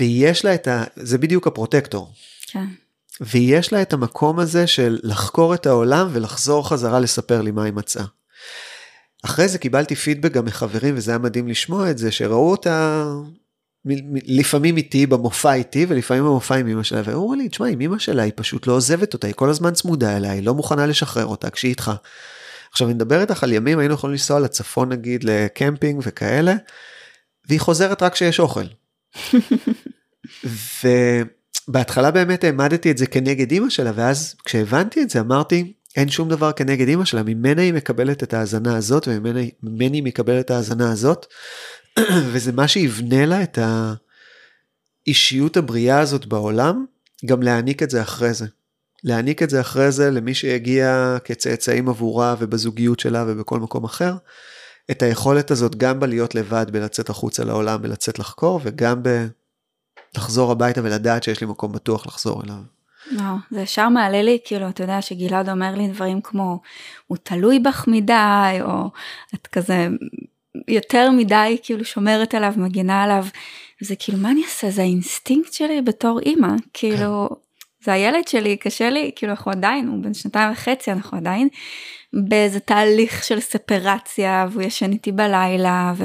ויש 0.00 0.44
לה 0.44 0.54
את 0.54 0.68
ה... 0.68 0.84
זה 0.96 1.18
בדיוק 1.18 1.46
הפרוטקטור. 1.46 2.12
כן. 2.46 2.66
ויש 3.20 3.72
לה 3.72 3.82
את 3.82 3.92
המקום 3.92 4.38
הזה 4.38 4.66
של 4.66 4.98
לחקור 5.02 5.54
את 5.54 5.66
העולם 5.66 6.08
ולחזור 6.12 6.68
חזרה 6.68 7.00
לספר 7.00 7.42
לי 7.42 7.50
מה 7.50 7.64
היא 7.64 7.72
מצאה. 7.72 8.04
אחרי 9.24 9.48
זה 9.48 9.58
קיבלתי 9.58 9.94
פידבק 9.94 10.32
גם 10.32 10.44
מחברים 10.44 10.96
וזה 10.96 11.10
היה 11.10 11.18
מדהים 11.18 11.48
לשמוע 11.48 11.90
את 11.90 11.98
זה 11.98 12.12
שראו 12.12 12.50
אותה 12.50 13.04
לפעמים 14.26 14.76
איתי 14.76 15.06
במופע 15.06 15.54
איתי 15.54 15.86
ולפעמים 15.88 16.24
במופע 16.24 16.54
עם 16.54 16.68
אמא 16.68 16.82
שלה 16.82 17.02
ואומרים 17.04 17.40
לי 17.40 17.48
תשמע 17.48 17.66
עם 17.66 17.80
אמא 17.80 17.98
שלה 17.98 18.22
היא 18.22 18.32
פשוט 18.36 18.66
לא 18.66 18.72
עוזבת 18.72 19.14
אותה 19.14 19.26
היא 19.26 19.34
כל 19.34 19.50
הזמן 19.50 19.72
צמודה 19.72 20.16
אליה 20.16 20.32
היא 20.32 20.42
לא 20.42 20.54
מוכנה 20.54 20.86
לשחרר 20.86 21.26
אותה 21.26 21.50
כשהיא 21.50 21.70
איתך. 21.70 21.92
עכשיו 22.72 22.86
אני 22.86 22.94
מדבר 22.94 23.20
איתך 23.20 23.44
על 23.44 23.52
ימים 23.52 23.78
היינו 23.78 23.94
יכולים 23.94 24.12
לנסוע 24.12 24.40
לצפון 24.40 24.88
נגיד 24.88 25.24
לקמפינג 25.24 26.00
וכאלה 26.04 26.54
והיא 27.48 27.60
חוזרת 27.60 28.02
רק 28.02 28.12
כשיש 28.12 28.40
אוכל. 28.40 28.64
ובהתחלה 31.68 32.10
באמת 32.10 32.44
העמדתי 32.44 32.90
את 32.90 32.98
זה 32.98 33.06
כנגד 33.06 33.52
אמא 33.52 33.70
שלה 33.70 33.92
ואז 33.94 34.34
כשהבנתי 34.44 35.02
את 35.02 35.10
זה 35.10 35.20
אמרתי 35.20 35.72
אין 35.96 36.08
שום 36.08 36.28
דבר 36.28 36.52
כנגד 36.52 36.88
אמא 36.88 37.04
שלה 37.04 37.22
ממנה 37.22 37.62
היא 37.62 37.72
מקבלת 37.72 38.22
את 38.22 38.34
ההאזנה 38.34 38.76
הזאת 38.76 39.08
וממני 39.08 39.96
היא 39.96 40.02
מקבלת 40.02 40.44
את 40.44 40.50
ההאזנה 40.50 40.92
הזאת. 40.92 41.26
וזה 42.32 42.52
מה 42.52 42.68
שיבנה 42.68 43.26
לה 43.26 43.42
את 43.42 43.58
האישיות 45.06 45.56
הבריאה 45.56 46.00
הזאת 46.00 46.26
בעולם, 46.26 46.84
גם 47.26 47.42
להעניק 47.42 47.82
את 47.82 47.90
זה 47.90 48.02
אחרי 48.02 48.34
זה. 48.34 48.46
להעניק 49.04 49.42
את 49.42 49.50
זה 49.50 49.60
אחרי 49.60 49.92
זה 49.92 50.10
למי 50.10 50.34
שיגיע 50.34 51.16
כצאצאים 51.24 51.88
עבורה 51.88 52.34
ובזוגיות 52.38 53.00
שלה 53.00 53.24
ובכל 53.28 53.60
מקום 53.60 53.84
אחר, 53.84 54.14
את 54.90 55.02
היכולת 55.02 55.50
הזאת 55.50 55.76
גם 55.76 56.00
בלהיות 56.00 56.34
לבד, 56.34 56.66
בלצאת 56.70 57.10
החוצה 57.10 57.44
לעולם, 57.44 57.82
בלצאת 57.82 58.18
לחקור, 58.18 58.60
וגם 58.62 59.02
בלחזור 60.14 60.52
הביתה 60.52 60.80
ולדעת 60.84 61.22
שיש 61.22 61.40
לי 61.40 61.46
מקום 61.46 61.72
בטוח 61.72 62.06
לחזור 62.06 62.42
אליו. 62.44 62.62
וואו, 63.16 63.36
זה 63.50 63.60
ישר 63.60 63.88
מעלה 63.88 64.22
לי, 64.22 64.38
כאילו, 64.44 64.68
אתה 64.68 64.82
יודע 64.82 65.02
שגלעד 65.02 65.48
אומר 65.48 65.74
לי 65.74 65.88
דברים 65.88 66.20
כמו, 66.20 66.60
הוא 67.06 67.18
תלוי 67.22 67.58
בך 67.58 67.84
מדי, 67.88 68.58
או 68.60 68.90
את 69.34 69.46
כזה 69.46 69.88
יותר 70.68 71.10
מדי 71.10 71.56
כאילו 71.62 71.84
שומרת 71.84 72.34
עליו, 72.34 72.52
מגינה 72.56 73.02
עליו, 73.02 73.26
זה 73.80 73.96
כאילו 73.96 74.18
מה 74.18 74.30
אני 74.30 74.44
אעשה, 74.44 74.70
זה 74.70 74.82
האינסטינקט 74.82 75.52
שלי 75.52 75.82
בתור 75.82 76.20
אימא, 76.20 76.52
כאילו, 76.72 77.28
זה 77.84 77.92
הילד 77.92 78.28
שלי, 78.28 78.56
קשה 78.56 78.90
לי, 78.90 79.10
כאילו 79.16 79.32
אנחנו 79.32 79.50
עדיין, 79.50 79.88
הוא 79.88 80.02
בן 80.02 80.14
שנתיים 80.14 80.52
וחצי, 80.52 80.92
אנחנו 80.92 81.18
עדיין 81.18 81.48
באיזה 82.12 82.60
תהליך 82.60 83.24
של 83.24 83.40
ספרציה, 83.40 84.46
והוא 84.50 84.62
ישן 84.62 84.92
איתי 84.92 85.12
בלילה, 85.12 85.92
ו... 85.96 86.04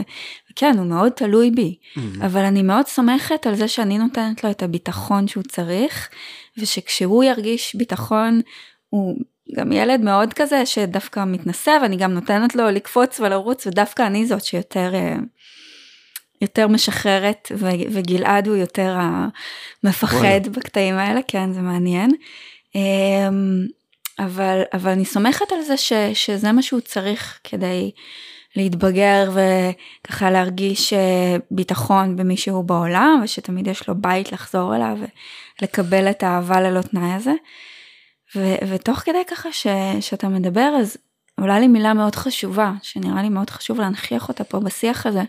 וכן, 0.52 0.78
הוא 0.78 0.86
מאוד 0.86 1.12
תלוי 1.12 1.52
בי, 1.52 1.76
mm-hmm. 1.76 2.26
אבל 2.26 2.42
אני 2.42 2.62
מאוד 2.62 2.88
סומכת 2.88 3.48
על 3.48 3.56
זה 3.56 3.68
שאני 3.68 3.98
נותנת 3.98 4.44
לו 4.44 4.52
את 4.52 4.64
הביטחון 4.64 5.28
שהוא 5.28 5.44
צריך, 5.44 6.10
ושכשהוא 6.58 7.24
ירגיש 7.24 7.76
ביטחון, 7.76 8.42
הוא 8.90 9.18
גם 9.56 9.72
ילד 9.72 10.02
מאוד 10.02 10.34
כזה 10.34 10.66
שדווקא 10.66 11.24
מתנסה 11.26 11.78
ואני 11.82 11.98
גם 11.98 12.14
נותנת 12.14 12.56
לו 12.56 12.70
לקפוץ 12.70 13.20
ולרוץ 13.20 13.68
ודווקא 13.68 14.08
אני 14.08 14.26
זאת 14.26 14.44
שיותר 14.44 14.92
אה, 14.94 15.16
יותר 16.42 16.68
משחררת 16.68 17.52
וגלעד 17.92 18.48
הוא 18.48 18.56
יותר 18.56 18.98
המפחד 19.84 20.48
בקטעים 20.56 20.96
האלה 20.96 21.22
כן 21.28 21.54
זה 21.54 21.62
מעניין. 21.62 22.12
אמ, 22.76 23.66
אבל 24.20 24.62
אבל 24.74 24.92
אני 24.92 25.06
סומכת 25.06 25.52
על 25.52 25.62
זה 25.62 25.78
ש, 25.78 25.94
שזה 26.14 26.52
מה 26.52 26.62
שהוא 26.62 26.80
צריך 26.80 27.40
כדי 27.44 27.92
להתבגר 28.56 29.32
וככה 29.34 30.32
להרגיש 30.32 30.94
אה, 30.94 31.36
ביטחון 31.52 32.16
במישהו 32.16 32.64
בעולם 32.64 33.22
ושתמיד 33.24 33.68
יש 33.68 33.88
לו 33.88 33.96
בית 34.02 34.32
לחזור 34.32 34.76
אליו 34.76 34.98
ולקבל 35.62 36.10
את 36.10 36.24
האהבה 36.24 36.62
ללא 36.62 36.82
תנאי 36.82 37.14
הזה. 37.14 37.34
ו- 38.36 38.70
ותוך 38.70 39.00
כדי 39.00 39.26
ככה 39.28 39.52
ש- 39.52 39.68
שאתה 40.00 40.28
מדבר 40.28 40.74
אז 40.80 40.98
עולה 41.40 41.60
לי 41.60 41.68
מילה 41.68 41.94
מאוד 41.94 42.16
חשובה 42.16 42.72
שנראה 42.82 43.22
לי 43.22 43.30
מאוד 43.30 43.50
חשוב 43.50 43.80
להנכיח 43.80 44.30
אותה 44.30 44.44
פה 44.44 44.60
בשיח 44.60 45.06
הזה 45.06 45.24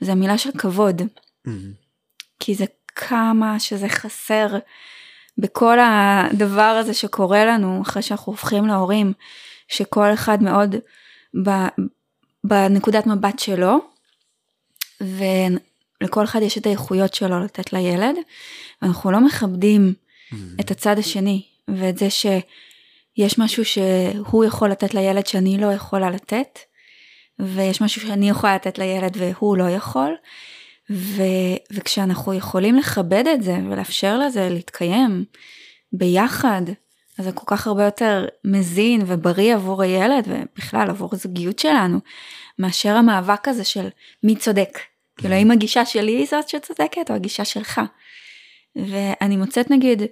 זה 0.00 0.12
המילה 0.12 0.38
של 0.38 0.50
כבוד. 0.58 1.02
Mm-hmm. 1.02 1.50
כי 2.40 2.54
זה 2.54 2.64
כמה 2.96 3.60
שזה 3.60 3.88
חסר 3.88 4.58
בכל 5.38 5.78
הדבר 5.80 6.62
הזה 6.62 6.94
שקורה 6.94 7.44
לנו 7.44 7.82
אחרי 7.82 8.02
שאנחנו 8.02 8.32
הופכים 8.32 8.66
להורים 8.66 9.12
שכל 9.68 10.12
אחד 10.14 10.42
מאוד 10.42 10.74
בנקודת 12.44 13.06
מבט 13.06 13.38
שלו, 13.38 13.78
ולכל 15.00 16.24
אחד 16.24 16.42
יש 16.42 16.58
את 16.58 16.66
האיכויות 16.66 17.14
שלו 17.14 17.40
לתת 17.44 17.72
לילד, 17.72 18.16
ואנחנו 18.82 19.10
לא 19.10 19.20
מכבדים 19.20 19.94
mm-hmm. 19.94 20.36
את 20.60 20.70
הצד 20.70 20.98
השני, 20.98 21.44
ואת 21.76 21.98
זה 21.98 22.10
שיש 22.10 23.38
משהו 23.38 23.64
שהוא 23.64 24.44
יכול 24.44 24.70
לתת 24.70 24.94
לילד 24.94 25.26
שאני 25.26 25.58
לא 25.58 25.72
יכולה 25.72 26.10
לתת, 26.10 26.58
ויש 27.38 27.80
משהו 27.80 28.00
שאני 28.00 28.30
יכולה 28.30 28.54
לתת 28.54 28.78
לילד 28.78 29.16
והוא 29.16 29.56
לא 29.56 29.70
יכול, 29.70 30.16
ו, 30.90 31.22
וכשאנחנו 31.70 32.34
יכולים 32.34 32.76
לכבד 32.76 33.24
את 33.34 33.42
זה 33.42 33.56
ולאפשר 33.70 34.18
לזה 34.18 34.48
להתקיים 34.48 35.24
ביחד, 35.92 36.62
אז 37.18 37.24
זה 37.24 37.32
כל 37.32 37.44
כך 37.46 37.66
הרבה 37.66 37.84
יותר 37.84 38.26
מזין 38.44 39.02
ובריא 39.06 39.54
עבור 39.54 39.82
הילד 39.82 40.24
ובכלל 40.26 40.90
עבור 40.90 41.10
הזוגיות 41.12 41.58
שלנו, 41.58 41.98
מאשר 42.58 42.94
המאבק 42.94 43.48
הזה 43.48 43.64
של 43.64 43.88
מי 44.22 44.36
צודק. 44.36 44.78
כאילו 45.16 45.34
האם 45.34 45.50
הגישה 45.50 45.84
שלי 45.84 46.12
היא 46.12 46.26
זאת 46.30 46.48
שצודקת 46.48 47.10
או 47.10 47.14
הגישה 47.14 47.44
שלך. 47.44 47.80
ואני 48.76 49.36
מוצאת 49.36 49.70
נגיד 49.70 50.02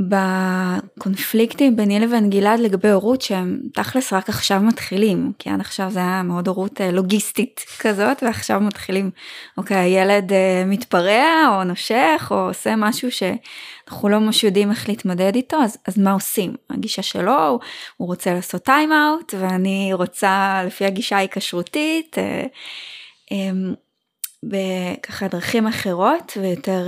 בקונפליקטים 0.00 1.76
ביני 1.76 2.00
לבין 2.00 2.30
גלעד 2.30 2.60
לגבי 2.60 2.90
הורות 2.90 3.22
שהם 3.22 3.60
תכלס 3.74 4.12
רק 4.12 4.28
עכשיו 4.28 4.60
מתחילים 4.60 5.32
כי 5.38 5.50
עד 5.50 5.60
עכשיו 5.60 5.90
זה 5.90 5.98
היה 5.98 6.22
מאוד 6.22 6.48
הורות 6.48 6.80
אה, 6.80 6.90
לוגיסטית 6.90 7.64
כזאת 7.82 8.22
ועכשיו 8.22 8.60
מתחילים 8.60 9.10
אוקיי 9.56 9.76
הילד 9.76 10.32
אה, 10.32 10.62
מתפרע 10.66 11.56
או 11.56 11.64
נושך 11.64 12.28
או 12.30 12.48
עושה 12.48 12.76
משהו 12.76 13.08
שאנחנו 13.12 14.08
לא 14.08 14.18
ממש 14.18 14.44
יודעים 14.44 14.70
איך 14.70 14.88
להתמודד 14.88 15.34
איתו 15.34 15.56
אז, 15.56 15.78
אז 15.88 15.98
מה 15.98 16.12
עושים? 16.12 16.54
הגישה 16.70 17.02
שלו 17.02 17.58
הוא, 17.96 18.08
רוצה 18.08 18.34
לעשות 18.34 18.62
טיים 18.62 18.92
אאוט 18.92 19.34
ואני 19.38 19.90
רוצה 19.92 20.62
לפי 20.66 20.84
הגישה 20.84 21.16
ההיקשרותית 21.16 22.16
אה, 22.18 23.50
בככה 24.42 25.28
דרכים 25.28 25.66
אחרות 25.66 26.32
ויותר 26.40 26.86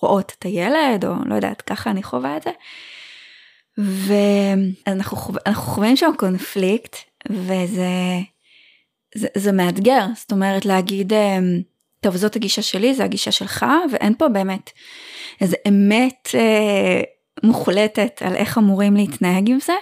רואות 0.00 0.32
את 0.38 0.44
הילד, 0.44 1.04
או 1.04 1.14
לא 1.26 1.34
יודעת, 1.34 1.62
ככה 1.62 1.90
אני 1.90 2.02
חווה 2.02 2.36
את 2.36 2.42
זה. 2.42 2.50
ואנחנו 3.78 5.16
חווים 5.54 5.96
שם 5.96 6.10
קונפליקט, 6.18 6.96
וזה 7.30 7.88
זה, 9.14 9.28
זה 9.36 9.52
מאתגר, 9.52 10.04
זאת 10.16 10.32
אומרת 10.32 10.64
להגיד, 10.64 11.12
אמ, 11.12 11.60
טוב 12.00 12.16
זאת 12.16 12.36
הגישה 12.36 12.62
שלי, 12.62 12.94
זה 12.94 13.04
הגישה 13.04 13.32
שלך, 13.32 13.66
ואין 13.92 14.14
פה 14.18 14.28
באמת 14.28 14.70
איזה 15.40 15.56
אמת 15.68 16.28
אה, 16.34 17.02
מוחלטת 17.42 18.22
על 18.24 18.36
איך 18.36 18.58
אמורים 18.58 18.96
להתנהג 18.96 19.50
עם 19.50 19.60
זה. 19.60 19.72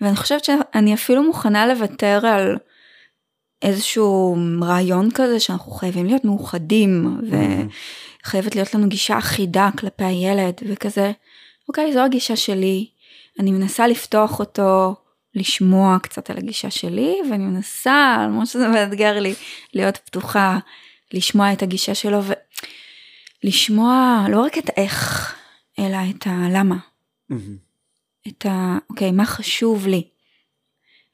ואני 0.00 0.16
חושבת 0.16 0.44
שאני 0.44 0.94
אפילו 0.94 1.22
מוכנה 1.22 1.66
לוותר 1.66 2.26
על 2.26 2.56
איזשהו 3.62 4.36
רעיון 4.62 5.08
כזה 5.14 5.40
שאנחנו 5.40 5.72
חייבים 5.72 6.06
להיות 6.06 6.24
מאוחדים. 6.24 7.18
ו... 7.30 7.34
Mm-hmm. 7.34 7.72
חייבת 8.28 8.54
להיות 8.54 8.74
לנו 8.74 8.88
גישה 8.88 9.18
אחידה 9.18 9.70
כלפי 9.78 10.04
הילד 10.04 10.54
וכזה, 10.68 11.12
אוקיי, 11.68 11.92
זו 11.92 12.00
הגישה 12.00 12.36
שלי, 12.36 12.90
אני 13.38 13.50
מנסה 13.52 13.86
לפתוח 13.86 14.38
אותו, 14.40 14.94
לשמוע 15.34 15.98
קצת 16.02 16.30
על 16.30 16.36
הגישה 16.36 16.70
שלי, 16.70 17.16
ואני 17.30 17.44
מנסה, 17.44 18.16
למרות 18.24 18.46
שזה 18.46 18.68
מאתגר 18.68 19.20
לי, 19.20 19.34
להיות 19.74 19.96
פתוחה, 19.96 20.58
לשמוע 21.12 21.52
את 21.52 21.62
הגישה 21.62 21.94
שלו, 21.94 22.20
ולשמוע 23.44 24.26
לא 24.30 24.40
רק 24.40 24.58
את 24.58 24.70
האיך, 24.76 25.34
אלא 25.78 25.98
את 26.10 26.26
הלמה. 26.26 26.76
Mm-hmm. 27.32 28.28
את 28.28 28.46
ה... 28.46 28.78
אוקיי, 28.90 29.10
מה 29.10 29.26
חשוב 29.26 29.86
לי. 29.86 30.08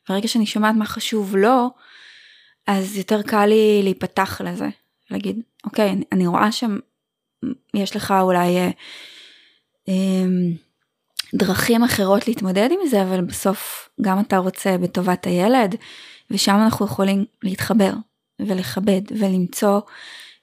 ברגע 0.09 0.29
שאני 0.29 0.47
שומעת 0.47 0.75
מה 0.75 0.87
חשוב 0.87 1.37
לו, 1.37 1.71
אז 2.67 2.97
יותר 2.97 3.23
קל 3.23 3.47
לי 3.47 3.81
להיפתח 3.83 4.41
לזה, 4.41 4.69
להגיד, 5.11 5.41
אוקיי, 5.65 5.91
אני, 5.91 6.05
אני 6.13 6.27
רואה 6.27 6.53
שם 6.53 6.79
יש 7.75 7.97
לך 7.97 8.15
אולי 8.21 8.57
אה, 8.57 8.71
אה, 9.89 10.25
דרכים 11.35 11.85
אחרות 11.85 12.29
להתמודד 12.29 12.69
עם 12.71 12.89
זה, 12.89 13.03
אבל 13.03 13.21
בסוף 13.21 13.89
גם 14.01 14.21
אתה 14.21 14.37
רוצה 14.37 14.79
בטובת 14.79 15.27
הילד, 15.27 15.75
ושם 16.31 16.57
אנחנו 16.65 16.87
יכולים 16.87 17.25
להתחבר 17.43 17.93
ולכבד 18.39 19.03
ולמצוא 19.19 19.81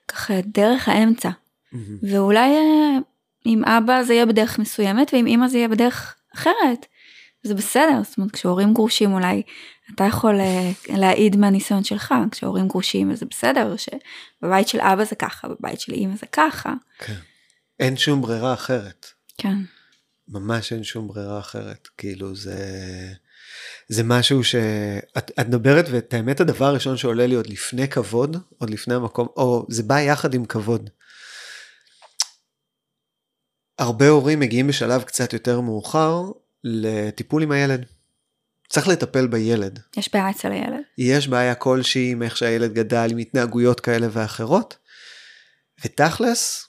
ככה 0.08 0.34
דרך 0.46 0.90
האמצע. 0.90 1.30
Mm-hmm. 1.30 1.78
ואולי 2.12 2.50
אה, 2.56 2.98
עם 3.46 3.66
אבא 3.66 4.04
זה 4.04 4.14
יהיה 4.14 4.26
בדרך 4.26 4.60
מסוימת 4.60 5.14
ועם 5.14 5.28
אמא 5.28 5.48
זה 5.48 5.58
יהיה 5.58 5.68
בדרך 5.68 6.16
אחרת. 6.36 6.86
זה 7.44 7.56
בסדר, 7.56 8.02
זאת 8.04 8.18
אומרת 8.18 8.32
כשהורים 8.32 8.74
גרושים 8.74 9.14
אולי 9.14 9.42
אתה 9.96 10.04
יכול 10.04 10.40
אה, 10.40 10.72
להעיד 10.90 11.36
מהניסיון 11.36 11.84
שלך, 11.84 12.14
כשהורים 12.32 12.68
גרושים 12.68 13.16
זה 13.16 13.26
בסדר, 13.26 13.76
שבבית 13.78 14.68
של 14.68 14.82
אבא 14.82 15.04
זה 15.04 15.16
ככה, 15.16 15.48
בבית 15.48 15.80
של 15.80 15.94
אמא 15.94 16.16
זה 16.16 16.26
ככה. 16.32 16.74
כן. 17.00 17.18
אין 17.80 17.98
שום 17.98 18.22
ברירה 18.22 18.54
אחרת. 18.54 19.06
כן. 19.38 19.58
ממש 20.28 20.74
אין 20.74 20.84
שום 20.84 21.08
ברירה 21.08 21.40
אחרת, 21.40 21.88
כאילו 21.98 22.36
זה... 22.36 22.58
זה 23.88 24.04
משהו 24.04 24.44
שאת 24.44 25.32
את 25.40 25.48
מדברת 25.48 25.86
ואת 25.92 26.14
האמת 26.14 26.40
הדבר 26.40 26.66
הראשון 26.66 26.98
שעולה 26.98 27.28
לי 27.28 27.36
עוד 27.36 27.48
לפני 27.48 27.88
כבוד, 27.88 28.38
עוד 28.58 28.70
לפני 28.70 28.94
המקום, 28.94 29.28
או 29.38 29.66
זה 29.70 29.84
בא 29.84 30.00
יחד 30.00 30.34
עם 30.34 30.46
כבוד. 30.46 30.90
הרבה 33.80 34.10
הורים 34.10 34.40
מגיעים 34.40 34.68
בשלב 34.68 35.04
קצת 35.04 35.34
יותר 35.34 35.62
מאוחר 35.62 36.22
לטיפול 36.64 37.44
עם 37.44 37.52
הילד. 37.52 37.86
צריך 38.72 38.88
לטפל 38.88 39.28
בילד. 39.28 39.80
יש 39.98 40.10
בעיה 40.14 40.30
אצל 40.30 40.52
הילד. 40.52 40.82
יש 40.98 41.28
בעיה 41.28 41.56
כלשהי 41.56 42.12
עם 42.12 42.24
איך 42.24 42.38
שהילד 42.38 42.74
גדל, 42.74 43.08
עם 43.12 43.18
התנהגויות 43.18 43.80
כאלה 43.80 44.08
ואחרות. 44.12 44.78
ותכלס, 45.86 46.68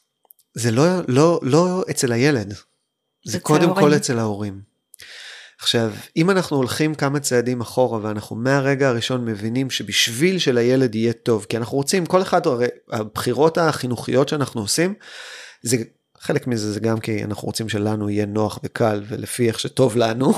זה 0.54 0.70
לא, 0.70 0.84
לא, 1.08 1.40
לא 1.42 1.84
אצל 1.90 2.12
הילד, 2.12 2.54
זה 3.24 3.40
קודם 3.40 3.68
ההורים. 3.68 3.86
כל 3.86 3.96
אצל 3.96 4.18
ההורים. 4.18 4.60
עכשיו, 5.58 5.92
אם 6.16 6.30
אנחנו 6.30 6.56
הולכים 6.56 6.94
כמה 6.94 7.20
צעדים 7.20 7.60
אחורה 7.60 7.98
ואנחנו 8.02 8.36
מהרגע 8.36 8.88
הראשון 8.88 9.24
מבינים 9.24 9.70
שבשביל 9.70 10.38
שלילד 10.38 10.94
יהיה 10.94 11.12
טוב, 11.12 11.46
כי 11.48 11.56
אנחנו 11.56 11.76
רוצים, 11.76 12.06
כל 12.06 12.22
אחד, 12.22 12.46
הרי 12.46 12.66
הבחירות 12.90 13.58
החינוכיות 13.58 14.28
שאנחנו 14.28 14.60
עושים, 14.60 14.94
זה 15.62 15.76
חלק 16.18 16.46
מזה 16.46 16.72
זה 16.72 16.80
גם 16.80 17.00
כי 17.00 17.24
אנחנו 17.24 17.46
רוצים 17.46 17.68
שלנו 17.68 18.10
יהיה 18.10 18.26
נוח 18.26 18.58
וקל 18.64 19.02
ולפי 19.08 19.48
איך 19.48 19.58
שטוב 19.58 19.96
לנו. 19.96 20.32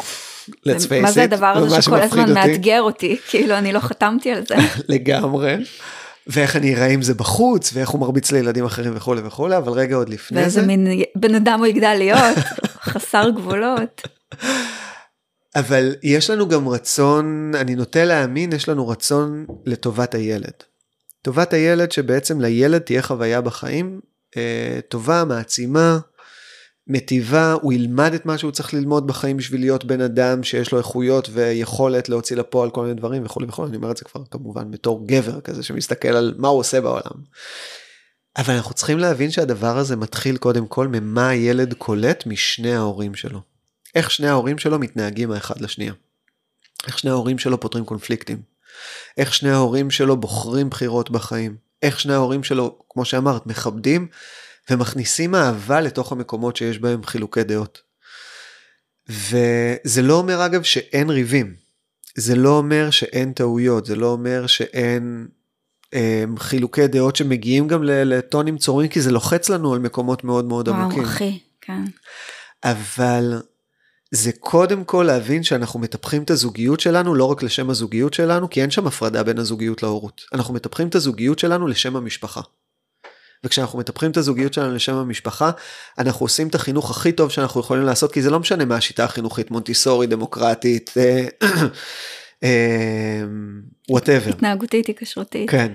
Let's 0.51 0.87
face 0.87 0.91
it. 0.91 1.03
מה 1.03 1.13
זה 1.13 1.23
הדבר 1.23 1.47
הזה 1.47 1.83
שכל 1.83 2.01
הזמן 2.01 2.35
מאתגר 2.35 2.83
אותי 2.83 3.17
כאילו 3.31 3.55
אני 3.55 3.73
לא 3.73 3.79
חתמתי 3.79 4.31
על 4.31 4.43
זה. 4.49 4.55
לגמרי. 4.95 5.57
ואיך 6.27 6.57
אני 6.57 6.75
אראה 6.75 6.87
עם 6.87 7.03
זה 7.03 7.15
בחוץ 7.15 7.71
ואיך 7.75 7.89
הוא 7.89 8.01
מרביץ 8.01 8.33
לילדים 8.33 8.65
אחרים 8.65 8.93
וכולי 8.97 9.21
וכולי 9.25 9.57
אבל 9.57 9.73
רגע 9.73 9.97
עוד 9.97 10.09
לפני 10.09 10.41
ואיזה 10.41 10.51
זה. 10.51 10.67
ואיזה 10.67 10.77
מין 10.77 11.03
בן 11.17 11.35
אדם 11.35 11.59
הוא 11.59 11.67
יגדל 11.67 11.95
להיות 11.99 12.37
חסר 12.91 13.31
גבולות. 13.31 14.03
אבל 15.57 15.95
יש 16.03 16.31
לנו 16.31 16.49
גם 16.49 16.69
רצון 16.69 17.53
אני 17.55 17.75
נוטה 17.75 18.05
להאמין 18.05 18.53
יש 18.53 18.69
לנו 18.69 18.89
רצון 18.89 19.47
לטובת 19.67 20.15
הילד. 20.15 20.53
טובת 21.23 21.53
הילד 21.53 21.93
שבעצם 21.93 22.41
לילד 22.41 22.79
תהיה 22.79 23.03
חוויה 23.03 23.41
בחיים 23.41 24.01
אה, 24.37 24.79
טובה, 24.89 25.25
מעצימה, 25.25 25.99
מטיבה, 26.89 27.53
הוא 27.53 27.73
ילמד 27.73 28.15
את 28.15 28.27
מה 28.27 28.39
שהוא 28.39 28.53
צריך 28.53 28.75
ללמוד 28.75 29.07
בחיים 29.07 29.37
בשביל 29.37 29.61
להיות 29.61 29.85
בן 29.85 30.01
אדם 30.01 30.43
שיש 30.43 30.73
לו 30.73 30.79
איכויות 30.79 31.29
ויכולת 31.33 32.09
להוציא 32.09 32.37
לפועל 32.37 32.71
כל 32.71 32.83
מיני 32.83 32.95
דברים 32.95 33.25
וכולי 33.25 33.47
וכולי, 33.47 33.69
אני 33.69 33.77
אומר 33.77 33.91
את 33.91 33.97
זה 33.97 34.05
כבר 34.05 34.25
כמובן 34.31 34.71
בתור 34.71 35.07
גבר 35.07 35.41
כזה 35.41 35.63
שמסתכל 35.63 36.09
על 36.09 36.35
מה 36.39 36.49
הוא 36.49 36.59
עושה 36.59 36.81
בעולם. 36.81 37.23
אבל 38.37 38.55
אנחנו 38.55 38.75
צריכים 38.75 38.99
להבין 38.99 39.31
שהדבר 39.31 39.79
הזה 39.79 39.97
מתחיל 39.97 40.37
קודם 40.37 40.67
כל 40.67 40.89
ממה 40.89 41.29
הילד 41.29 41.75
קולט 41.75 42.27
משני 42.27 42.75
ההורים 42.75 43.15
שלו. 43.15 43.41
איך 43.95 44.11
שני 44.11 44.29
ההורים 44.29 44.59
שלו 44.59 44.79
מתנהגים 44.79 45.31
האחד 45.31 45.61
לשנייה. 45.61 45.93
איך 46.87 46.99
שני 46.99 47.11
ההורים 47.11 47.39
שלו 47.39 47.61
פותרים 47.61 47.85
קונפליקטים. 47.85 48.43
איך 49.17 49.35
שני 49.35 49.51
ההורים 49.51 49.91
שלו 49.91 50.17
בוחרים 50.17 50.71
בחירות 50.71 51.11
בחיים. 51.11 51.57
איך 51.83 52.01
שני 52.01 52.13
ההורים 52.13 52.45
שלו, 52.45 52.79
כמו 52.91 53.05
שאמרת, 53.05 53.47
מכבדים 53.47 54.09
ומכניסים 54.71 55.35
אהבה 55.35 55.81
לתוך 55.81 56.13
המקומות 56.13 56.57
שיש 56.57 56.79
בהם 56.79 57.05
חילוקי 57.05 57.45
דעות. 57.45 57.83
וזה 59.09 60.03
לא 60.03 60.15
אומר 60.15 60.47
אגב 60.47 60.63
שאין 60.63 61.11
ריבים. 61.11 61.55
זה 62.17 62.35
לא 62.35 62.59
אומר 62.59 62.91
שאין 62.91 63.33
טעויות, 63.33 63.87
זה 63.87 63.97
לא 63.97 64.07
אומר 64.07 64.47
שאין 64.47 65.27
אה, 65.95 66.25
חילוקי 66.39 66.87
דעות 66.87 67.17
שמגיעים 67.17 67.69
גם 67.69 67.83
לטונים 67.85 68.59
צורמים, 68.59 68.89
כי 68.89 69.01
זה 69.01 69.13
לוחץ 69.13 69.49
לנו 69.49 69.75
על 69.75 69.79
מקומות 69.79 70.25
מאוד 70.25 70.45
מאוד 70.45 70.69
וואו, 70.69 70.81
עמוקים. 70.81 70.99
וואו, 70.99 71.11
אחי, 71.11 71.39
כן. 71.61 71.85
אבל 72.65 73.43
זה 74.11 74.33
קודם 74.41 74.85
כל 74.85 75.05
להבין 75.07 75.43
שאנחנו 75.43 75.81
מטפחים 75.81 76.23
את 76.23 76.31
הזוגיות 76.31 76.81
שלנו 76.81 77.15
לא 77.15 77.25
רק 77.25 77.43
לשם 77.43 77.71
הזוגיות 77.71 78.15
שלנו, 78.15 78.51
כי 78.51 78.63
אין 78.63 78.71
שם 78.71 78.87
הפרדה 78.87 79.23
בין 79.23 79.39
הזוגיות 79.39 79.83
להורות. 79.83 80.23
אנחנו 80.33 80.55
מטפחים 80.55 80.89
את 80.89 80.95
הזוגיות 80.95 81.39
שלנו 81.39 81.67
לשם 81.67 81.97
המשפחה. 81.97 82.41
וכשאנחנו 83.45 83.79
מטפחים 83.79 84.11
את 84.11 84.17
הזוגיות 84.17 84.55
שלנו 84.55 84.75
לשם 84.75 84.95
המשפחה, 84.95 85.51
אנחנו 85.99 86.25
עושים 86.25 86.49
את 86.49 86.55
החינוך 86.55 86.91
הכי 86.91 87.13
טוב 87.13 87.31
שאנחנו 87.31 87.61
יכולים 87.61 87.85
לעשות, 87.85 88.13
כי 88.13 88.23
זה 88.23 88.31
לא 88.31 88.41
משנה 88.41 88.65
מה 88.65 88.77
השיטה 88.77 89.05
החינוכית, 89.05 89.51
מונטיסורי, 89.51 90.07
דמוקרטית, 90.07 90.95
whatever. 93.91 94.31
התנהגותית, 94.31 94.87
היקשרותית. 94.87 95.51
כן. 95.51 95.73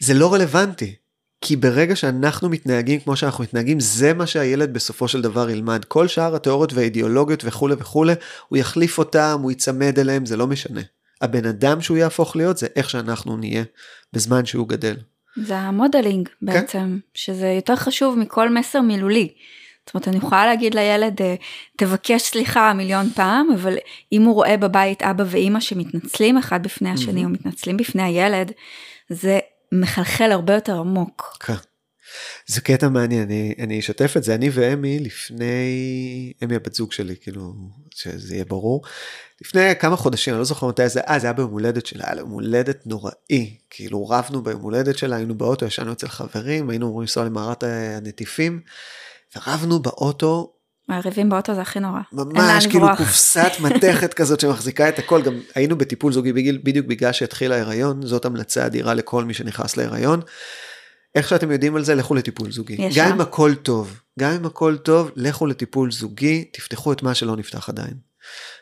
זה 0.00 0.14
לא 0.14 0.34
רלוונטי. 0.34 0.94
כי 1.40 1.56
ברגע 1.56 1.96
שאנחנו 1.96 2.48
מתנהגים 2.48 3.00
כמו 3.00 3.16
שאנחנו 3.16 3.44
מתנהגים, 3.44 3.80
זה 3.80 4.14
מה 4.14 4.26
שהילד 4.26 4.72
בסופו 4.72 5.08
של 5.08 5.22
דבר 5.22 5.50
ילמד. 5.50 5.84
כל 5.84 6.08
שאר 6.08 6.36
התיאוריות 6.36 6.72
והאידיאולוגיות 6.72 7.44
וכולי 7.44 7.74
וכולי, 7.78 8.12
הוא 8.48 8.58
יחליף 8.58 8.98
אותם, 8.98 9.38
הוא 9.42 9.50
ייצמד 9.50 9.98
אליהם, 9.98 10.26
זה 10.26 10.36
לא 10.36 10.46
משנה. 10.46 10.80
הבן 11.20 11.46
אדם 11.46 11.80
שהוא 11.80 11.96
יהפוך 11.96 12.36
להיות 12.36 12.58
זה 12.58 12.66
איך 12.76 12.90
שאנחנו 12.90 13.36
נהיה 13.36 13.64
בזמן 14.12 14.46
שהוא 14.46 14.68
גדל. 14.68 14.96
זה 15.36 15.56
ה 15.56 15.64
modeling 15.64 16.28
בעצם, 16.42 16.78
כן? 16.78 16.98
שזה 17.14 17.46
יותר 17.46 17.76
חשוב 17.76 18.18
מכל 18.18 18.54
מסר 18.54 18.80
מילולי. 18.80 19.28
זאת 19.86 19.94
אומרת, 19.94 20.08
אני 20.08 20.16
יכולה 20.16 20.46
להגיד 20.46 20.74
לילד, 20.74 21.20
תבקש 21.76 22.22
סליחה 22.22 22.72
מיליון 22.72 23.10
פעם, 23.10 23.48
אבל 23.54 23.76
אם 24.12 24.22
הוא 24.22 24.34
רואה 24.34 24.56
בבית 24.56 25.02
אבא 25.02 25.24
ואימא 25.26 25.60
שמתנצלים 25.60 26.38
אחד 26.38 26.62
בפני 26.62 26.90
השני, 26.90 27.24
או 27.24 27.28
מתנצלים 27.28 27.76
בפני 27.76 28.02
הילד, 28.02 28.52
זה 29.10 29.38
מחלחל 29.72 30.32
הרבה 30.32 30.54
יותר 30.54 30.78
עמוק. 30.78 31.36
כן. 31.40 31.54
זה 32.46 32.60
קטע 32.60 32.88
מעניין, 32.88 33.22
אני, 33.22 33.54
אני 33.58 33.78
אשתף 33.78 34.16
את 34.16 34.24
זה, 34.24 34.34
אני 34.34 34.50
ואמי 34.52 34.98
לפני, 34.98 36.32
אמי 36.44 36.56
הבת 36.56 36.74
זוג 36.74 36.92
שלי, 36.92 37.14
כאילו, 37.20 37.52
שזה 37.94 38.34
יהיה 38.34 38.44
ברור, 38.44 38.82
לפני 39.40 39.72
כמה 39.78 39.96
חודשים, 39.96 40.34
אני 40.34 40.38
לא 40.38 40.44
זוכר 40.44 40.66
מתי 40.66 40.88
זה, 40.88 41.00
אה, 41.00 41.18
זה 41.18 41.26
היה 41.26 41.32
ביום 41.32 41.50
הולדת 41.50 41.86
שלה, 41.86 42.04
היה 42.06 42.18
יום 42.18 42.30
הולדת 42.30 42.86
נוראי, 42.86 43.56
כאילו 43.70 44.08
רבנו 44.08 44.42
ביום 44.42 44.60
הולדת 44.60 44.98
שלה, 44.98 45.16
היינו 45.16 45.34
באוטו, 45.34 45.66
ישנו 45.66 45.92
אצל 45.92 46.08
חברים, 46.08 46.70
היינו 46.70 46.86
אמורים 46.86 47.02
לנסוע 47.02 47.24
למערת 47.24 47.64
הנטיפים, 47.66 48.60
ורבנו 49.36 49.78
באוטו. 49.78 50.52
מערבים 50.88 51.28
באוטו 51.28 51.54
זה 51.54 51.60
הכי 51.60 51.80
נורא. 51.80 52.00
ממש, 52.12 52.66
כאילו 52.66 52.86
קופסת 52.96 53.50
מתכת 53.64 54.14
כזאת 54.14 54.40
שמחזיקה 54.40 54.88
את 54.88 54.98
הכל, 54.98 55.22
גם 55.22 55.40
היינו 55.54 55.78
בטיפול 55.78 56.12
זוגי 56.12 56.32
בגיל, 56.32 56.60
בדיוק 56.64 56.86
בגלל 56.86 57.12
שהתחיל 57.12 57.52
ההיריון, 57.52 58.06
זאת 58.06 58.24
המלצה 58.24 58.66
אדירה 58.66 58.94
לכל 58.94 59.24
מי 59.24 59.34
שנכנס 59.34 59.76
להיריון. 59.76 60.20
איך 61.14 61.28
שאתם 61.28 61.50
יודעים 61.50 61.76
על 61.76 61.84
זה, 61.84 61.94
לכו 61.94 62.14
לטיפול 62.14 62.52
זוגי. 62.52 62.76
ישר. 62.78 63.00
גם 63.00 63.12
אם 63.12 63.20
הכל 63.20 63.54
טוב, 63.54 64.00
גם 64.18 64.32
אם 64.32 64.46
הכל 64.46 64.76
טוב, 64.76 65.10
לכו 65.16 65.46
לטיפול 65.46 65.92
זוגי, 65.92 66.44
תפתחו 66.52 66.92
את 66.92 67.02
מה 67.02 67.14
שלא 67.14 67.36
נפתח 67.36 67.68
עדיין. 67.68 67.94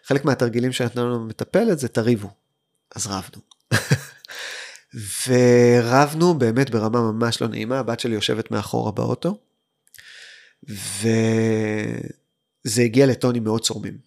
חלק 0.06 0.24
מהתרגילים 0.24 0.72
שנתנו 0.72 1.10
לנו 1.10 1.24
מטפלת 1.24 1.78
זה 1.78 1.88
תריבו. 1.88 2.30
אז 2.94 3.06
רבנו. 3.06 3.42
ורבנו 5.28 6.34
באמת 6.34 6.70
ברמה 6.70 7.00
ממש 7.00 7.42
לא 7.42 7.48
נעימה, 7.48 7.78
הבת 7.78 8.00
שלי 8.00 8.14
יושבת 8.14 8.50
מאחורה 8.50 8.92
באוטו, 8.92 9.38
וזה 10.68 12.02
הגיע 12.82 13.06
לטונים 13.06 13.44
מאוד 13.44 13.60
צורמים. 13.60 13.98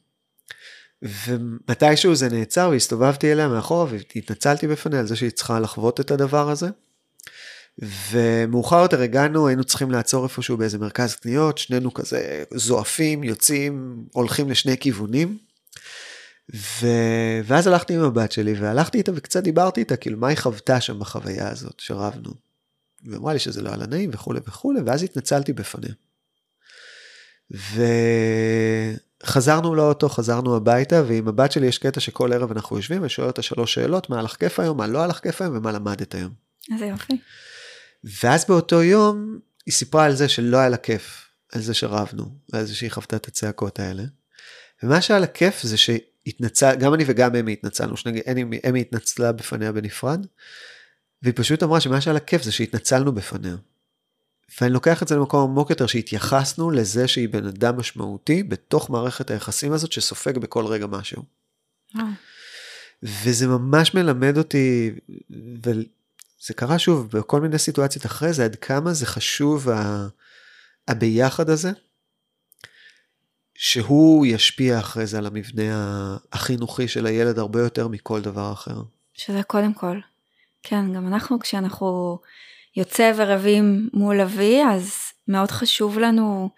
ומתישהו 1.01 2.15
זה 2.15 2.29
נעצר 2.29 2.69
והסתובבתי 2.71 3.31
אליה 3.31 3.47
מאחורה 3.47 3.85
והתנצלתי 3.89 4.67
בפניה 4.67 4.99
על 4.99 5.07
זה 5.07 5.15
שהיא 5.15 5.29
צריכה 5.29 5.59
לחוות 5.59 5.99
את 5.99 6.11
הדבר 6.11 6.49
הזה. 6.49 6.67
ומאוחר 8.11 8.81
יותר 8.81 9.01
הגענו, 9.01 9.47
היינו 9.47 9.63
צריכים 9.63 9.91
לעצור 9.91 10.23
איפשהו 10.23 10.57
באיזה 10.57 10.77
מרכז 10.77 11.15
קניות, 11.15 11.57
שנינו 11.57 11.93
כזה 11.93 12.43
זועפים, 12.53 13.23
יוצאים, 13.23 14.03
הולכים 14.13 14.49
לשני 14.49 14.77
כיוונים. 14.77 15.37
ו... 16.55 16.87
ואז 17.45 17.67
הלכתי 17.67 17.95
עם 17.95 18.01
הבת 18.03 18.31
שלי 18.31 18.53
והלכתי 18.53 18.97
איתה 18.97 19.11
וקצת 19.15 19.43
דיברתי 19.43 19.79
איתה, 19.79 19.95
כאילו 19.95 20.17
מה 20.17 20.27
היא 20.27 20.37
חוותה 20.37 20.81
שם 20.81 20.99
בחוויה 20.99 21.49
הזאת 21.49 21.79
שרבנו. 21.79 22.31
ואמרה 23.05 23.33
לי 23.33 23.39
שזה 23.39 23.61
לא 23.61 23.69
היה 23.69 23.77
לה 23.77 23.87
נעים 23.87 24.09
וכולי 24.13 24.39
וכולי, 24.47 24.79
ואז 24.85 25.03
התנצלתי 25.03 25.53
בפניה. 25.53 25.93
וחזרנו 29.23 29.75
לאוטו, 29.75 30.09
חזרנו 30.09 30.55
הביתה, 30.55 31.03
ועם 31.07 31.27
הבת 31.27 31.51
שלי 31.51 31.67
יש 31.67 31.77
קטע 31.77 31.99
שכל 31.99 32.33
ערב 32.33 32.51
אנחנו 32.51 32.77
יושבים 32.77 33.03
ושואל 33.03 33.27
אותה 33.27 33.41
שלוש 33.41 33.73
שאלות, 33.73 34.09
מה 34.09 34.19
הלך 34.19 34.35
כיף 34.35 34.59
היום, 34.59 34.77
מה 34.77 34.87
לא 34.87 35.03
הלך 35.03 35.19
כיף 35.19 35.41
היום 35.41 35.57
ומה 35.57 35.71
למדת 35.71 36.15
היום. 36.15 36.33
איזה 36.73 36.85
יופי. 36.85 37.17
ואז 38.23 38.45
באותו 38.47 38.83
יום 38.83 39.39
היא 39.65 39.73
סיפרה 39.73 40.05
על 40.05 40.15
זה 40.15 40.29
שלא 40.29 40.57
היה 40.57 40.69
לה 40.69 40.77
כיף, 40.77 41.25
על 41.53 41.61
זה 41.61 41.73
שרבנו, 41.73 42.25
על 42.51 42.65
זה 42.65 42.75
שהיא 42.75 42.91
חוותה 42.91 43.15
את 43.15 43.27
הצעקות 43.27 43.79
האלה. 43.79 44.03
ומה 44.83 45.01
שהיה 45.01 45.19
לה 45.19 45.27
כיף 45.27 45.63
זה 45.63 45.77
שהתנצל, 46.27 46.75
גם 46.75 46.93
אני 46.93 47.03
וגם 47.07 47.35
אמי 47.35 47.53
התנצלנו, 47.53 47.97
שני, 47.97 48.21
אמי, 48.31 48.59
אמי 48.69 48.81
התנצלה 48.81 49.31
בפניה 49.31 49.71
בנפרד, 49.71 50.25
והיא 51.21 51.33
פשוט 51.35 51.63
אמרה 51.63 51.79
שמה 51.79 52.01
שהיה 52.01 52.13
לה 52.13 52.19
כיף 52.19 52.43
זה 52.43 52.51
שהתנצלנו 52.51 53.11
בפניה. 53.11 53.55
ואני 54.61 54.73
לוקח 54.73 55.03
את 55.03 55.07
זה 55.07 55.15
למקום 55.15 55.49
עמוק 55.49 55.69
יותר, 55.69 55.87
שהתייחסנו 55.87 56.71
לזה 56.71 57.07
שהיא 57.07 57.29
בן 57.29 57.47
אדם 57.47 57.77
משמעותי 57.77 58.43
בתוך 58.43 58.89
מערכת 58.89 59.31
היחסים 59.31 59.71
הזאת 59.71 59.91
שסופג 59.91 60.37
בכל 60.37 60.65
רגע 60.65 60.87
משהו. 60.87 61.23
וזה 63.03 63.47
ממש 63.47 63.93
מלמד 63.93 64.37
אותי, 64.37 64.91
זה 66.45 66.53
קרה 66.55 66.79
שוב 66.79 67.09
בכל 67.11 67.41
מיני 67.41 67.57
סיטואציות 67.57 68.05
אחרי 68.05 68.33
זה, 68.33 68.45
עד 68.45 68.55
כמה 68.55 68.93
זה 68.93 69.05
חשוב 69.05 69.69
ה... 69.69 70.07
הביחד 70.87 71.49
הזה, 71.49 71.71
שהוא 73.59 74.25
ישפיע 74.25 74.79
אחרי 74.79 75.05
זה 75.05 75.17
על 75.17 75.25
המבנה 75.25 76.17
החינוכי 76.33 76.87
של 76.87 77.05
הילד 77.05 77.39
הרבה 77.39 77.61
יותר 77.61 77.87
מכל 77.87 78.21
דבר 78.21 78.51
אחר. 78.53 78.81
שזה 79.13 79.43
קודם 79.43 79.73
כל. 79.73 79.99
כן, 80.63 80.93
גם 80.93 81.07
אנחנו 81.07 81.39
כשאנחנו 81.39 82.19
יוצא 82.75 83.11
ורבים 83.15 83.89
מול 83.93 84.21
אבי, 84.21 84.61
אז 84.71 84.93
מאוד 85.27 85.51
חשוב 85.51 85.99
לנו, 85.99 86.49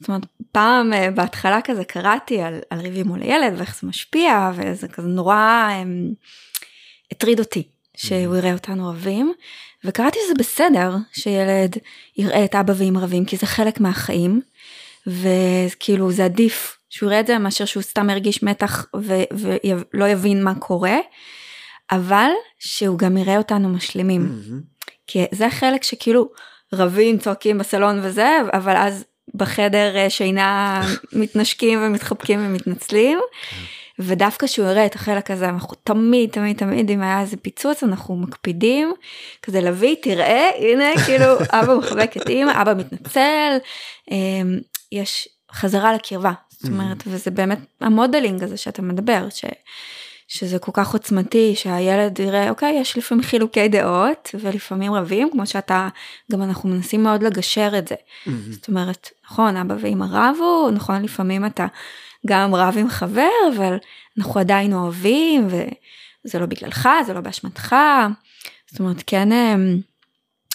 זאת 0.00 0.08
אומרת, 0.08 0.26
פעם 0.52 0.92
אה, 0.92 1.10
בהתחלה 1.10 1.60
כזה 1.64 1.84
קראתי 1.84 2.40
על, 2.40 2.58
על 2.70 2.80
ריבים 2.80 3.06
מול 3.06 3.22
הילד 3.22 3.52
ואיך 3.56 3.78
זה 3.80 3.86
משפיע, 3.86 4.50
וזה 4.54 4.88
כזה 4.88 5.08
נורא 5.08 5.68
הם, 5.72 6.14
הטריד 7.10 7.38
אותי. 7.38 7.68
שהוא 7.96 8.36
יראה 8.36 8.52
אותנו 8.52 8.88
רבים, 8.88 9.32
וקראתי 9.84 10.18
שזה 10.24 10.34
בסדר 10.38 10.96
שילד 11.12 11.76
יראה 12.16 12.44
את 12.44 12.54
אבא 12.54 12.72
ואמא 12.76 12.98
רבים, 12.98 13.24
כי 13.24 13.36
זה 13.36 13.46
חלק 13.46 13.80
מהחיים, 13.80 14.40
וכאילו 15.06 16.12
זה 16.12 16.24
עדיף 16.24 16.78
שהוא 16.90 17.10
יראה 17.10 17.20
את 17.20 17.26
זה 17.26 17.38
מאשר 17.38 17.64
שהוא 17.64 17.82
סתם 17.82 18.10
ירגיש 18.10 18.42
מתח 18.42 18.86
ולא 19.94 20.04
יבין 20.04 20.44
מה 20.44 20.54
קורה, 20.54 20.98
אבל 21.92 22.30
שהוא 22.58 22.98
גם 22.98 23.16
יראה 23.16 23.38
אותנו 23.38 23.68
משלימים. 23.68 24.26
Mm-hmm. 24.26 24.86
כי 25.06 25.24
זה 25.32 25.50
חלק 25.50 25.82
שכאילו 25.82 26.28
רבים, 26.72 27.18
צועקים 27.18 27.58
בסלון 27.58 28.00
וזה, 28.02 28.38
אבל 28.52 28.76
אז 28.76 29.04
בחדר 29.34 29.96
אה, 29.96 30.10
שינה 30.10 30.82
מתנשקים 31.12 31.78
ומתחבקים 31.82 32.46
ומתנצלים. 32.46 33.18
כן. 33.50 33.56
ודווקא 33.98 34.46
שהוא 34.46 34.68
יראה 34.68 34.86
את 34.86 34.94
החלק 34.94 35.30
הזה 35.30 35.48
אנחנו 35.48 35.74
תמיד 35.84 36.30
תמיד 36.30 36.56
תמיד 36.56 36.90
אם 36.90 37.02
היה 37.02 37.20
איזה 37.20 37.36
פיצוץ 37.36 37.82
אנחנו 37.82 38.16
מקפידים 38.16 38.92
כזה 39.42 39.60
להביא 39.60 39.96
תראה 40.02 40.50
הנה 40.58 41.04
כאילו 41.06 41.24
אבא 41.50 41.74
מחבק 41.74 42.16
את 42.16 42.28
אימא 42.28 42.62
אבא 42.62 42.74
מתנצל 42.74 43.56
אמ, 44.10 44.58
יש 44.96 45.28
חזרה 45.52 45.94
לקרבה 45.94 46.32
זאת 46.50 46.68
אומרת 46.70 47.00
mm-hmm. 47.00 47.10
וזה 47.10 47.30
באמת 47.30 47.58
המודלינג 47.80 48.42
הזה 48.42 48.56
שאתה 48.56 48.82
מדבר 48.82 49.28
ש, 49.30 49.44
שזה 50.28 50.58
כל 50.58 50.72
כך 50.74 50.92
עוצמתי 50.92 51.56
שהילד 51.56 52.18
יראה 52.18 52.50
אוקיי 52.50 52.78
יש 52.80 52.98
לפעמים 52.98 53.24
חילוקי 53.24 53.68
דעות 53.68 54.34
ולפעמים 54.40 54.94
רבים 54.94 55.30
כמו 55.32 55.46
שאתה 55.46 55.88
גם 56.32 56.42
אנחנו 56.42 56.68
מנסים 56.68 57.02
מאוד 57.02 57.22
לגשר 57.22 57.72
את 57.78 57.88
זה 57.88 57.94
mm-hmm. 57.94 58.30
זאת 58.50 58.68
אומרת 58.68 59.10
נכון 59.30 59.56
אבא 59.56 59.74
ואמא 59.80 60.06
רבו 60.10 60.70
נכון 60.70 61.02
לפעמים 61.02 61.46
אתה. 61.46 61.66
גם 62.26 62.54
רב 62.54 62.74
עם 62.78 62.88
חבר, 62.88 63.30
אבל 63.56 63.76
אנחנו 64.18 64.40
עדיין 64.40 64.72
אוהבים, 64.72 65.46
וזה 65.46 66.38
לא 66.38 66.46
בגללך, 66.46 66.88
זה 67.06 67.12
לא 67.12 67.20
באשמתך. 67.20 67.76
זאת 68.70 68.80
אומרת, 68.80 69.02
כן 69.06 69.32
אמ, 69.32 69.80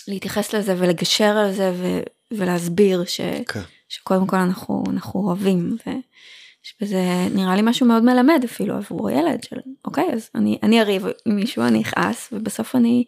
להתייחס 0.08 0.54
לזה 0.54 0.76
ולגשר 0.78 1.38
על 1.38 1.52
זה 1.54 1.72
ו, 1.76 2.00
ולהסביר 2.32 3.06
ש, 3.06 3.22
okay. 3.22 3.60
שקודם 3.92 4.28
כל 4.28 4.36
אנחנו, 4.36 4.84
אנחנו 4.90 5.20
אוהבים. 5.20 5.78
ויש 5.86 6.76
בזה 6.82 7.28
נראה 7.36 7.56
לי 7.56 7.62
משהו 7.64 7.86
מאוד 7.86 8.04
מלמד 8.04 8.42
אפילו 8.46 8.76
עבור 8.76 9.10
ילד 9.10 9.44
של 9.44 9.56
אוקיי 9.86 10.14
אז 10.14 10.30
אני 10.36 10.60
אני 10.64 10.82
אריב 10.82 11.06
עם 11.26 11.36
מישהו 11.36 11.64
אני 11.64 11.82
אכעס 11.82 12.30
ובסוף 12.32 12.76
אני 12.76 13.04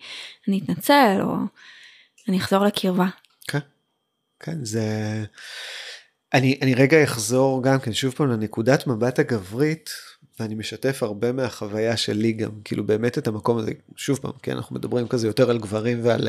אני 0.48 0.60
אתנצל 0.60 1.18
או 1.22 1.36
אני 2.28 2.38
אחזור 2.38 2.66
לקרבה. 2.66 3.08
כן, 3.48 3.60
כן 4.40 4.66
זה 4.66 4.84
אני, 6.34 6.60
אני 6.62 6.74
רגע 6.74 7.04
אחזור 7.04 7.64
גם 7.64 7.80
כן 7.80 7.94
שוב 7.94 8.14
פעם 8.14 8.30
לנקודת 8.30 8.88
מבט 8.88 9.20
הגברית 9.20 9.90
ואני 10.40 10.56
משתף 10.56 11.04
הרבה 11.04 11.32
מהחוויה 11.32 11.98
שלי 11.98 12.32
גם, 12.32 12.52
כאילו 12.66 12.84
באמת 12.84 13.18
את 13.18 13.28
המקום 13.28 13.58
הזה, 13.58 13.72
שוב 13.96 14.20
פעם, 14.22 14.32
כן, 14.42 14.52
אנחנו 14.52 14.76
מדברים 14.76 15.08
כזה 15.08 15.28
יותר 15.28 15.50
על 15.50 15.58
גברים 15.58 16.00
ועל... 16.04 16.28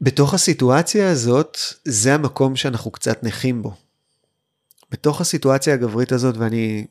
בתוך 0.00 0.34
הסיטואציה 0.34 1.10
הזאת, 1.10 1.58
זה 1.84 2.14
המקום 2.14 2.56
שאנחנו 2.56 2.90
קצת 2.90 3.22
נחים 3.22 3.62
בו. 3.62 3.74
בתוך 4.90 5.20
הסיטואציה 5.20 5.74
הגברית 5.74 6.12
הזאת, 6.12 6.36
ואני 6.36 6.86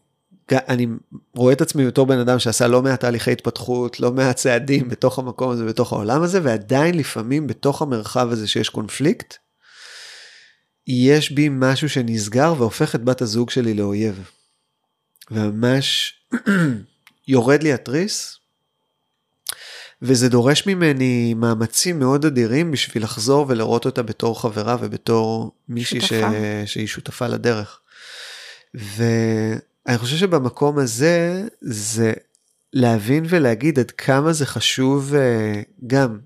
אני 0.51 0.88
רואה 1.36 1.54
את 1.54 1.62
עצמי 1.62 1.88
בתור 1.88 2.06
בן 2.06 2.20
אדם 2.20 2.39
שעשה 2.39 2.68
לא 2.68 2.82
מעט 2.82 2.99
תהליכי 2.99 3.32
התפתחות, 3.32 3.99
לא 3.99 4.12
מעט 4.12 4.36
צעדים 4.36 4.89
בתוך 4.89 5.20
המקום 5.20 5.51
הזה, 5.51 5.66
בתוך 5.66 5.93
העולם 5.93 6.22
הזה, 6.22 6.39
ועדיין 6.43 6.97
לפעמים 6.97 7.47
בתוך 7.47 7.82
המרחב 7.82 8.32
הזה 8.32 8.47
שיש 8.47 8.70
קונפליקט, 8.70 9.38
יש 10.88 11.32
בי 11.32 11.49
משהו 11.51 11.89
שנסגר 11.89 12.54
והופך 12.58 12.95
את 12.95 13.04
בת 13.04 13.22
הזוג 13.22 13.49
שלי 13.49 13.74
לאויב. 13.74 14.30
וממש 15.32 16.14
יורד 17.28 17.64
לי 17.64 17.74
התריס, 17.74 18.38
וזה 20.04 20.30
דורש 20.30 20.68
ממני 20.68 21.34
מאמצים 21.34 21.99
מאוד 21.99 22.26
אדירים 22.26 22.72
בשביל 22.72 23.04
לחזור 23.04 23.45
ולראות 23.49 23.86
אותה 23.86 24.04
בתור 24.04 24.41
חברה 24.41 24.78
ובתור 24.80 25.51
מישהי 25.70 26.01
ש... 26.01 26.14
שהיא 26.66 26.88
שותפה 26.88 27.28
לדרך. 27.28 27.80
ואני 28.74 29.97
חושב 29.97 30.18
שבמקום 30.18 30.80
הזה 30.80 31.43
זה 31.62 32.14
להבין 32.74 33.26
ולהגיד 33.30 33.80
עד 33.80 33.91
כמה 33.91 34.34
זה 34.34 34.45
חשוב 34.45 35.16
אה, 35.16 35.62
גם 35.88 36.20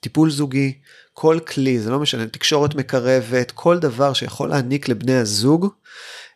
טיפול 0.00 0.30
זוגי, 0.30 0.78
כל 1.12 1.38
כלי, 1.46 1.80
זה 1.80 1.90
לא 1.90 1.98
משנה, 1.98 2.26
תקשורת 2.26 2.74
מקרבת, 2.74 3.50
כל 3.50 3.78
דבר 3.78 4.12
שיכול 4.12 4.48
להעניק 4.48 4.88
לבני 4.88 5.14
הזוג 5.14 5.68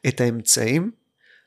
את 0.08 0.20
האמצעים 0.20 0.90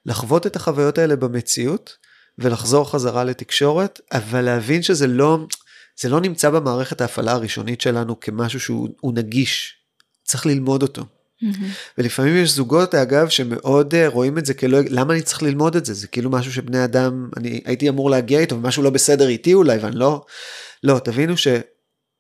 לחוות 0.06 0.48
את 0.48 0.56
החוויות 0.56 0.98
האלה 0.98 1.16
במציאות 1.16 1.98
ולחזור 2.40 2.92
חזרה 2.92 3.24
לתקשורת, 3.24 4.02
אבל 4.12 4.42
להבין 4.42 4.82
שזה 4.82 5.08
לא, 5.08 5.38
זה 6.00 6.10
לא 6.10 6.22
נמצא 6.22 6.50
במערכת 6.50 7.02
ההפעלה 7.02 7.32
הראשונית 7.32 7.82
שלנו 7.82 8.20
כמשהו 8.20 8.60
שהוא 8.60 9.14
נגיש, 9.14 9.74
צריך 10.24 10.46
ללמוד 10.46 10.82
אותו. 10.82 11.02
Mm-hmm. 11.02 11.66
ולפעמים 11.98 12.36
יש 12.36 12.52
זוגות 12.52 12.96
אגב 12.96 13.30
שמאוד 13.30 13.94
uh, 13.94 13.98
רואים 14.08 14.38
את 14.38 14.46
זה 14.46 14.54
כלא, 14.54 14.80
למה 14.90 15.14
אני 15.14 15.22
צריך 15.22 15.44
ללמוד 15.44 15.76
את 15.76 15.86
זה? 15.86 15.94
זה 15.94 16.08
כאילו 16.08 16.30
משהו 16.30 16.54
שבני 16.54 16.84
אדם, 16.84 17.30
אני 17.38 17.62
הייתי 17.66 17.90
אמור 17.90 18.10
להגיע 18.10 18.40
איתו 18.40 18.56
ומשהו 18.56 18.84
לא 18.84 18.90
בסדר 18.90 19.28
איתי 19.28 19.54
אולי 19.54 19.78
ואני 19.78 19.96
לא, 19.96 20.26
לא, 20.84 21.00
תבינו 21.00 21.38
ש... 21.38 21.48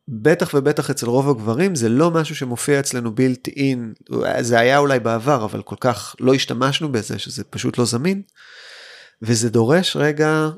בטח 0.07 0.53
ובטח 0.53 0.89
אצל 0.89 1.05
רוב 1.05 1.29
הגברים 1.29 1.75
זה 1.75 1.89
לא 1.89 2.11
משהו 2.11 2.35
שמופיע 2.35 2.79
אצלנו 2.79 3.15
בילט 3.15 3.47
אין, 3.47 3.93
זה 4.39 4.59
היה 4.59 4.77
אולי 4.77 4.99
בעבר 4.99 5.45
אבל 5.45 5.61
כל 5.61 5.75
כך 5.79 6.15
לא 6.19 6.33
השתמשנו 6.33 6.91
בזה 6.91 7.19
שזה 7.19 7.43
פשוט 7.43 7.77
לא 7.77 7.85
זמין. 7.85 8.21
וזה 9.21 9.49
דורש 9.49 9.95
רגע 9.95 10.49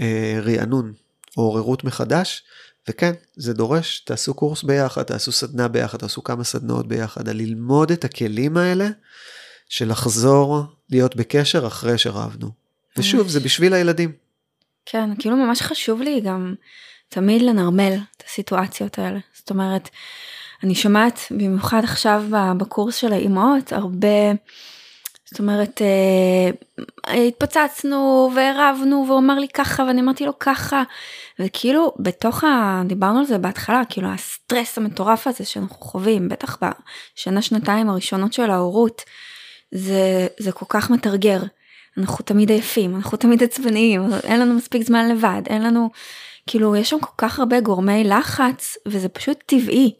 אה, 0.00 0.40
רענון 0.42 0.92
או 1.36 1.42
עוררות 1.42 1.84
מחדש 1.84 2.44
וכן 2.88 3.12
זה 3.36 3.54
דורש 3.54 4.00
תעשו 4.00 4.34
קורס 4.34 4.62
ביחד 4.62 5.02
תעשו 5.02 5.32
סדנה 5.32 5.68
ביחד 5.68 5.98
תעשו 5.98 6.24
כמה 6.24 6.44
סדנאות 6.44 6.88
ביחד 6.88 7.28
על 7.28 7.36
ללמוד 7.36 7.90
את 7.90 8.04
הכלים 8.04 8.56
האלה 8.56 8.88
של 9.68 9.90
לחזור 9.90 10.64
להיות 10.90 11.16
בקשר 11.16 11.66
אחרי 11.66 11.98
שרבנו. 11.98 12.50
ושוב 12.96 13.28
זה 13.28 13.40
בשביל 13.40 13.74
הילדים. 13.74 14.12
כן 14.86 15.10
כאילו 15.18 15.36
ממש 15.36 15.62
חשוב 15.62 16.02
לי 16.02 16.20
גם. 16.20 16.54
תמיד 17.08 17.42
לנרמל 17.42 17.96
את 18.16 18.22
הסיטואציות 18.28 18.98
האלה. 18.98 19.18
זאת 19.34 19.50
אומרת, 19.50 19.88
אני 20.62 20.74
שומעת 20.74 21.20
במיוחד 21.30 21.80
עכשיו 21.84 22.24
בקורס 22.58 22.96
של 22.96 23.12
האימהות 23.12 23.72
הרבה, 23.72 24.32
זאת 25.30 25.38
אומרת, 25.38 25.82
אה, 25.82 27.26
התפוצצנו 27.28 28.30
והרבנו 28.36 29.04
והוא 29.06 29.18
אמר 29.18 29.38
לי 29.38 29.48
ככה 29.48 29.82
ואני 29.82 30.00
אמרתי 30.00 30.26
לו 30.26 30.38
ככה 30.38 30.82
וכאילו 31.38 31.94
בתוך 31.98 32.44
ה... 32.44 32.82
דיברנו 32.86 33.18
על 33.18 33.24
זה 33.24 33.38
בהתחלה, 33.38 33.82
כאילו 33.88 34.08
הסטרס 34.08 34.78
המטורף 34.78 35.26
הזה 35.26 35.44
שאנחנו 35.44 35.76
חווים, 35.86 36.28
בטח 36.28 36.58
בשנה 36.58 37.42
שנתיים 37.42 37.88
הראשונות 37.88 38.32
של 38.32 38.50
ההורות, 38.50 39.02
זה, 39.74 40.26
זה 40.38 40.52
כל 40.52 40.66
כך 40.68 40.90
מתרגר. 40.90 41.40
אנחנו 41.98 42.24
תמיד 42.24 42.50
עייפים, 42.50 42.96
אנחנו 42.96 43.18
תמיד 43.18 43.42
עצבניים, 43.42 44.02
אין 44.24 44.40
לנו 44.40 44.54
מספיק 44.54 44.82
זמן 44.82 45.08
לבד, 45.08 45.42
אין 45.46 45.62
לנו... 45.62 45.90
כאילו 46.46 46.76
יש 46.76 46.90
שם 46.90 47.00
כל 47.00 47.12
כך 47.18 47.38
הרבה 47.38 47.60
גורמי 47.60 48.04
לחץ 48.04 48.76
וזה 48.86 49.08
פשוט 49.08 49.38
טבעי. 49.46 49.94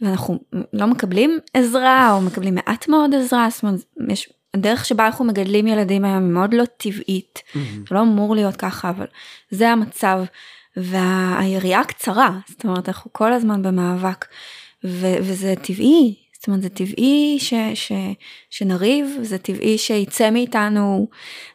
ואנחנו 0.00 0.38
לא 0.72 0.86
מקבלים 0.86 1.38
עזרה 1.54 2.12
או 2.12 2.20
מקבלים 2.20 2.54
מעט 2.54 2.88
מאוד 2.88 3.14
עזרה, 3.14 3.48
זאת 3.50 3.62
אומרת, 3.62 3.80
יש, 4.08 4.28
הדרך 4.54 4.84
שבה 4.84 5.06
אנחנו 5.06 5.24
מגדלים 5.24 5.66
ילדים 5.66 6.04
היום 6.04 6.24
היא 6.24 6.32
מאוד 6.32 6.54
לא 6.54 6.64
טבעית, 6.76 7.38
mm-hmm. 7.38 7.58
זה 7.88 7.94
לא 7.94 8.00
אמור 8.00 8.34
להיות 8.34 8.56
ככה, 8.56 8.90
אבל 8.90 9.06
זה 9.50 9.68
המצב, 9.68 10.22
והיריעה 10.76 11.84
קצרה, 11.84 12.38
זאת 12.48 12.64
אומרת 12.64 12.88
אנחנו 12.88 13.12
כל 13.12 13.32
הזמן 13.32 13.62
במאבק, 13.62 14.26
ו- 14.84 15.16
וזה 15.20 15.54
טבעי, 15.62 16.14
זאת 16.32 16.46
אומרת 16.46 16.62
זה 16.62 16.68
טבעי 16.68 17.36
ש, 17.40 17.54
ש, 17.74 17.92
שנריב, 18.50 19.18
זה 19.22 19.38
טבעי 19.38 19.78
שיצא 19.78 20.30
מאיתנו, 20.30 21.08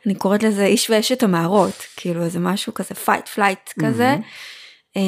אני 0.06 0.16
קוראת 0.16 0.44
לזה 0.44 0.66
איש 0.66 0.90
ואשת 0.90 1.24
המערות, 1.24 1.86
כאילו 1.96 2.24
איזה 2.24 2.40
משהו 2.40 2.74
כזה 2.74 2.96
fight 3.06 3.38
flight 3.38 3.82
כזה, 3.82 4.16
mm-hmm. 4.96 5.00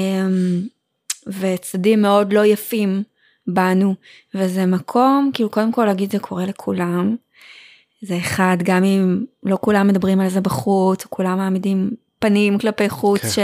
וצדדים 1.27 2.01
מאוד 2.01 2.33
לא 2.33 2.45
יפים 2.45 3.03
בנו, 3.47 3.95
וזה 4.35 4.65
מקום, 4.65 5.31
כאילו 5.33 5.49
קודם 5.49 5.71
כל 5.71 5.85
להגיד 5.85 6.11
זה 6.11 6.19
קורה 6.19 6.45
לכולם, 6.45 7.15
זה 8.05 8.17
אחד, 8.17 8.57
גם 8.63 8.83
אם 8.83 9.25
לא 9.43 9.57
כולם 9.61 9.87
מדברים 9.87 10.19
על 10.19 10.29
זה 10.29 10.41
בחוץ, 10.41 11.05
כולם 11.05 11.37
מעמידים 11.37 11.91
פנים 12.19 12.57
כלפי 12.59 12.89
חוץ, 12.89 13.21
כן. 13.21 13.29
ש... 13.29 13.39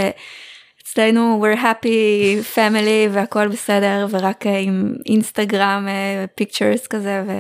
אצלנו 0.84 1.46
we're 1.46 1.58
happy 1.58 2.56
family 2.56 3.10
והכל 3.12 3.48
בסדר 3.48 4.08
ורק 4.10 4.48
אה, 4.48 4.58
עם 4.58 4.94
אינסטגרם 5.06 5.88
פיקצ'רס 6.36 6.82
אה, 6.82 6.88
כזה 6.88 7.24
ו, 7.28 7.32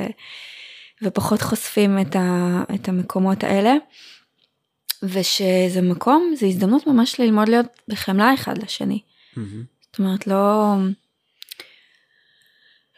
ופחות 1.03 1.41
חושפים 1.41 1.99
את, 1.99 2.15
ה, 2.15 2.63
את 2.76 2.89
המקומות 2.89 3.43
האלה. 3.43 3.74
ושזה 5.03 5.82
מקום 5.82 6.34
זה 6.38 6.45
הזדמנות 6.45 6.88
ממש 6.88 7.19
ללמוד 7.19 7.49
להיות 7.49 7.65
בחמלה 7.88 8.34
אחד 8.34 8.57
לשני. 8.57 8.99
Mm-hmm. 9.36 9.39
זאת 9.82 9.99
אומרת 9.99 10.28
לא 10.28 10.76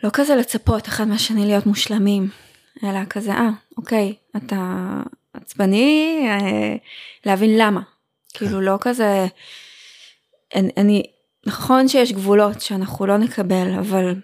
לא 0.03 0.09
כזה 0.13 0.35
לצפות 0.35 0.87
אחד 0.87 1.07
מהשני 1.07 1.45
להיות 1.45 1.65
מושלמים 1.65 2.29
אלא 2.83 2.99
כזה 3.09 3.31
אה 3.31 3.49
אוקיי 3.77 4.15
אתה 4.37 4.89
עצבני 5.33 6.19
אה, 6.27 6.75
להבין 7.25 7.57
למה 7.57 7.81
כאילו 8.33 8.61
לא 8.61 8.77
כזה. 8.81 9.27
אני, 10.55 10.71
אני, 10.77 11.03
נכון 11.45 11.87
שיש 11.87 12.11
גבולות 12.11 12.61
שאנחנו 12.61 13.05
לא 13.05 13.17
נקבל, 13.17 13.73
אבל, 13.79 14.15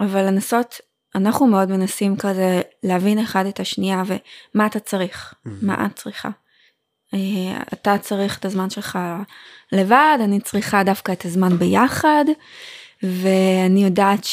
אבל 0.00 0.22
לנסות, 0.22 0.80
אנחנו 1.14 1.46
מאוד 1.46 1.68
מנסים 1.68 2.16
כזה 2.16 2.60
להבין 2.82 3.18
אחד 3.18 3.46
את 3.46 3.60
השנייה 3.60 4.02
ומה 4.06 4.66
אתה 4.66 4.80
צריך. 4.80 5.34
מה 5.62 5.86
את 5.86 5.96
צריכה. 5.96 6.28
אה, 7.14 7.62
אתה 7.72 7.98
צריך 7.98 8.38
את 8.38 8.44
הזמן 8.44 8.70
שלך 8.70 8.98
לבד, 9.72 10.18
אני 10.20 10.40
צריכה 10.40 10.82
דווקא 10.82 11.12
את 11.12 11.24
הזמן 11.24 11.58
ביחד, 11.58 12.24
ואני 13.02 13.84
יודעת 13.84 14.26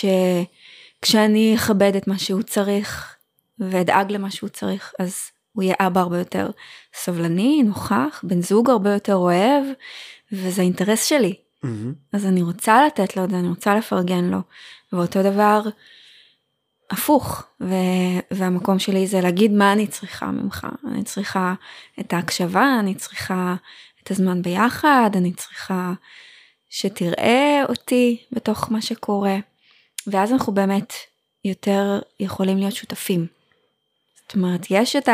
שכשאני 1.02 1.56
אכבד 1.56 1.95
את 1.95 2.08
מה 2.08 2.18
שהוא 2.18 2.41
צריך 2.41 3.11
ואדאג 3.62 4.12
למה 4.12 4.32
שהוא 4.32 4.49
צריך, 4.49 4.93
אז 4.99 5.32
הוא 5.53 5.64
יהיה 5.64 5.76
אבא 5.80 6.01
הרבה 6.01 6.20
יותר 6.20 6.49
סבלני, 6.93 7.64
נוכח, 7.64 8.22
בן 8.24 8.41
זוג 8.41 8.70
הרבה 8.70 8.93
יותר 8.93 9.16
אוהב, 9.16 9.64
וזה 10.32 10.62
אינטרס 10.62 11.03
שלי. 11.03 11.36
Mm-hmm. 11.66 11.68
אז 12.14 12.26
אני 12.26 12.41
רוצה 12.41 12.86
לתת 12.86 13.18
לו 13.18 13.24
את 13.24 13.30
זה, 13.30 13.39
אני 13.39 13.47
רוצה 13.47 13.76
לפרגן 13.76 14.24
לו. 14.24 14.39
ואותו 14.93 15.24
דבר, 15.24 15.62
הפוך, 16.91 17.43
ו- 17.62 18.20
והמקום 18.32 18.80
שלי 18.80 19.07
זה 19.07 19.22
להגיד 19.22 19.51
מה 19.51 19.74
אני 19.74 19.88
צריכה 19.88 20.26
ממך. 20.26 20.68
אני 20.88 21.03
צריכה 21.03 21.53
את 21.99 22.14
ההקשבה, 22.14 22.80
אני 22.80 22.95
צריכה 22.95 23.55
את 24.03 24.12
הזמן 24.12 24.41
ביחד, 24.41 25.09
אני 25.14 25.34
צריכה 25.34 25.93
שתראה 26.70 27.62
אותי 27.70 28.24
בתוך 28.32 28.72
מה 28.72 28.82
שקורה. 28.82 29.38
ואז 30.07 30.32
אנחנו 30.32 30.53
באמת 30.53 30.93
יותר 31.45 31.99
יכולים 32.20 32.57
להיות 32.57 32.76
שותפים. 32.76 33.41
זאת 34.32 34.36
אומרת, 34.36 34.66
יש 34.70 34.96
את 34.96 35.10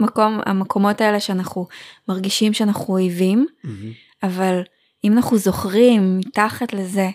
המקום, 0.00 0.40
המקומות 0.46 1.00
האלה 1.00 1.20
שאנחנו 1.20 1.66
מרגישים 2.08 2.52
שאנחנו 2.52 2.94
אויבים, 2.94 3.46
mm-hmm. 3.64 3.68
אבל 4.26 4.62
אם 5.04 5.12
אנחנו 5.12 5.38
זוכרים 5.38 6.18
מתחת 6.18 6.72
לזה 6.72 7.10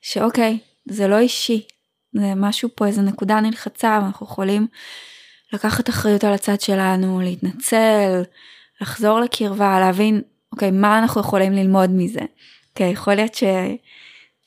שאוקיי 0.00 0.58
זה 0.88 1.08
לא 1.08 1.18
אישי 1.18 1.66
זה 2.12 2.34
משהו 2.36 2.68
פה 2.74 2.86
איזה 2.86 3.02
נקודה 3.02 3.40
נלחצה 3.40 3.98
ואנחנו 4.02 4.26
יכולים 4.26 4.66
לקחת 5.52 5.88
אחריות 5.88 6.24
על 6.24 6.32
הצד 6.32 6.60
שלנו 6.60 7.20
להתנצל 7.20 8.22
לחזור 8.80 9.20
לקרבה 9.20 9.80
להבין 9.80 10.22
אוקיי 10.52 10.70
מה 10.70 10.98
אנחנו 10.98 11.20
יכולים 11.20 11.52
ללמוד 11.52 11.90
מזה. 11.92 12.20
אוקיי 12.70 12.90
יכול 12.90 13.14
להיות 13.14 13.34
שצריך 13.34 13.80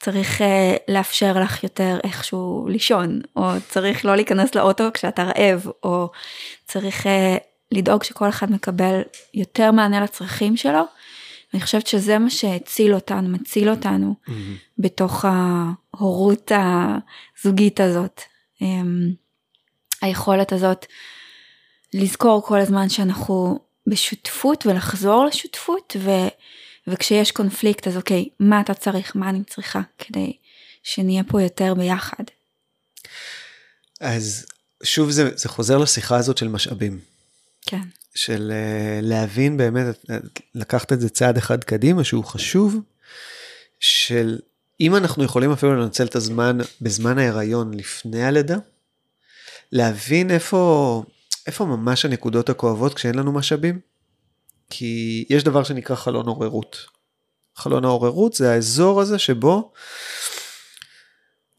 uh, 0.03 0.41
לאפשר 0.87 1.39
לך 1.39 1.63
יותר 1.63 1.97
איכשהו 2.03 2.67
לישון 2.69 3.21
או 3.35 3.49
צריך 3.69 4.05
לא 4.05 4.15
להיכנס 4.15 4.55
לאוטו 4.55 4.83
כשאתה 4.93 5.23
רעב 5.23 5.67
או 5.83 6.09
צריך 6.65 7.05
uh, 7.05 7.09
לדאוג 7.71 8.03
שכל 8.03 8.29
אחד 8.29 8.51
מקבל 8.51 9.01
יותר 9.33 9.71
מענה 9.71 10.01
לצרכים 10.01 10.57
שלו. 10.57 10.81
אני 11.53 11.61
חושבת 11.61 11.87
שזה 11.87 12.19
מה 12.19 12.29
שהציל 12.29 12.93
אותנו, 12.93 13.29
מציל 13.29 13.69
אותנו 13.69 14.15
mm-hmm. 14.27 14.31
בתוך 14.77 15.25
ההורות 15.25 16.51
הזוגית 16.51 17.79
הזאת. 17.79 18.21
אמ, 18.61 19.09
היכולת 20.01 20.51
הזאת 20.51 20.85
לזכור 21.93 22.43
כל 22.45 22.59
הזמן 22.59 22.89
שאנחנו 22.89 23.59
בשותפות 23.87 24.65
ולחזור 24.65 25.25
לשותפות 25.25 25.95
ו, 25.99 26.11
וכשיש 26.87 27.31
קונפליקט 27.31 27.87
אז 27.87 27.97
אוקיי 27.97 28.29
מה 28.39 28.61
אתה 28.61 28.73
צריך 28.73 29.15
מה 29.15 29.29
אני 29.29 29.43
צריכה 29.43 29.81
כדי 29.97 30.37
שנהיה 30.83 31.23
פה 31.23 31.41
יותר 31.41 31.73
ביחד. 31.73 32.23
אז 34.01 34.45
שוב 34.83 35.09
זה, 35.09 35.29
זה 35.35 35.49
חוזר 35.49 35.77
לשיחה 35.77 36.17
הזאת 36.17 36.37
של 36.37 36.47
משאבים. 36.47 36.99
כן. 37.65 37.81
של 38.15 38.51
uh, 38.51 39.05
להבין 39.05 39.57
באמת, 39.57 39.85
לקחת 40.55 40.93
את 40.93 41.01
זה 41.01 41.09
צעד 41.09 41.37
אחד 41.37 41.63
קדימה 41.63 42.03
שהוא 42.03 42.23
חשוב, 42.23 42.79
של 43.79 44.39
אם 44.79 44.95
אנחנו 44.95 45.23
יכולים 45.23 45.51
אפילו 45.51 45.75
לנצל 45.75 46.05
את 46.05 46.15
הזמן 46.15 46.57
בזמן 46.81 47.17
ההיריון 47.17 47.73
לפני 47.73 48.23
הלידה, 48.23 48.57
להבין 49.71 50.31
איפה, 50.31 51.03
איפה 51.47 51.65
ממש 51.65 52.05
הנקודות 52.05 52.49
הכואבות 52.49 52.93
כשאין 52.93 53.15
לנו 53.15 53.31
משאבים. 53.31 53.79
כי 54.69 55.25
יש 55.29 55.43
דבר 55.43 55.63
שנקרא 55.63 55.95
חלון 55.95 56.27
עוררות. 56.27 56.77
חלון 57.55 57.85
העוררות 57.85 58.33
זה 58.33 58.51
האזור 58.51 59.01
הזה 59.01 59.19
שבו 59.19 59.71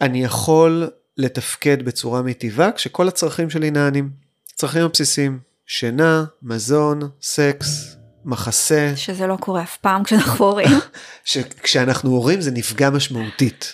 אני 0.01 0.25
יכול 0.25 0.91
לתפקד 1.17 1.83
בצורה 1.85 2.23
מיטיבה 2.23 2.73
כשכל 2.73 3.09
הצרכים 3.09 3.51
שלי 3.51 3.71
נענים. 3.71 4.11
צרכים 4.55 4.83
הבסיסיים, 4.83 5.39
שינה, 5.67 6.25
מזון, 6.43 7.01
סקס, 7.23 7.97
מחסה. 8.25 8.93
שזה 8.97 9.27
לא 9.27 9.37
קורה 9.41 9.63
אף 9.63 9.77
פעם 9.77 10.05
כשאנחנו 10.05 10.45
הורים. 10.45 10.69
כשאנחנו 11.63 12.11
הורים 12.11 12.41
זה 12.41 12.51
נפגע 12.51 12.91
משמעותית. 12.91 13.73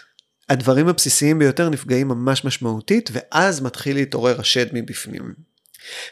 הדברים 0.49 0.89
הבסיסיים 0.89 1.39
ביותר 1.39 1.69
נפגעים 1.69 2.09
ממש 2.09 2.45
משמעותית, 2.45 3.11
ואז 3.13 3.61
מתחיל 3.61 3.97
להתעורר 3.97 4.41
השד 4.41 4.67
מבפנים. 4.73 5.35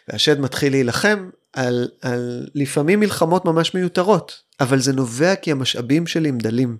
והשד 0.08 0.40
מתחיל 0.40 0.72
להילחם 0.72 1.30
על, 1.52 1.88
על 2.02 2.46
לפעמים 2.54 3.00
מלחמות 3.00 3.44
ממש 3.44 3.74
מיותרות, 3.74 4.40
אבל 4.60 4.78
זה 4.78 4.92
נובע 4.92 5.34
כי 5.36 5.52
המשאבים 5.52 6.06
שלי 6.06 6.28
הם 6.28 6.38
דלים. 6.38 6.76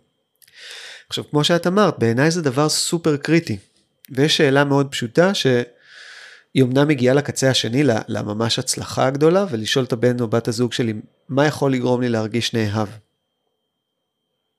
עכשיו, 1.09 1.25
כמו 1.31 1.45
שאת 1.45 1.67
אמרת, 1.67 1.99
בעיניי 1.99 2.31
זה 2.31 2.43
דבר 2.43 2.69
סופר 2.69 3.17
קריטי. 3.17 3.59
ויש 4.11 4.37
שאלה 4.37 4.65
מאוד 4.65 4.91
פשוטה 4.91 5.35
שהיא 5.35 6.63
אמנם 6.63 6.89
מגיעה 6.89 7.15
לקצה 7.15 7.51
השני, 7.51 7.83
לממש 8.09 8.59
הצלחה 8.59 9.07
הגדולה, 9.07 9.47
ולשאול 9.51 9.85
את 9.85 9.93
הבן 9.93 10.21
או 10.21 10.29
בת 10.29 10.49
הזוג 10.49 10.73
שלי, 10.73 10.95
מה 11.29 11.47
יכול 11.47 11.73
לגרום 11.73 12.01
לי 12.01 12.09
להרגיש 12.09 12.55
נאהב? 12.55 12.89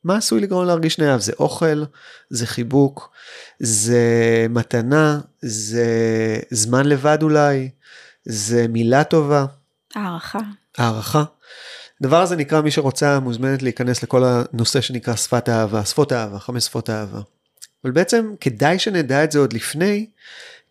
מה 0.04 0.18
עשוי 0.18 0.42
לגרום 0.42 0.66
להרגיש 0.66 1.00
נאהב? 1.00 1.20
זה 1.20 1.34
אוכל, 1.40 1.84
זה 2.30 2.48
חיבוק, 2.48 3.12
זה 3.60 4.02
מתנה, 4.50 5.20
זה 5.42 5.86
זמן 6.52 6.86
לבד 6.86 7.18
אולי, 7.22 7.70
זה 8.26 8.68
מילה 8.68 9.04
טובה. 9.04 9.46
הערכה. 9.96 10.40
הערכה. 10.78 11.24
הדבר 12.02 12.22
הזה 12.22 12.36
נקרא, 12.36 12.62
מי 12.62 12.72
שרוצה 12.72 13.20
מוזמנת 13.20 13.62
להיכנס 13.62 14.04
לכל 14.04 14.24
הנושא 14.24 14.82
שנקרא 14.82 15.16
שפת 15.16 15.50
האהבה, 15.50 15.86
שפות 15.86 16.12
האהבה, 16.12 16.40
חמש 16.40 16.64
שפות 16.64 16.90
האהבה. 16.90 17.22
אבל 17.84 17.92
בעצם 17.92 18.34
כדאי 18.42 18.80
שנדע 18.80 19.24
את 19.24 19.32
זה 19.32 19.40
עוד 19.40 19.54
לפני, 19.54 20.06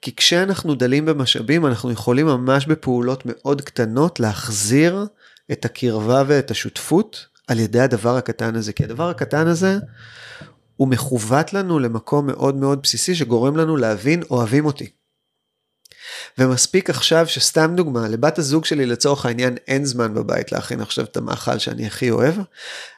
כי 0.03 0.17
כשאנחנו 0.17 0.75
דלים 0.75 1.07
במשאבים 1.07 1.67
אנחנו 1.67 1.91
יכולים 1.91 2.27
ממש 2.27 2.67
בפעולות 2.67 3.23
מאוד 3.25 3.61
קטנות 3.63 4.21
להחזיר 4.21 5.07
את 5.53 5.65
הקרבה 5.65 6.23
ואת 6.27 6.51
השותפות 6.51 7.27
על 7.49 7.59
ידי 7.59 7.81
הדבר 7.81 8.17
הקטן 8.17 8.57
הזה, 8.57 8.73
כי 8.73 8.85
הדבר 8.85 9.09
הקטן 9.09 9.47
הזה 9.47 9.79
הוא 10.77 10.89
מכוות 10.89 11.53
לנו 11.53 11.79
למקום 11.79 12.27
מאוד 12.27 12.57
מאוד 12.57 12.83
בסיסי 12.83 13.15
שגורם 13.15 13.57
לנו 13.57 13.77
להבין 13.77 14.23
אוהבים 14.31 14.67
אותי. 14.67 14.91
ומספיק 16.39 16.91
עכשיו 16.91 17.27
שסתם 17.27 17.73
דוגמה, 17.77 18.09
לבת 18.09 18.39
הזוג 18.39 18.65
שלי 18.65 18.87
לצורך 18.87 19.27
העניין 19.27 19.57
אין 19.69 19.85
זמן 19.85 20.15
בבית 20.15 20.53
להכין 20.53 20.81
עכשיו 20.81 21.05
את 21.05 21.17
המאכל 21.17 21.59
שאני 21.59 21.87
הכי 21.87 22.11
אוהב, 22.11 22.35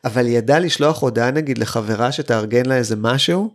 אבל 0.05 0.27
היא 0.27 0.39
ידעה 0.39 0.59
לשלוח 0.59 1.03
הודעה 1.03 1.31
נגיד 1.31 1.59
לחברה 1.59 2.13
שתארגן 2.13 2.67
לה 2.67 2.77
איזה 2.77 2.97
משהו, 2.97 3.55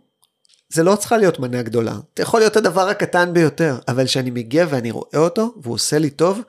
זה 0.72 0.82
לא 0.82 0.96
צריכה 0.96 1.16
להיות 1.16 1.38
מנה 1.38 1.62
גדולה, 1.62 1.92
זה 1.92 2.22
יכול 2.22 2.40
להיות 2.40 2.56
הדבר 2.56 2.88
הקטן 2.88 3.32
ביותר, 3.32 3.78
אבל 3.88 4.06
כשאני 4.06 4.30
מגיע 4.30 4.66
ואני 4.68 4.90
רואה 4.90 5.18
אותו 5.18 5.54
והוא 5.62 5.74
עושה 5.74 5.98
לי 5.98 6.10
טוב, 6.10 6.40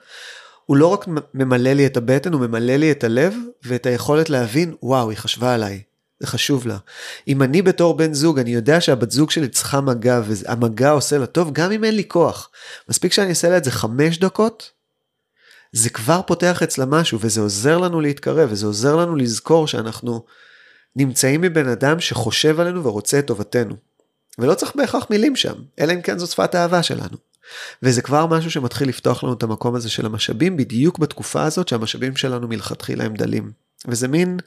הוא 0.66 0.76
לא 0.76 0.86
רק 0.86 1.04
ממלא 1.34 1.72
לי 1.72 1.86
את 1.86 1.96
הבטן, 1.96 2.32
הוא 2.32 2.40
ממלא 2.40 2.76
לי 2.76 2.90
את 2.90 3.04
הלב 3.04 3.34
ואת 3.64 3.86
היכולת 3.86 4.30
להבין, 4.30 4.74
וואו, 4.82 5.10
היא 5.10 5.18
חשבה 5.18 5.54
עליי, 5.54 5.82
זה 6.20 6.26
חשוב 6.26 6.66
לה. 6.66 6.78
אם 7.28 7.42
אני 7.42 7.62
בתור 7.62 7.96
בן 7.96 8.14
זוג, 8.14 8.38
אני 8.38 8.50
יודע 8.50 8.80
שהבת 8.80 9.10
זוג 9.10 9.30
שלי 9.30 9.48
צריכה 9.48 9.80
מגע, 9.80 10.20
והמגע 10.24 10.90
עושה 10.90 11.18
לה 11.18 11.26
טוב, 11.26 11.52
גם 11.52 11.72
אם 11.72 11.84
אין 11.84 11.96
לי 11.96 12.04
כוח. 12.08 12.50
מספיק 12.88 13.12
שאני 13.12 13.30
אעשה 13.30 13.48
לה 13.48 13.56
את 13.56 13.64
זה 13.64 13.70
חמש 13.70 14.18
דקות, 14.18 14.70
זה 15.72 15.90
כבר 15.90 16.20
פותח 16.26 16.62
אצלה 16.62 16.86
משהו, 16.86 17.18
וזה 17.20 17.40
עוזר 17.40 17.78
לנו 17.78 18.00
להתקרב, 18.00 18.48
וזה 18.52 18.66
עוזר 18.66 18.96
לנו 18.96 19.16
לזכור 19.16 19.66
שאנחנו 19.66 20.24
נמצאים 20.96 21.40
מבן 21.40 21.68
אדם 21.68 22.00
שחושב 22.00 22.60
עלינו 22.60 22.84
ורוצה 22.84 23.18
את 23.18 23.26
טובתנו. 23.26 23.74
ולא 24.38 24.54
צריך 24.54 24.76
בהכרח 24.76 25.06
מילים 25.10 25.36
שם, 25.36 25.54
אלא 25.80 25.92
אם 25.92 26.02
כן 26.02 26.18
זו 26.18 26.26
שפת 26.26 26.54
האהבה 26.54 26.82
שלנו. 26.82 27.16
וזה 27.82 28.02
כבר 28.02 28.26
משהו 28.26 28.50
שמתחיל 28.50 28.88
לפתוח 28.88 29.24
לנו 29.24 29.32
את 29.32 29.42
המקום 29.42 29.74
הזה 29.74 29.90
של 29.90 30.06
המשאבים, 30.06 30.56
בדיוק 30.56 30.98
בתקופה 30.98 31.42
הזאת 31.42 31.68
שהמשאבים 31.68 32.16
שלנו 32.16 32.48
מלכתחילה 32.48 33.04
הם 33.04 33.14
דלים. 33.14 33.52
וזה 33.88 34.08
מין, 34.08 34.38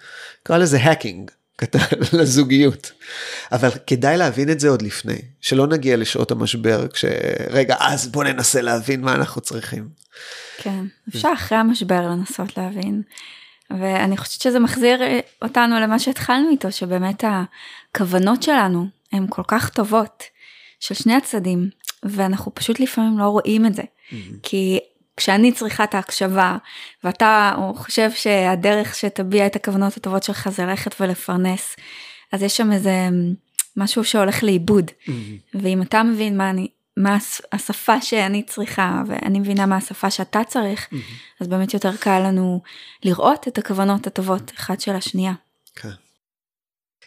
נקרא 0.42 0.58
לזה 0.58 0.78
האקינג. 0.78 1.32
לזוגיות. 2.20 2.92
אבל 3.52 3.70
כדאי 3.88 4.18
להבין 4.18 4.50
את 4.50 4.60
זה 4.60 4.70
עוד 4.70 4.82
לפני, 4.82 5.18
שלא 5.42 5.68
נגיע 5.68 5.98
לשעות 5.98 6.32
המשבר 6.32 6.88
כשרגע 6.88 7.76
אז 7.80 8.08
בוא 8.08 8.24
ננסה 8.24 8.62
להבין 8.62 9.02
מה 9.02 9.16
אנחנו 9.16 9.42
צריכים. 9.42 9.90
כן, 10.58 10.86
אפשר 11.10 11.30
אחרי 11.34 11.58
המשבר 11.58 12.02
לנסות 12.02 12.58
להבין. 12.58 13.02
ואני 13.70 14.18
חושבת 14.18 14.42
שזה 14.42 14.60
מחזיר 14.60 15.02
אותנו 15.42 15.80
למה 15.80 16.00
שהתחלנו 16.00 16.50
איתו, 16.50 16.72
שבאמת 16.72 17.24
הכוונות 17.28 18.44
שלנו 18.44 18.88
הן 19.12 19.26
כל 19.30 19.44
כך 19.48 19.70
טובות, 19.70 20.24
של 20.80 20.96
שני 20.96 21.16
הצדדים, 21.16 21.70
ואנחנו 22.04 22.56
פשוט 22.56 22.80
לפעמים 22.80 23.20
לא 23.20 23.24
רואים 23.24 23.66
את 23.66 23.74
זה. 23.74 23.82
Mm-hmm. 23.82 24.16
כי 24.44 24.80
כשאני 25.18 25.52
צריכה 25.52 25.84
את 25.84 25.96
ההקשבה 25.96 26.58
ואתה 27.04 27.56
חושב 27.76 28.12
שהדרך 28.12 28.96
שתביע 28.96 29.46
את 29.46 29.56
הכוונות 29.56 29.98
הטובות 29.98 30.24
שלך 30.24 30.50
זה 30.50 30.66
ללכת 30.66 31.02
ולפרנס, 31.02 31.76
אז 32.32 32.44
יש 32.44 32.58
שם 32.58 32.72
איזה 32.72 33.10
משהו 33.78 34.04
שהולך 34.04 34.44
לאיבוד. 34.44 34.92
Mm-hmm. 34.92 35.12
ואם 35.62 35.82
אתה 35.82 36.04
מבין 36.04 36.38
מה 36.38 36.50
אני, 36.50 36.68
מה 36.98 37.18
השפה 37.52 38.02
שאני 38.02 38.44
צריכה 38.44 39.04
ואני 39.08 39.40
מבינה 39.40 39.66
מה 39.66 39.78
השפה 39.78 40.12
שאתה 40.12 40.42
צריך, 40.48 40.88
mm-hmm. 40.92 41.42
אז 41.42 41.48
באמת 41.48 41.74
יותר 41.74 41.96
קל 41.98 42.20
לנו 42.20 42.62
לראות 43.04 43.48
את 43.48 43.58
הכוונות 43.58 44.08
הטובות 44.08 44.52
אחד 44.58 44.80
של 44.80 44.96
השנייה. 44.96 45.34
כן. 45.76 45.90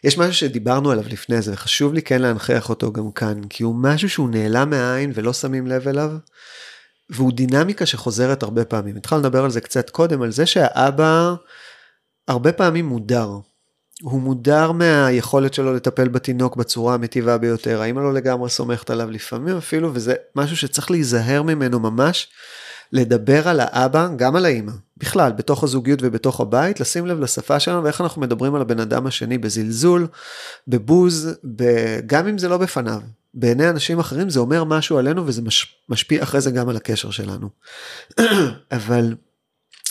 יש 0.04 0.18
משהו 0.18 0.34
שדיברנו 0.34 0.90
עליו 0.90 1.04
לפני 1.08 1.42
זה 1.42 1.52
וחשוב 1.52 1.94
לי 1.94 2.02
כן 2.02 2.22
להנכיח 2.22 2.68
אותו 2.68 2.92
גם 2.92 3.12
כאן 3.12 3.40
כי 3.50 3.62
הוא 3.62 3.74
משהו 3.78 4.08
שהוא 4.10 4.30
נעלם 4.30 4.70
מהעין 4.70 5.12
ולא 5.14 5.32
שמים 5.32 5.66
לב 5.66 5.88
אליו. 5.88 6.10
והוא 7.10 7.32
דינמיקה 7.32 7.86
שחוזרת 7.86 8.42
הרבה 8.42 8.64
פעמים. 8.64 8.96
התחלנו 8.96 9.22
לדבר 9.22 9.44
על 9.44 9.50
זה 9.50 9.60
קצת 9.60 9.90
קודם, 9.90 10.22
על 10.22 10.30
זה 10.30 10.46
שהאבא 10.46 11.34
הרבה 12.28 12.52
פעמים 12.52 12.86
מודר. 12.86 13.30
הוא 14.02 14.20
מודר 14.20 14.72
מהיכולת 14.72 15.54
שלו 15.54 15.74
לטפל 15.74 16.08
בתינוק 16.08 16.56
בצורה 16.56 16.94
המטיבה 16.94 17.38
ביותר, 17.38 17.82
האמא 17.82 18.00
לא 18.00 18.14
לגמרי 18.14 18.50
סומכת 18.50 18.90
עליו 18.90 19.10
לפעמים 19.10 19.56
אפילו, 19.56 19.90
וזה 19.94 20.14
משהו 20.36 20.56
שצריך 20.56 20.90
להיזהר 20.90 21.42
ממנו 21.42 21.80
ממש, 21.80 22.28
לדבר 22.92 23.48
על 23.48 23.60
האבא, 23.60 24.08
גם 24.16 24.36
על 24.36 24.44
האמא, 24.44 24.72
בכלל, 24.96 25.32
בתוך 25.32 25.64
הזוגיות 25.64 25.98
ובתוך 26.02 26.40
הבית, 26.40 26.80
לשים 26.80 27.06
לב 27.06 27.20
לשפה 27.20 27.60
שלנו 27.60 27.84
ואיך 27.84 28.00
אנחנו 28.00 28.22
מדברים 28.22 28.54
על 28.54 28.60
הבן 28.60 28.80
אדם 28.80 29.06
השני 29.06 29.38
בזלזול, 29.38 30.06
בבוז, 30.68 31.38
גם 32.06 32.26
אם 32.26 32.38
זה 32.38 32.48
לא 32.48 32.56
בפניו. 32.56 33.00
בעיני 33.36 33.70
אנשים 33.70 33.98
אחרים 33.98 34.30
זה 34.30 34.40
אומר 34.40 34.64
משהו 34.64 34.98
עלינו 34.98 35.26
וזה 35.26 35.42
מש, 35.42 35.76
משפיע 35.88 36.22
אחרי 36.22 36.40
זה 36.40 36.50
גם 36.50 36.68
על 36.68 36.76
הקשר 36.76 37.10
שלנו. 37.10 37.50
אבל 38.72 39.14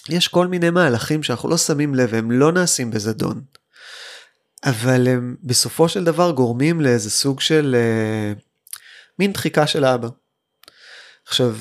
יש 0.09 0.27
כל 0.27 0.47
מיני 0.47 0.69
מהלכים 0.69 1.23
שאנחנו 1.23 1.49
לא 1.49 1.57
שמים 1.57 1.95
לב 1.95 2.09
והם 2.11 2.31
לא 2.31 2.51
נעשים 2.51 2.91
בזדון. 2.91 3.41
אבל 4.63 5.07
הם 5.07 5.35
בסופו 5.43 5.89
של 5.89 6.03
דבר 6.03 6.31
גורמים 6.31 6.81
לאיזה 6.81 7.09
סוג 7.09 7.41
של 7.41 7.75
אה, 7.77 8.33
מין 9.19 9.33
דחיקה 9.33 9.67
של 9.67 9.83
האבא. 9.83 10.07
עכשיו, 11.27 11.55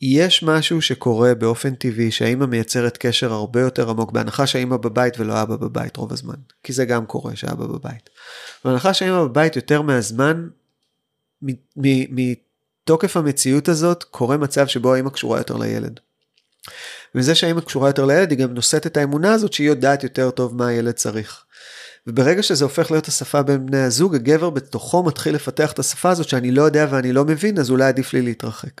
יש 0.00 0.42
משהו 0.42 0.82
שקורה 0.82 1.34
באופן 1.34 1.74
טבעי 1.74 2.10
שהאימא 2.10 2.46
מייצרת 2.46 2.96
קשר 2.96 3.32
הרבה 3.32 3.60
יותר 3.60 3.90
עמוק 3.90 4.12
בהנחה 4.12 4.46
שהאימא 4.46 4.76
בבית 4.76 5.20
ולא 5.20 5.42
אבא 5.42 5.56
בבית 5.56 5.96
רוב 5.96 6.12
הזמן 6.12 6.34
כי 6.62 6.72
זה 6.72 6.84
גם 6.84 7.06
קורה 7.06 7.36
שאבא 7.36 7.66
בבית. 7.66 8.10
בהנחה 8.64 8.94
שהאימא 8.94 9.24
בבית 9.24 9.56
יותר 9.56 9.82
מהזמן 9.82 10.48
מתוקף 11.76 13.16
המציאות 13.16 13.68
הזאת 13.68 14.04
קורה 14.04 14.36
מצב 14.36 14.66
שבו 14.66 14.94
האמא 14.94 15.10
קשורה 15.10 15.38
יותר 15.38 15.56
לילד. 15.56 16.00
וזה 17.14 17.34
שהאימא 17.34 17.60
קשורה 17.60 17.88
יותר 17.88 18.04
לילד, 18.04 18.30
היא 18.30 18.38
גם 18.38 18.54
נושאת 18.54 18.86
את 18.86 18.96
האמונה 18.96 19.32
הזאת 19.32 19.52
שהיא 19.52 19.68
יודעת 19.68 20.02
יותר 20.02 20.30
טוב 20.30 20.56
מה 20.56 20.66
הילד 20.66 20.92
צריך. 20.92 21.44
וברגע 22.06 22.42
שזה 22.42 22.64
הופך 22.64 22.90
להיות 22.90 23.08
השפה 23.08 23.42
בין 23.42 23.66
בני 23.66 23.78
הזוג, 23.78 24.14
הגבר 24.14 24.50
בתוכו 24.50 25.02
מתחיל 25.02 25.34
לפתח 25.34 25.72
את 25.72 25.78
השפה 25.78 26.10
הזאת 26.10 26.28
שאני 26.28 26.50
לא 26.50 26.62
יודע 26.62 26.86
ואני 26.90 27.12
לא 27.12 27.24
מבין, 27.24 27.58
אז 27.58 27.70
אולי 27.70 27.84
עדיף 27.84 28.12
לי 28.12 28.22
להתרחק. 28.22 28.80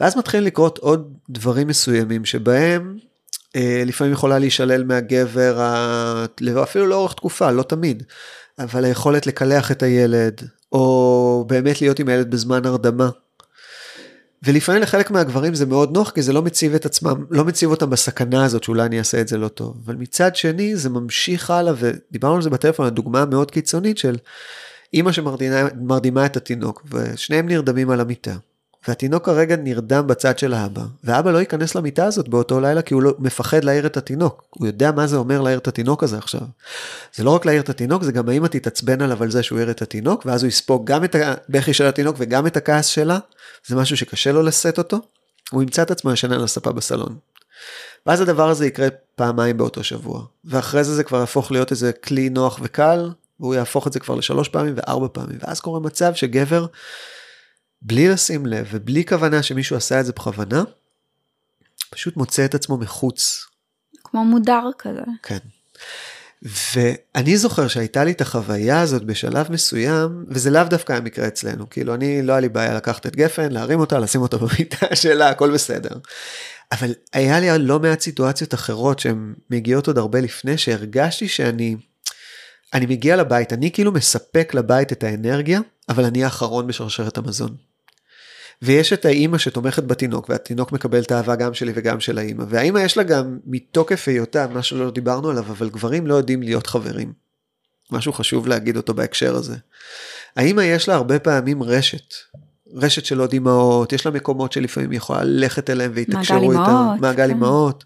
ואז 0.00 0.16
מתחילים 0.16 0.46
לקרות 0.46 0.78
עוד 0.78 1.14
דברים 1.30 1.68
מסוימים 1.68 2.24
שבהם 2.24 2.96
אה, 3.56 3.82
לפעמים 3.86 4.12
יכולה 4.12 4.38
להישלל 4.38 4.84
מהגבר, 4.84 5.60
אפילו 6.62 6.86
לאורך 6.86 7.14
תקופה, 7.14 7.50
לא 7.50 7.62
תמיד, 7.62 8.02
אבל 8.58 8.84
היכולת 8.84 9.26
לקלח 9.26 9.70
את 9.70 9.82
הילד, 9.82 10.48
או 10.72 11.44
באמת 11.48 11.80
להיות 11.80 11.98
עם 11.98 12.08
הילד 12.08 12.30
בזמן 12.30 12.66
הרדמה. 12.66 13.10
ולפעמים 14.42 14.82
לחלק 14.82 15.10
מהגברים 15.10 15.54
זה 15.54 15.66
מאוד 15.66 15.92
נוח 15.92 16.10
כי 16.10 16.22
זה 16.22 16.32
לא 16.32 16.42
מציב 16.42 16.74
את 16.74 16.86
עצמם, 16.86 17.24
לא 17.30 17.44
מציב 17.44 17.70
אותם 17.70 17.90
בסכנה 17.90 18.44
הזאת 18.44 18.64
שאולי 18.64 18.86
אני 18.86 18.98
אעשה 18.98 19.20
את 19.20 19.28
זה 19.28 19.38
לא 19.38 19.48
טוב. 19.48 19.76
אבל 19.84 19.96
מצד 19.96 20.36
שני 20.36 20.76
זה 20.76 20.90
ממשיך 20.90 21.50
הלאה 21.50 21.74
ודיברנו 21.78 22.36
על 22.36 22.42
זה 22.42 22.50
בטלפון, 22.50 22.86
הדוגמה 22.86 23.22
המאוד 23.22 23.50
קיצונית 23.50 23.98
של 23.98 24.16
אימא 24.94 25.12
שמרדימה 25.12 26.26
את 26.26 26.36
התינוק 26.36 26.86
ושניהם 26.90 27.48
נרדמים 27.48 27.90
על 27.90 28.00
המיטה. 28.00 28.36
והתינוק 28.88 29.26
כרגע 29.26 29.56
נרדם 29.56 30.06
בצד 30.06 30.38
של 30.38 30.54
האבא, 30.54 30.82
ואבא 31.04 31.30
לא 31.30 31.38
ייכנס 31.38 31.74
למיטה 31.74 32.04
הזאת 32.04 32.28
באותו 32.28 32.60
לילה 32.60 32.82
כי 32.82 32.94
הוא 32.94 33.02
לא, 33.02 33.14
מפחד 33.18 33.64
להעיר 33.64 33.86
את 33.86 33.96
התינוק. 33.96 34.44
הוא 34.50 34.66
יודע 34.66 34.92
מה 34.92 35.06
זה 35.06 35.16
אומר 35.16 35.40
להעיר 35.40 35.58
את 35.58 35.68
התינוק 35.68 36.02
הזה 36.02 36.18
עכשיו. 36.18 36.40
זה 37.14 37.24
לא 37.24 37.30
רק 37.30 37.46
להעיר 37.46 37.60
את 37.60 37.68
התינוק, 37.68 38.02
זה 38.02 38.12
גם 38.12 38.28
האמא 38.28 38.46
תתעצבן 38.46 39.02
עליו 39.02 39.22
על 39.22 39.30
זה 39.30 39.42
שהוא 39.42 39.58
העיר 39.58 39.70
את 39.70 39.82
התינוק, 39.82 40.26
ואז 40.26 40.42
הוא 40.42 40.48
יספוג 40.48 40.86
גם 40.86 41.04
את 41.04 41.16
הבכי 41.18 41.72
של 41.72 41.86
התינוק 41.86 42.16
וגם 42.18 42.46
את 42.46 42.56
הכעס 42.56 42.86
שלה. 42.86 43.18
זה 43.66 43.76
משהו 43.76 43.96
שקשה 43.96 44.32
לו 44.32 44.42
לשאת 44.42 44.78
אותו. 44.78 45.00
הוא 45.50 45.62
ימצא 45.62 45.82
את 45.82 45.90
עצמו 45.90 46.12
ישן 46.12 46.32
על 46.32 46.44
הספה 46.44 46.72
בסלון. 46.72 47.16
ואז 48.06 48.20
הדבר 48.20 48.48
הזה 48.48 48.66
יקרה 48.66 48.88
פעמיים 49.16 49.56
באותו 49.56 49.84
שבוע. 49.84 50.24
ואחרי 50.44 50.84
זה 50.84 50.94
זה 50.94 51.04
כבר 51.04 51.18
יהפוך 51.18 51.52
להיות 51.52 51.70
איזה 51.70 51.92
כלי 51.92 52.28
נוח 52.28 52.58
וקל, 52.62 53.10
והוא 53.40 53.54
יהפוך 53.54 53.86
את 53.86 53.92
זה 53.92 54.00
כבר 54.00 54.14
לשלוש 54.14 54.48
פעמים 54.48 54.74
וארבע 54.76 55.06
פעמים. 55.12 55.38
ואז 55.40 55.60
קורה 55.60 55.80
מצב 55.80 56.14
שגבר 56.14 56.66
בלי 57.84 58.08
לשים 58.08 58.46
לב 58.46 58.68
ובלי 58.70 59.04
כוונה 59.04 59.42
שמישהו 59.42 59.76
עשה 59.76 60.00
את 60.00 60.06
זה 60.06 60.12
בכוונה, 60.12 60.62
פשוט 61.90 62.16
מוצא 62.16 62.44
את 62.44 62.54
עצמו 62.54 62.76
מחוץ. 62.76 63.46
כמו 64.04 64.24
מודר 64.24 64.70
כזה. 64.78 65.02
כן. 65.22 65.38
ואני 66.42 67.36
זוכר 67.36 67.68
שהייתה 67.68 68.04
לי 68.04 68.10
את 68.10 68.20
החוויה 68.20 68.80
הזאת 68.80 69.04
בשלב 69.04 69.52
מסוים, 69.52 70.24
וזה 70.28 70.50
לאו 70.50 70.64
דווקא 70.64 70.92
המקרה 70.92 71.26
אצלנו, 71.26 71.70
כאילו 71.70 71.94
אני, 71.94 72.22
לא 72.22 72.32
היה 72.32 72.40
לי 72.40 72.48
בעיה 72.48 72.74
לקחת 72.74 73.06
את 73.06 73.16
גפן, 73.16 73.52
להרים 73.52 73.80
אותה, 73.80 73.98
לשים 73.98 74.20
אותה 74.20 74.36
במיטה 74.36 74.86
שלה, 75.02 75.28
הכל 75.28 75.50
בסדר. 75.50 75.90
אבל 76.72 76.94
היה 77.12 77.40
לי 77.40 77.58
לא 77.58 77.80
מעט 77.80 78.00
סיטואציות 78.00 78.54
אחרות 78.54 78.98
שהן 78.98 79.34
מגיעות 79.50 79.86
עוד 79.86 79.98
הרבה 79.98 80.20
לפני, 80.20 80.58
שהרגשתי 80.58 81.28
שאני, 81.28 81.76
אני 82.74 82.86
מגיע 82.86 83.16
לבית, 83.16 83.52
אני 83.52 83.70
כאילו 83.70 83.92
מספק 83.92 84.54
לבית 84.54 84.92
את 84.92 85.02
האנרגיה, 85.04 85.60
אבל 85.88 86.04
אני 86.04 86.24
האחרון 86.24 86.66
בשרשרת 86.66 87.18
המזון. 87.18 87.56
ויש 88.62 88.92
את 88.92 89.04
האימא 89.04 89.38
שתומכת 89.38 89.84
בתינוק, 89.84 90.28
והתינוק 90.28 90.72
מקבל 90.72 91.02
את 91.02 91.12
האהבה 91.12 91.36
גם 91.36 91.54
שלי 91.54 91.72
וגם 91.74 92.00
של 92.00 92.18
האימא. 92.18 92.44
והאימא 92.48 92.78
יש 92.78 92.96
לה 92.96 93.02
גם 93.02 93.38
מתוקף 93.46 94.08
היותה, 94.08 94.46
מה 94.46 94.62
שלא 94.62 94.90
דיברנו 94.90 95.30
עליו, 95.30 95.42
אבל 95.42 95.68
גברים 95.68 96.06
לא 96.06 96.14
יודעים 96.14 96.42
להיות 96.42 96.66
חברים. 96.66 97.12
משהו 97.90 98.12
חשוב 98.12 98.46
להגיד 98.48 98.76
אותו 98.76 98.94
בהקשר 98.94 99.34
הזה. 99.34 99.56
האימא 100.36 100.60
יש 100.60 100.88
לה 100.88 100.94
הרבה 100.94 101.18
פעמים 101.18 101.62
רשת. 101.62 102.14
רשת 102.74 103.04
של 103.04 103.20
עוד 103.20 103.32
אימהות, 103.32 103.92
יש 103.92 104.06
לה 104.06 104.12
מקומות 104.12 104.52
שלפעמים 104.52 104.90
היא 104.90 104.96
יכולה 104.96 105.24
ללכת 105.24 105.70
אליהם 105.70 105.92
והתקשרו 105.94 106.52
איתם. 106.52 106.96
מעגל 107.00 107.24
כן. 107.24 107.30
אימהות. 107.30 107.84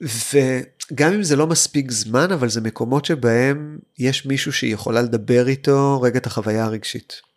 וגם 0.00 1.12
אם 1.12 1.22
זה 1.22 1.36
לא 1.36 1.46
מספיק 1.46 1.90
זמן, 1.90 2.32
אבל 2.32 2.48
זה 2.48 2.60
מקומות 2.60 3.04
שבהם 3.04 3.78
יש 3.98 4.26
מישהו 4.26 4.52
שהיא 4.52 4.74
יכולה 4.74 5.02
לדבר 5.02 5.48
איתו 5.48 6.00
רגע 6.02 6.18
את 6.18 6.26
החוויה 6.26 6.64
הרגשית. 6.64 7.27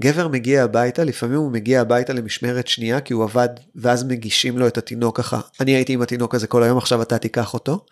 גבר 0.00 0.28
מגיע 0.28 0.64
הביתה, 0.64 1.04
לפעמים 1.04 1.38
הוא 1.38 1.52
מגיע 1.52 1.80
הביתה 1.80 2.12
למשמרת 2.12 2.66
שנייה 2.66 3.00
כי 3.00 3.12
הוא 3.12 3.24
עבד, 3.24 3.48
ואז 3.74 4.04
מגישים 4.04 4.58
לו 4.58 4.66
את 4.66 4.78
התינוק 4.78 5.16
ככה, 5.16 5.40
אני 5.60 5.70
הייתי 5.70 5.92
עם 5.92 6.02
התינוק 6.02 6.34
הזה 6.34 6.46
כל 6.46 6.62
היום, 6.62 6.78
עכשיו 6.78 7.02
אתה 7.02 7.18
תיקח 7.18 7.54
אותו. 7.54 7.84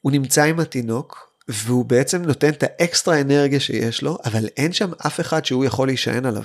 הוא 0.00 0.12
נמצא 0.12 0.42
עם 0.44 0.60
התינוק, 0.60 1.34
והוא 1.48 1.84
בעצם 1.84 2.22
נותן 2.22 2.48
את 2.48 2.62
האקסטרה 2.62 3.20
אנרגיה 3.20 3.60
שיש 3.60 4.02
לו, 4.02 4.18
אבל 4.24 4.46
אין 4.56 4.72
שם 4.72 4.90
אף 5.06 5.20
אחד 5.20 5.44
שהוא 5.44 5.64
יכול 5.64 5.88
להישען 5.88 6.26
עליו. 6.26 6.44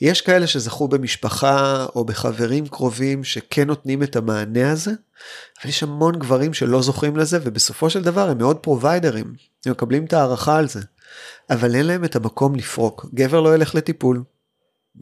יש 0.00 0.20
כאלה 0.20 0.46
שזכו 0.46 0.88
במשפחה 0.88 1.86
או 1.94 2.04
בחברים 2.04 2.68
קרובים 2.68 3.24
שכן 3.24 3.66
נותנים 3.66 4.02
את 4.02 4.16
המענה 4.16 4.72
הזה, 4.72 4.90
אבל 5.60 5.68
יש 5.68 5.82
המון 5.82 6.18
גברים 6.18 6.54
שלא 6.54 6.82
זוכים 6.82 7.16
לזה, 7.16 7.38
ובסופו 7.42 7.90
של 7.90 8.02
דבר 8.02 8.30
הם 8.30 8.38
מאוד 8.38 8.56
provider 8.56 9.13
ים, 9.13 9.34
הם 9.66 9.72
מקבלים 9.72 10.04
את 10.04 10.12
הערכה 10.12 10.56
על 10.56 10.68
זה. 10.68 10.80
אבל 11.50 11.74
אין 11.74 11.86
להם 11.86 12.04
את 12.04 12.16
המקום 12.16 12.54
לפרוק. 12.54 13.06
גבר 13.14 13.40
לא 13.40 13.54
ילך 13.54 13.74
לטיפול. 13.74 14.22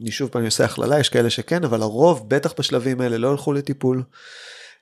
אני 0.02 0.10
שוב 0.10 0.30
פעם 0.30 0.44
עושה 0.44 0.64
הכללה, 0.64 1.00
יש 1.00 1.08
כאלה 1.08 1.30
שכן, 1.30 1.64
אבל 1.64 1.82
הרוב, 1.82 2.28
בטח 2.28 2.52
בשלבים 2.58 3.00
האלה, 3.00 3.18
לא 3.18 3.28
ילכו 3.28 3.52
לטיפול. 3.52 4.02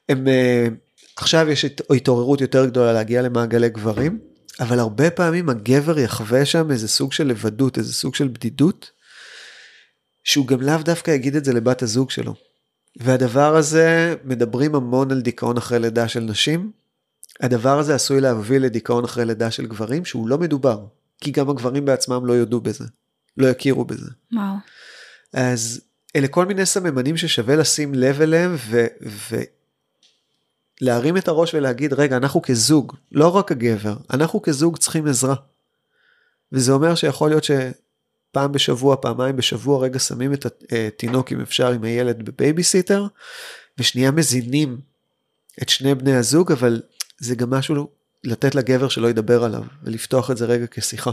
הם, 0.08 0.26
uh, 0.26 0.70
עכשיו 1.16 1.48
יש 1.50 1.64
התעוררות 1.90 2.40
יותר 2.40 2.66
גדולה 2.66 2.92
להגיע 2.92 3.22
למעגלי 3.22 3.68
גברים, 3.68 4.18
אבל 4.60 4.78
הרבה 4.78 5.10
פעמים 5.10 5.48
הגבר 5.48 5.98
יחווה 5.98 6.44
שם 6.44 6.70
איזה 6.70 6.88
סוג 6.88 7.12
של 7.12 7.26
לבדות, 7.26 7.78
איזה 7.78 7.92
סוג 7.92 8.14
של 8.14 8.28
בדידות, 8.28 8.90
שהוא 10.24 10.46
גם 10.46 10.60
לאו 10.60 10.78
דווקא 10.84 11.10
יגיד 11.10 11.36
את 11.36 11.44
זה 11.44 11.52
לבת 11.52 11.82
הזוג 11.82 12.10
שלו. 12.10 12.34
והדבר 12.96 13.56
הזה, 13.56 14.14
מדברים 14.24 14.74
המון 14.74 15.10
על 15.10 15.20
דיכאון 15.20 15.56
אחרי 15.56 15.78
לידה 15.78 16.08
של 16.08 16.20
נשים. 16.20 16.70
הדבר 17.40 17.78
הזה 17.78 17.94
עשוי 17.94 18.20
להוביל 18.20 18.62
לדיכאון 18.62 19.04
אחרי 19.04 19.24
לידה 19.24 19.50
של 19.50 19.66
גברים, 19.66 20.04
שהוא 20.04 20.28
לא 20.28 20.38
מדובר. 20.38 20.84
כי 21.20 21.30
גם 21.30 21.50
הגברים 21.50 21.84
בעצמם 21.84 22.26
לא 22.26 22.32
יודו 22.32 22.60
בזה, 22.60 22.84
לא 23.36 23.46
יכירו 23.46 23.84
בזה. 23.84 24.10
וואו. 24.32 24.54
אז 25.32 25.80
אלה 26.16 26.28
כל 26.28 26.46
מיני 26.46 26.66
סממנים 26.66 27.16
ששווה 27.16 27.56
לשים 27.56 27.94
לב 27.94 28.20
אליהם 28.20 28.56
ו... 28.58 28.86
ו... 29.06 29.36
להרים 30.80 31.16
את 31.16 31.28
הראש 31.28 31.54
ולהגיד, 31.54 31.92
רגע, 31.92 32.16
אנחנו 32.16 32.42
כזוג, 32.42 32.96
לא 33.12 33.28
רק 33.36 33.52
הגבר, 33.52 33.96
אנחנו 34.10 34.42
כזוג 34.42 34.76
צריכים 34.76 35.06
עזרה. 35.06 35.34
וזה 36.52 36.72
אומר 36.72 36.94
שיכול 36.94 37.28
להיות 37.28 37.44
שפעם 37.44 38.52
בשבוע, 38.52 38.96
פעמיים 38.96 39.36
בשבוע, 39.36 39.82
רגע 39.82 39.98
שמים 39.98 40.32
את 40.32 40.46
התינוק, 40.72 41.32
אם 41.32 41.40
אפשר, 41.40 41.72
עם 41.72 41.84
הילד 41.84 42.24
בבייביסיטר, 42.24 43.06
ושנייה 43.78 44.10
מזינים 44.10 44.80
את 45.62 45.68
שני 45.68 45.94
בני 45.94 46.14
הזוג, 46.14 46.52
אבל 46.52 46.82
זה 47.18 47.34
גם 47.34 47.50
משהו 47.50 47.88
לתת 48.24 48.54
לגבר 48.54 48.88
שלא 48.88 49.10
ידבר 49.10 49.44
עליו, 49.44 49.62
ולפתוח 49.82 50.30
את 50.30 50.36
זה 50.36 50.46
רגע 50.46 50.66
כשיחה. 50.70 51.10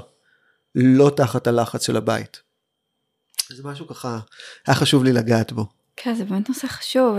לא 0.76 1.12
תחת 1.16 1.48
הלחץ 1.48 1.86
של 1.86 1.98
הבית. 1.98 2.42
זה 3.50 3.64
משהו 3.64 3.88
ככה, 3.88 4.20
היה 4.68 4.76
חשוב 4.76 5.04
לי 5.04 5.14
לגעת 5.14 5.52
בו. 5.52 5.66
כן, 5.96 6.16
זה 6.16 6.26
באמת 6.26 6.50
נושא 6.50 6.68
חשוב. 6.68 7.18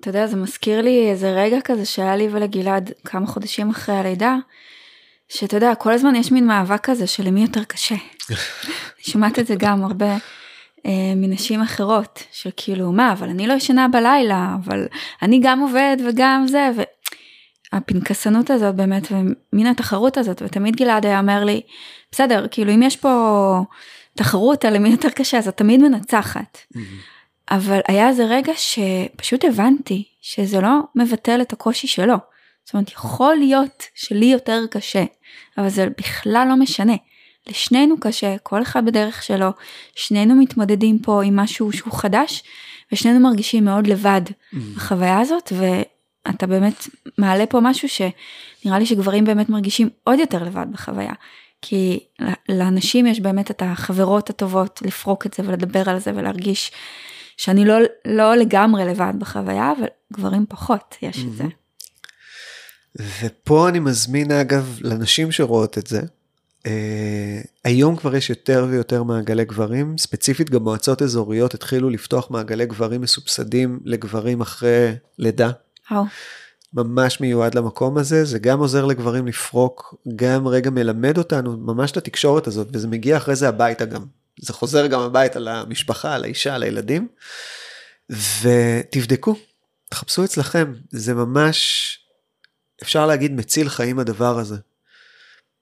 אתה 0.00 0.08
יודע, 0.08 0.26
זה 0.26 0.36
מזכיר 0.36 0.80
לי 0.80 1.10
איזה 1.10 1.30
רגע 1.30 1.58
כזה 1.64 1.86
שהיה 1.86 2.16
לי 2.16 2.28
ולגלעד 2.32 2.92
כמה 3.04 3.26
חודשים 3.26 3.70
אחרי 3.70 3.94
הלידה, 3.94 4.36
שאתה 5.28 5.56
יודע, 5.56 5.74
כל 5.74 5.92
הזמן 5.92 6.16
יש 6.16 6.32
מין 6.32 6.46
מאבק 6.46 6.80
כזה 6.82 7.06
של 7.06 7.24
למי 7.26 7.42
יותר 7.42 7.64
קשה. 7.64 7.94
אני 8.30 9.04
שומעת 9.04 9.38
את 9.38 9.46
זה 9.46 9.54
גם 9.58 9.84
הרבה 9.84 10.16
אה, 10.86 11.12
מנשים 11.16 11.62
אחרות, 11.62 12.22
של 12.32 12.50
כאילו, 12.56 12.92
מה, 12.92 13.12
אבל 13.12 13.28
אני 13.28 13.46
לא 13.46 13.52
ישנה 13.52 13.88
בלילה, 13.88 14.56
אבל 14.64 14.86
אני 15.22 15.40
גם 15.42 15.60
עובד 15.60 15.96
וגם 16.08 16.44
זה. 16.48 16.70
הפנקסנות 17.72 18.50
הזאת 18.50 18.74
באמת 18.74 19.08
ומין 19.10 19.66
התחרות 19.66 20.18
הזאת 20.18 20.42
ותמיד 20.42 20.76
גלעד 20.76 21.06
היה 21.06 21.20
אומר 21.20 21.44
לי 21.44 21.60
בסדר 22.12 22.46
כאילו 22.50 22.74
אם 22.74 22.82
יש 22.82 22.96
פה 22.96 23.62
תחרות 24.16 24.64
על 24.64 24.78
מי 24.78 24.88
יותר 24.88 25.10
קשה 25.10 25.38
אז 25.38 25.48
את 25.48 25.56
תמיד 25.56 25.82
מנצחת. 25.82 26.58
Mm-hmm. 26.58 26.78
אבל 27.50 27.80
היה 27.88 28.08
איזה 28.08 28.24
רגע 28.24 28.52
שפשוט 28.56 29.44
הבנתי 29.44 30.04
שזה 30.20 30.60
לא 30.60 30.78
מבטל 30.94 31.42
את 31.42 31.52
הקושי 31.52 31.86
שלו. 31.86 32.16
זאת 32.64 32.74
אומרת 32.74 32.92
יכול 32.92 33.34
להיות 33.34 33.84
שלי 33.94 34.26
יותר 34.26 34.64
קשה 34.70 35.04
אבל 35.58 35.68
זה 35.68 35.88
בכלל 35.98 36.46
לא 36.48 36.56
משנה. 36.56 36.96
לשנינו 37.46 38.00
קשה 38.00 38.38
כל 38.42 38.62
אחד 38.62 38.86
בדרך 38.86 39.22
שלו 39.22 39.50
שנינו 39.94 40.34
מתמודדים 40.34 40.98
פה 40.98 41.24
עם 41.24 41.36
משהו 41.36 41.72
שהוא 41.72 41.92
חדש 41.92 42.42
ושנינו 42.92 43.20
מרגישים 43.20 43.64
מאוד 43.64 43.86
לבד 43.86 44.20
mm-hmm. 44.26 44.56
בחוויה 44.76 45.20
הזאת 45.20 45.52
אתה 46.30 46.46
באמת 46.46 46.88
מעלה 47.18 47.46
פה 47.46 47.60
משהו 47.60 47.88
שנראה 47.88 48.78
לי 48.78 48.86
שגברים 48.86 49.24
באמת 49.24 49.48
מרגישים 49.48 49.88
עוד 50.04 50.18
יותר 50.18 50.42
לבד 50.42 50.66
בחוויה. 50.72 51.12
כי 51.62 52.00
לאנשים 52.48 53.06
יש 53.06 53.20
באמת 53.20 53.50
את 53.50 53.62
החברות 53.62 54.30
הטובות 54.30 54.82
לפרוק 54.82 55.26
את 55.26 55.34
זה 55.34 55.42
ולדבר 55.46 55.90
על 55.90 55.98
זה 55.98 56.12
ולהרגיש 56.14 56.72
שאני 57.36 57.64
לא, 57.64 57.74
לא 58.04 58.36
לגמרי 58.36 58.84
לבד 58.84 59.12
בחוויה, 59.18 59.72
אבל 59.78 59.86
גברים 60.12 60.46
פחות 60.48 60.96
יש 61.02 61.24
את 61.24 61.32
זה. 61.32 61.44
ופה 63.22 63.68
אני 63.68 63.78
מזמין 63.78 64.32
אגב 64.32 64.78
לנשים 64.80 65.32
שרואות 65.32 65.78
את 65.78 65.86
זה, 65.86 66.00
אה, 66.66 67.40
היום 67.64 67.96
כבר 67.96 68.16
יש 68.16 68.30
יותר 68.30 68.66
ויותר 68.70 69.02
מעגלי 69.02 69.44
גברים, 69.44 69.98
ספציפית 69.98 70.50
גם 70.50 70.62
מועצות 70.62 71.02
אזוריות 71.02 71.54
התחילו 71.54 71.90
לפתוח 71.90 72.30
מעגלי 72.30 72.66
גברים 72.66 73.00
מסובסדים 73.00 73.80
לגברים 73.84 74.40
אחרי 74.40 74.92
לידה. 75.18 75.50
Oh. 75.90 75.94
ממש 76.72 77.20
מיועד 77.20 77.54
למקום 77.54 77.98
הזה, 77.98 78.24
זה 78.24 78.38
גם 78.38 78.58
עוזר 78.58 78.84
לגברים 78.84 79.26
לפרוק, 79.26 79.94
גם 80.16 80.48
רגע 80.48 80.70
מלמד 80.70 81.18
אותנו 81.18 81.56
ממש 81.56 81.90
את 81.92 81.96
התקשורת 81.96 82.46
הזאת, 82.46 82.68
וזה 82.72 82.88
מגיע 82.88 83.16
אחרי 83.16 83.36
זה 83.36 83.48
הביתה 83.48 83.84
גם. 83.84 84.04
זה 84.40 84.52
חוזר 84.52 84.86
גם 84.86 85.00
הביתה 85.00 85.38
למשפחה, 85.38 86.18
לאישה, 86.18 86.58
לילדים. 86.58 87.08
ותבדקו, 88.10 89.34
תחפשו 89.88 90.24
אצלכם, 90.24 90.74
זה 90.90 91.14
ממש, 91.14 91.98
אפשר 92.82 93.06
להגיד 93.06 93.32
מציל 93.32 93.68
חיים 93.68 93.98
הדבר 93.98 94.38
הזה. 94.38 94.56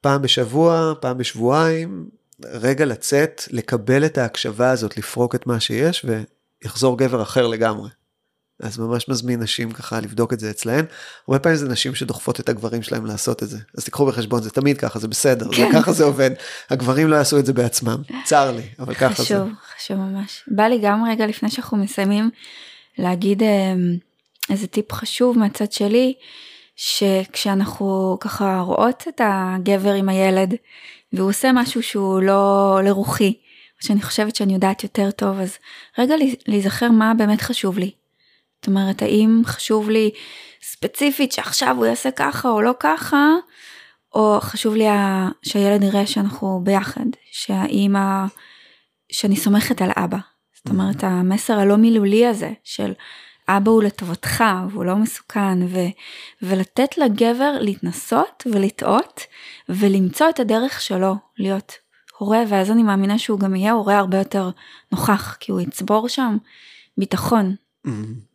פעם 0.01 0.23
בשבוע, 0.23 0.93
פעם 1.01 1.19
בשבועיים, 1.19 2.09
רגע 2.45 2.85
לצאת, 2.85 3.43
לקבל 3.51 4.07
את 4.07 4.19
ההקשבה 4.19 4.71
הזאת, 4.71 4.97
לפרוק 4.97 5.35
את 5.35 5.47
מה 5.47 5.61
שיש, 5.61 6.07
ויחזור 6.63 6.99
גבר 6.99 7.23
אחר 7.23 7.47
לגמרי. 7.47 7.89
אז 8.61 8.79
ממש 8.79 9.09
מזמין 9.09 9.43
נשים 9.43 9.73
ככה 9.73 10.01
לבדוק 10.01 10.33
את 10.33 10.41
זה 10.41 10.51
אצלהן. 10.51 10.85
הרבה 11.29 11.39
פעמים 11.39 11.59
זה 11.59 11.69
נשים 11.69 11.95
שדוחפות 11.95 12.41
את 12.41 12.49
הגברים 12.49 12.83
שלהם 12.83 13.07
לעשות 13.07 13.43
את 13.43 13.49
זה. 13.49 13.59
אז 13.79 13.85
תיקחו 13.85 14.07
בחשבון, 14.07 14.43
זה 14.43 14.51
תמיד 14.51 14.79
ככה, 14.79 14.99
זה 14.99 15.09
בסדר, 15.09 15.49
כן. 15.53 15.73
זה 15.73 15.79
ככה 15.79 15.93
זה 15.93 16.05
עובד. 16.05 16.31
הגברים 16.71 17.09
לא 17.09 17.17
יעשו 17.17 17.39
את 17.39 17.47
זה 17.47 17.53
בעצמם, 17.53 18.03
צר 18.25 18.53
לי, 18.53 18.63
אבל 18.79 18.95
ככה 18.95 19.15
חשוב, 19.15 19.27
זה. 19.27 19.35
חשוב, 19.35 19.49
חשוב 19.77 19.97
ממש. 19.97 20.43
בא 20.49 20.63
לי 20.63 20.79
גם 20.83 21.05
רגע 21.09 21.27
לפני 21.27 21.51
שאנחנו 21.51 21.77
מסיימים, 21.77 22.31
להגיד 22.99 23.43
אמ, 23.43 23.97
איזה 24.51 24.67
טיפ 24.67 24.93
חשוב 24.93 25.39
מהצד 25.39 25.73
שלי, 25.73 26.15
שכשאנחנו 26.77 28.19
ככה 28.21 28.61
רואות 28.61 29.05
את 29.09 29.21
הגבר 29.25 29.93
עם 29.93 30.09
הילד, 30.09 30.55
והוא 31.13 31.29
עושה 31.31 31.53
משהו 31.53 31.83
שהוא 31.83 32.23
לא 32.23 32.81
לרוחי, 32.85 33.35
שאני 33.81 34.03
חושבת 34.03 34.37
שאני 34.37 34.55
יודעת 34.55 34.83
יותר 34.83 35.11
טוב, 35.11 35.41
אז 35.41 35.57
רגע 35.99 36.15
להיזכר 36.47 36.91
מה 36.91 37.13
באמת 37.15 37.41
חשוב 37.41 37.79
לי. 37.79 37.91
זאת 38.67 38.69
אומרת, 38.69 39.03
האם 39.03 39.43
חשוב 39.45 39.91
לי 39.91 40.11
ספציפית 40.63 41.33
שעכשיו 41.33 41.77
הוא 41.77 41.87
יעשה 41.87 42.11
ככה 42.11 42.49
או 42.49 42.63
לא 42.63 42.75
ככה, 42.81 43.35
או 44.15 44.39
חשוב 44.41 44.75
לי 44.75 44.85
שהילד 45.43 45.83
יראה 45.83 46.07
שאנחנו 46.07 46.61
ביחד, 46.65 47.05
שהאימא, 47.33 48.25
שאני 49.13 49.37
סומכת 49.37 49.83
על 49.83 49.91
אבא. 49.97 50.19
זאת 50.55 50.69
אומרת, 50.69 51.05
המסר 51.05 51.59
הלא 51.59 51.77
מילולי 51.77 52.27
הזה 52.27 52.51
של 52.65 52.93
אבא 53.49 53.71
הוא 53.71 53.83
לטובתך 53.83 54.45
והוא 54.71 54.85
לא 54.85 54.97
מסוכן, 54.97 55.63
ו, 55.69 55.79
ולתת 56.43 56.99
לגבר 56.99 57.53
להתנסות 57.61 58.47
ולטעות 58.53 59.21
ולמצוא 59.69 60.29
את 60.29 60.41
הדרך 60.41 60.81
שלו 60.81 61.15
להיות 61.39 61.73
הורה, 62.19 62.43
ואז 62.49 62.71
אני 62.71 62.83
מאמינה 62.83 63.19
שהוא 63.19 63.41
גם 63.41 63.57
יהיה 63.57 63.73
הורה 63.73 63.99
הרבה 63.99 64.19
יותר 64.19 64.51
נוכח, 64.93 65.37
כי 65.41 65.53
הוא 65.53 65.61
יצבור 65.61 66.09
שם 66.09 66.37
ביטחון. 66.99 67.55
Mm-hmm. 67.87 68.26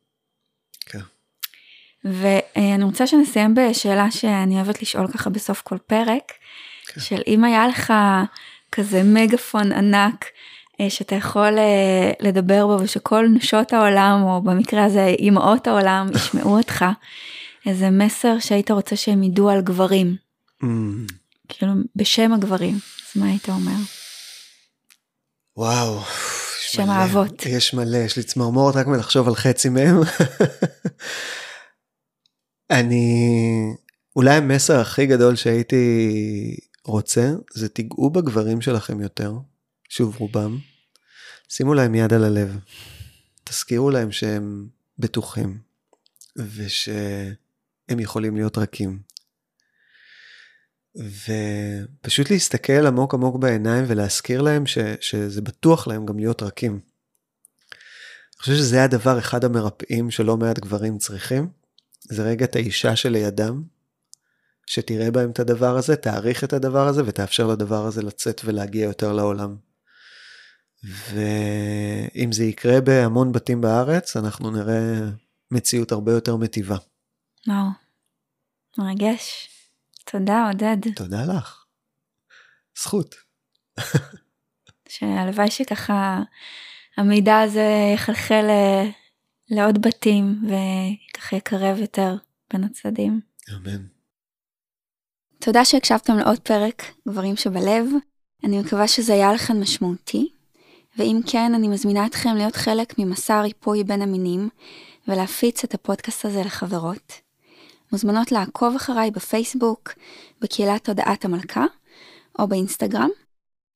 ואני 2.05 2.83
רוצה 2.83 3.07
שנסיים 3.07 3.55
בשאלה 3.55 4.11
שאני 4.11 4.55
אוהבת 4.55 4.81
לשאול 4.81 5.07
ככה 5.07 5.29
בסוף 5.29 5.61
כל 5.61 5.77
פרק, 5.77 6.31
כן. 6.87 7.01
של 7.01 7.21
אם 7.27 7.43
היה 7.43 7.67
לך 7.67 7.93
כזה 8.71 9.03
מגפון 9.03 9.71
ענק 9.71 10.25
אה, 10.81 10.89
שאתה 10.89 11.15
יכול 11.15 11.57
אה, 11.57 12.11
לדבר 12.19 12.67
בו 12.67 12.77
ושכל 12.83 13.25
נשות 13.33 13.73
העולם, 13.73 14.23
או 14.23 14.41
במקרה 14.41 14.85
הזה 14.85 15.05
אימהות 15.05 15.67
העולם, 15.67 16.07
ישמעו 16.15 16.57
אותך, 16.57 16.85
איזה 17.65 17.89
מסר 17.89 18.39
שהיית 18.39 18.71
רוצה 18.71 18.95
שהם 18.95 19.23
ידעו 19.23 19.49
על 19.49 19.61
גברים. 19.61 20.15
Mm. 20.63 20.65
כאילו 21.49 21.73
בשם 21.95 22.33
הגברים, 22.33 22.73
אז 22.75 23.21
מה 23.21 23.25
היית 23.25 23.49
אומר? 23.49 23.77
וואו. 25.57 25.99
שם 26.61 26.89
האבות. 26.89 27.45
יש 27.45 27.73
מלא, 27.73 27.97
יש 27.97 28.17
לי 28.17 28.23
צמרמורת 28.23 28.75
רק 28.75 28.87
מלחשוב 28.87 29.27
על 29.27 29.35
חצי 29.35 29.69
מהם. 29.69 29.99
אני, 32.71 33.73
אולי 34.15 34.35
המסר 34.35 34.79
הכי 34.79 35.05
גדול 35.05 35.35
שהייתי 35.35 36.57
רוצה, 36.85 37.31
זה 37.53 37.69
תיגעו 37.69 38.09
בגברים 38.09 38.61
שלכם 38.61 39.01
יותר, 39.01 39.33
שוב 39.89 40.15
רובם, 40.17 40.57
שימו 41.49 41.73
להם 41.73 41.95
יד 41.95 42.13
על 42.13 42.23
הלב, 42.23 42.57
תזכירו 43.43 43.89
להם 43.89 44.11
שהם 44.11 44.67
בטוחים, 44.99 45.59
ושהם 46.35 47.99
יכולים 47.99 48.35
להיות 48.35 48.57
רכים. 48.57 48.99
ופשוט 50.95 52.29
להסתכל 52.29 52.87
עמוק 52.87 53.13
עמוק 53.13 53.35
בעיניים 53.35 53.85
ולהזכיר 53.87 54.41
להם 54.41 54.65
ש, 54.65 54.77
שזה 55.01 55.41
בטוח 55.41 55.87
להם 55.87 56.05
גם 56.05 56.19
להיות 56.19 56.43
רכים. 56.43 56.71
אני 56.71 58.39
חושב 58.39 58.55
שזה 58.55 58.83
הדבר 58.83 59.19
אחד 59.19 59.43
המרפאים 59.43 60.11
שלא 60.11 60.37
מעט 60.37 60.59
גברים 60.59 60.97
צריכים. 60.97 61.60
זה 62.03 62.23
רגע 62.23 62.45
את 62.45 62.55
האישה 62.55 62.95
שלידם, 62.95 63.63
שתראה 64.65 65.11
בהם 65.11 65.31
את 65.31 65.39
הדבר 65.39 65.77
הזה, 65.77 65.95
תעריך 65.95 66.43
את 66.43 66.53
הדבר 66.53 66.87
הזה 66.87 67.01
ותאפשר 67.05 67.47
לדבר 67.47 67.85
הזה 67.85 68.01
לצאת 68.01 68.41
ולהגיע 68.45 68.85
יותר 68.85 69.13
לעולם. 69.13 69.55
ואם 70.83 72.31
זה 72.31 72.43
יקרה 72.43 72.81
בהמון 72.81 73.31
בתים 73.31 73.61
בארץ, 73.61 74.17
אנחנו 74.17 74.51
נראה 74.51 75.09
מציאות 75.51 75.91
הרבה 75.91 76.11
יותר 76.11 76.35
מטיבה. 76.35 76.77
וואו, 77.47 77.67
מרגש. 78.77 79.49
תודה 80.05 80.47
עודד. 80.47 80.77
תודה 80.95 81.25
לך. 81.25 81.65
זכות. 82.77 83.15
שהלוואי 84.89 85.51
שככה 85.51 86.19
המידע 86.97 87.39
הזה 87.39 87.91
יחלחל 87.93 88.45
אה, 88.49 88.89
לעוד 89.51 89.81
בתים 89.81 90.41
וככה 90.45 91.35
יקרב 91.35 91.77
יותר 91.79 92.15
בין 92.53 92.63
הצדדים. 92.63 93.21
אמן. 93.53 93.85
תודה 95.39 95.65
שהקשבתם 95.65 96.17
לעוד 96.17 96.39
פרק 96.39 96.83
גברים 97.07 97.35
שבלב. 97.35 97.85
אני 98.43 98.59
מקווה 98.59 98.87
שזה 98.87 99.13
היה 99.13 99.33
לכם 99.33 99.61
משמעותי, 99.61 100.31
ואם 100.97 101.19
כן, 101.27 101.53
אני 101.55 101.67
מזמינה 101.67 102.05
אתכם 102.05 102.35
להיות 102.35 102.55
חלק 102.55 102.99
ממסע 102.99 103.41
ריפוי 103.41 103.83
בין 103.83 104.01
המינים, 104.01 104.49
ולהפיץ 105.07 105.63
את 105.63 105.73
הפודקאסט 105.73 106.25
הזה 106.25 106.41
לחברות. 106.41 107.13
מוזמנות 107.91 108.31
לעקוב 108.31 108.75
אחריי 108.75 109.11
בפייסבוק, 109.11 109.93
בקהילת 110.41 110.83
תודעת 110.83 111.25
המלכה, 111.25 111.65
או 112.39 112.47
באינסטגרם, 112.47 113.09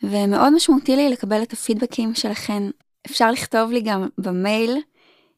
ומאוד 0.04 0.54
משמעותי 0.54 0.96
לי 0.96 1.10
לקבל 1.10 1.44
את 1.44 1.54
הפידבקים 1.54 2.16
שלכם. 2.16 2.70
אפשר 3.06 3.32
לכתוב 3.32 3.72
לי 3.72 3.82
גם 3.82 4.08
במייל 4.18 4.82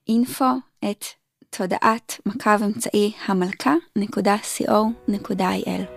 info 0.10 0.44
את 0.92 1.06
תודעת 1.50 2.20
מקו 2.26 2.52
אמצעי 2.66 3.14
המלכה.co.il 3.26 5.97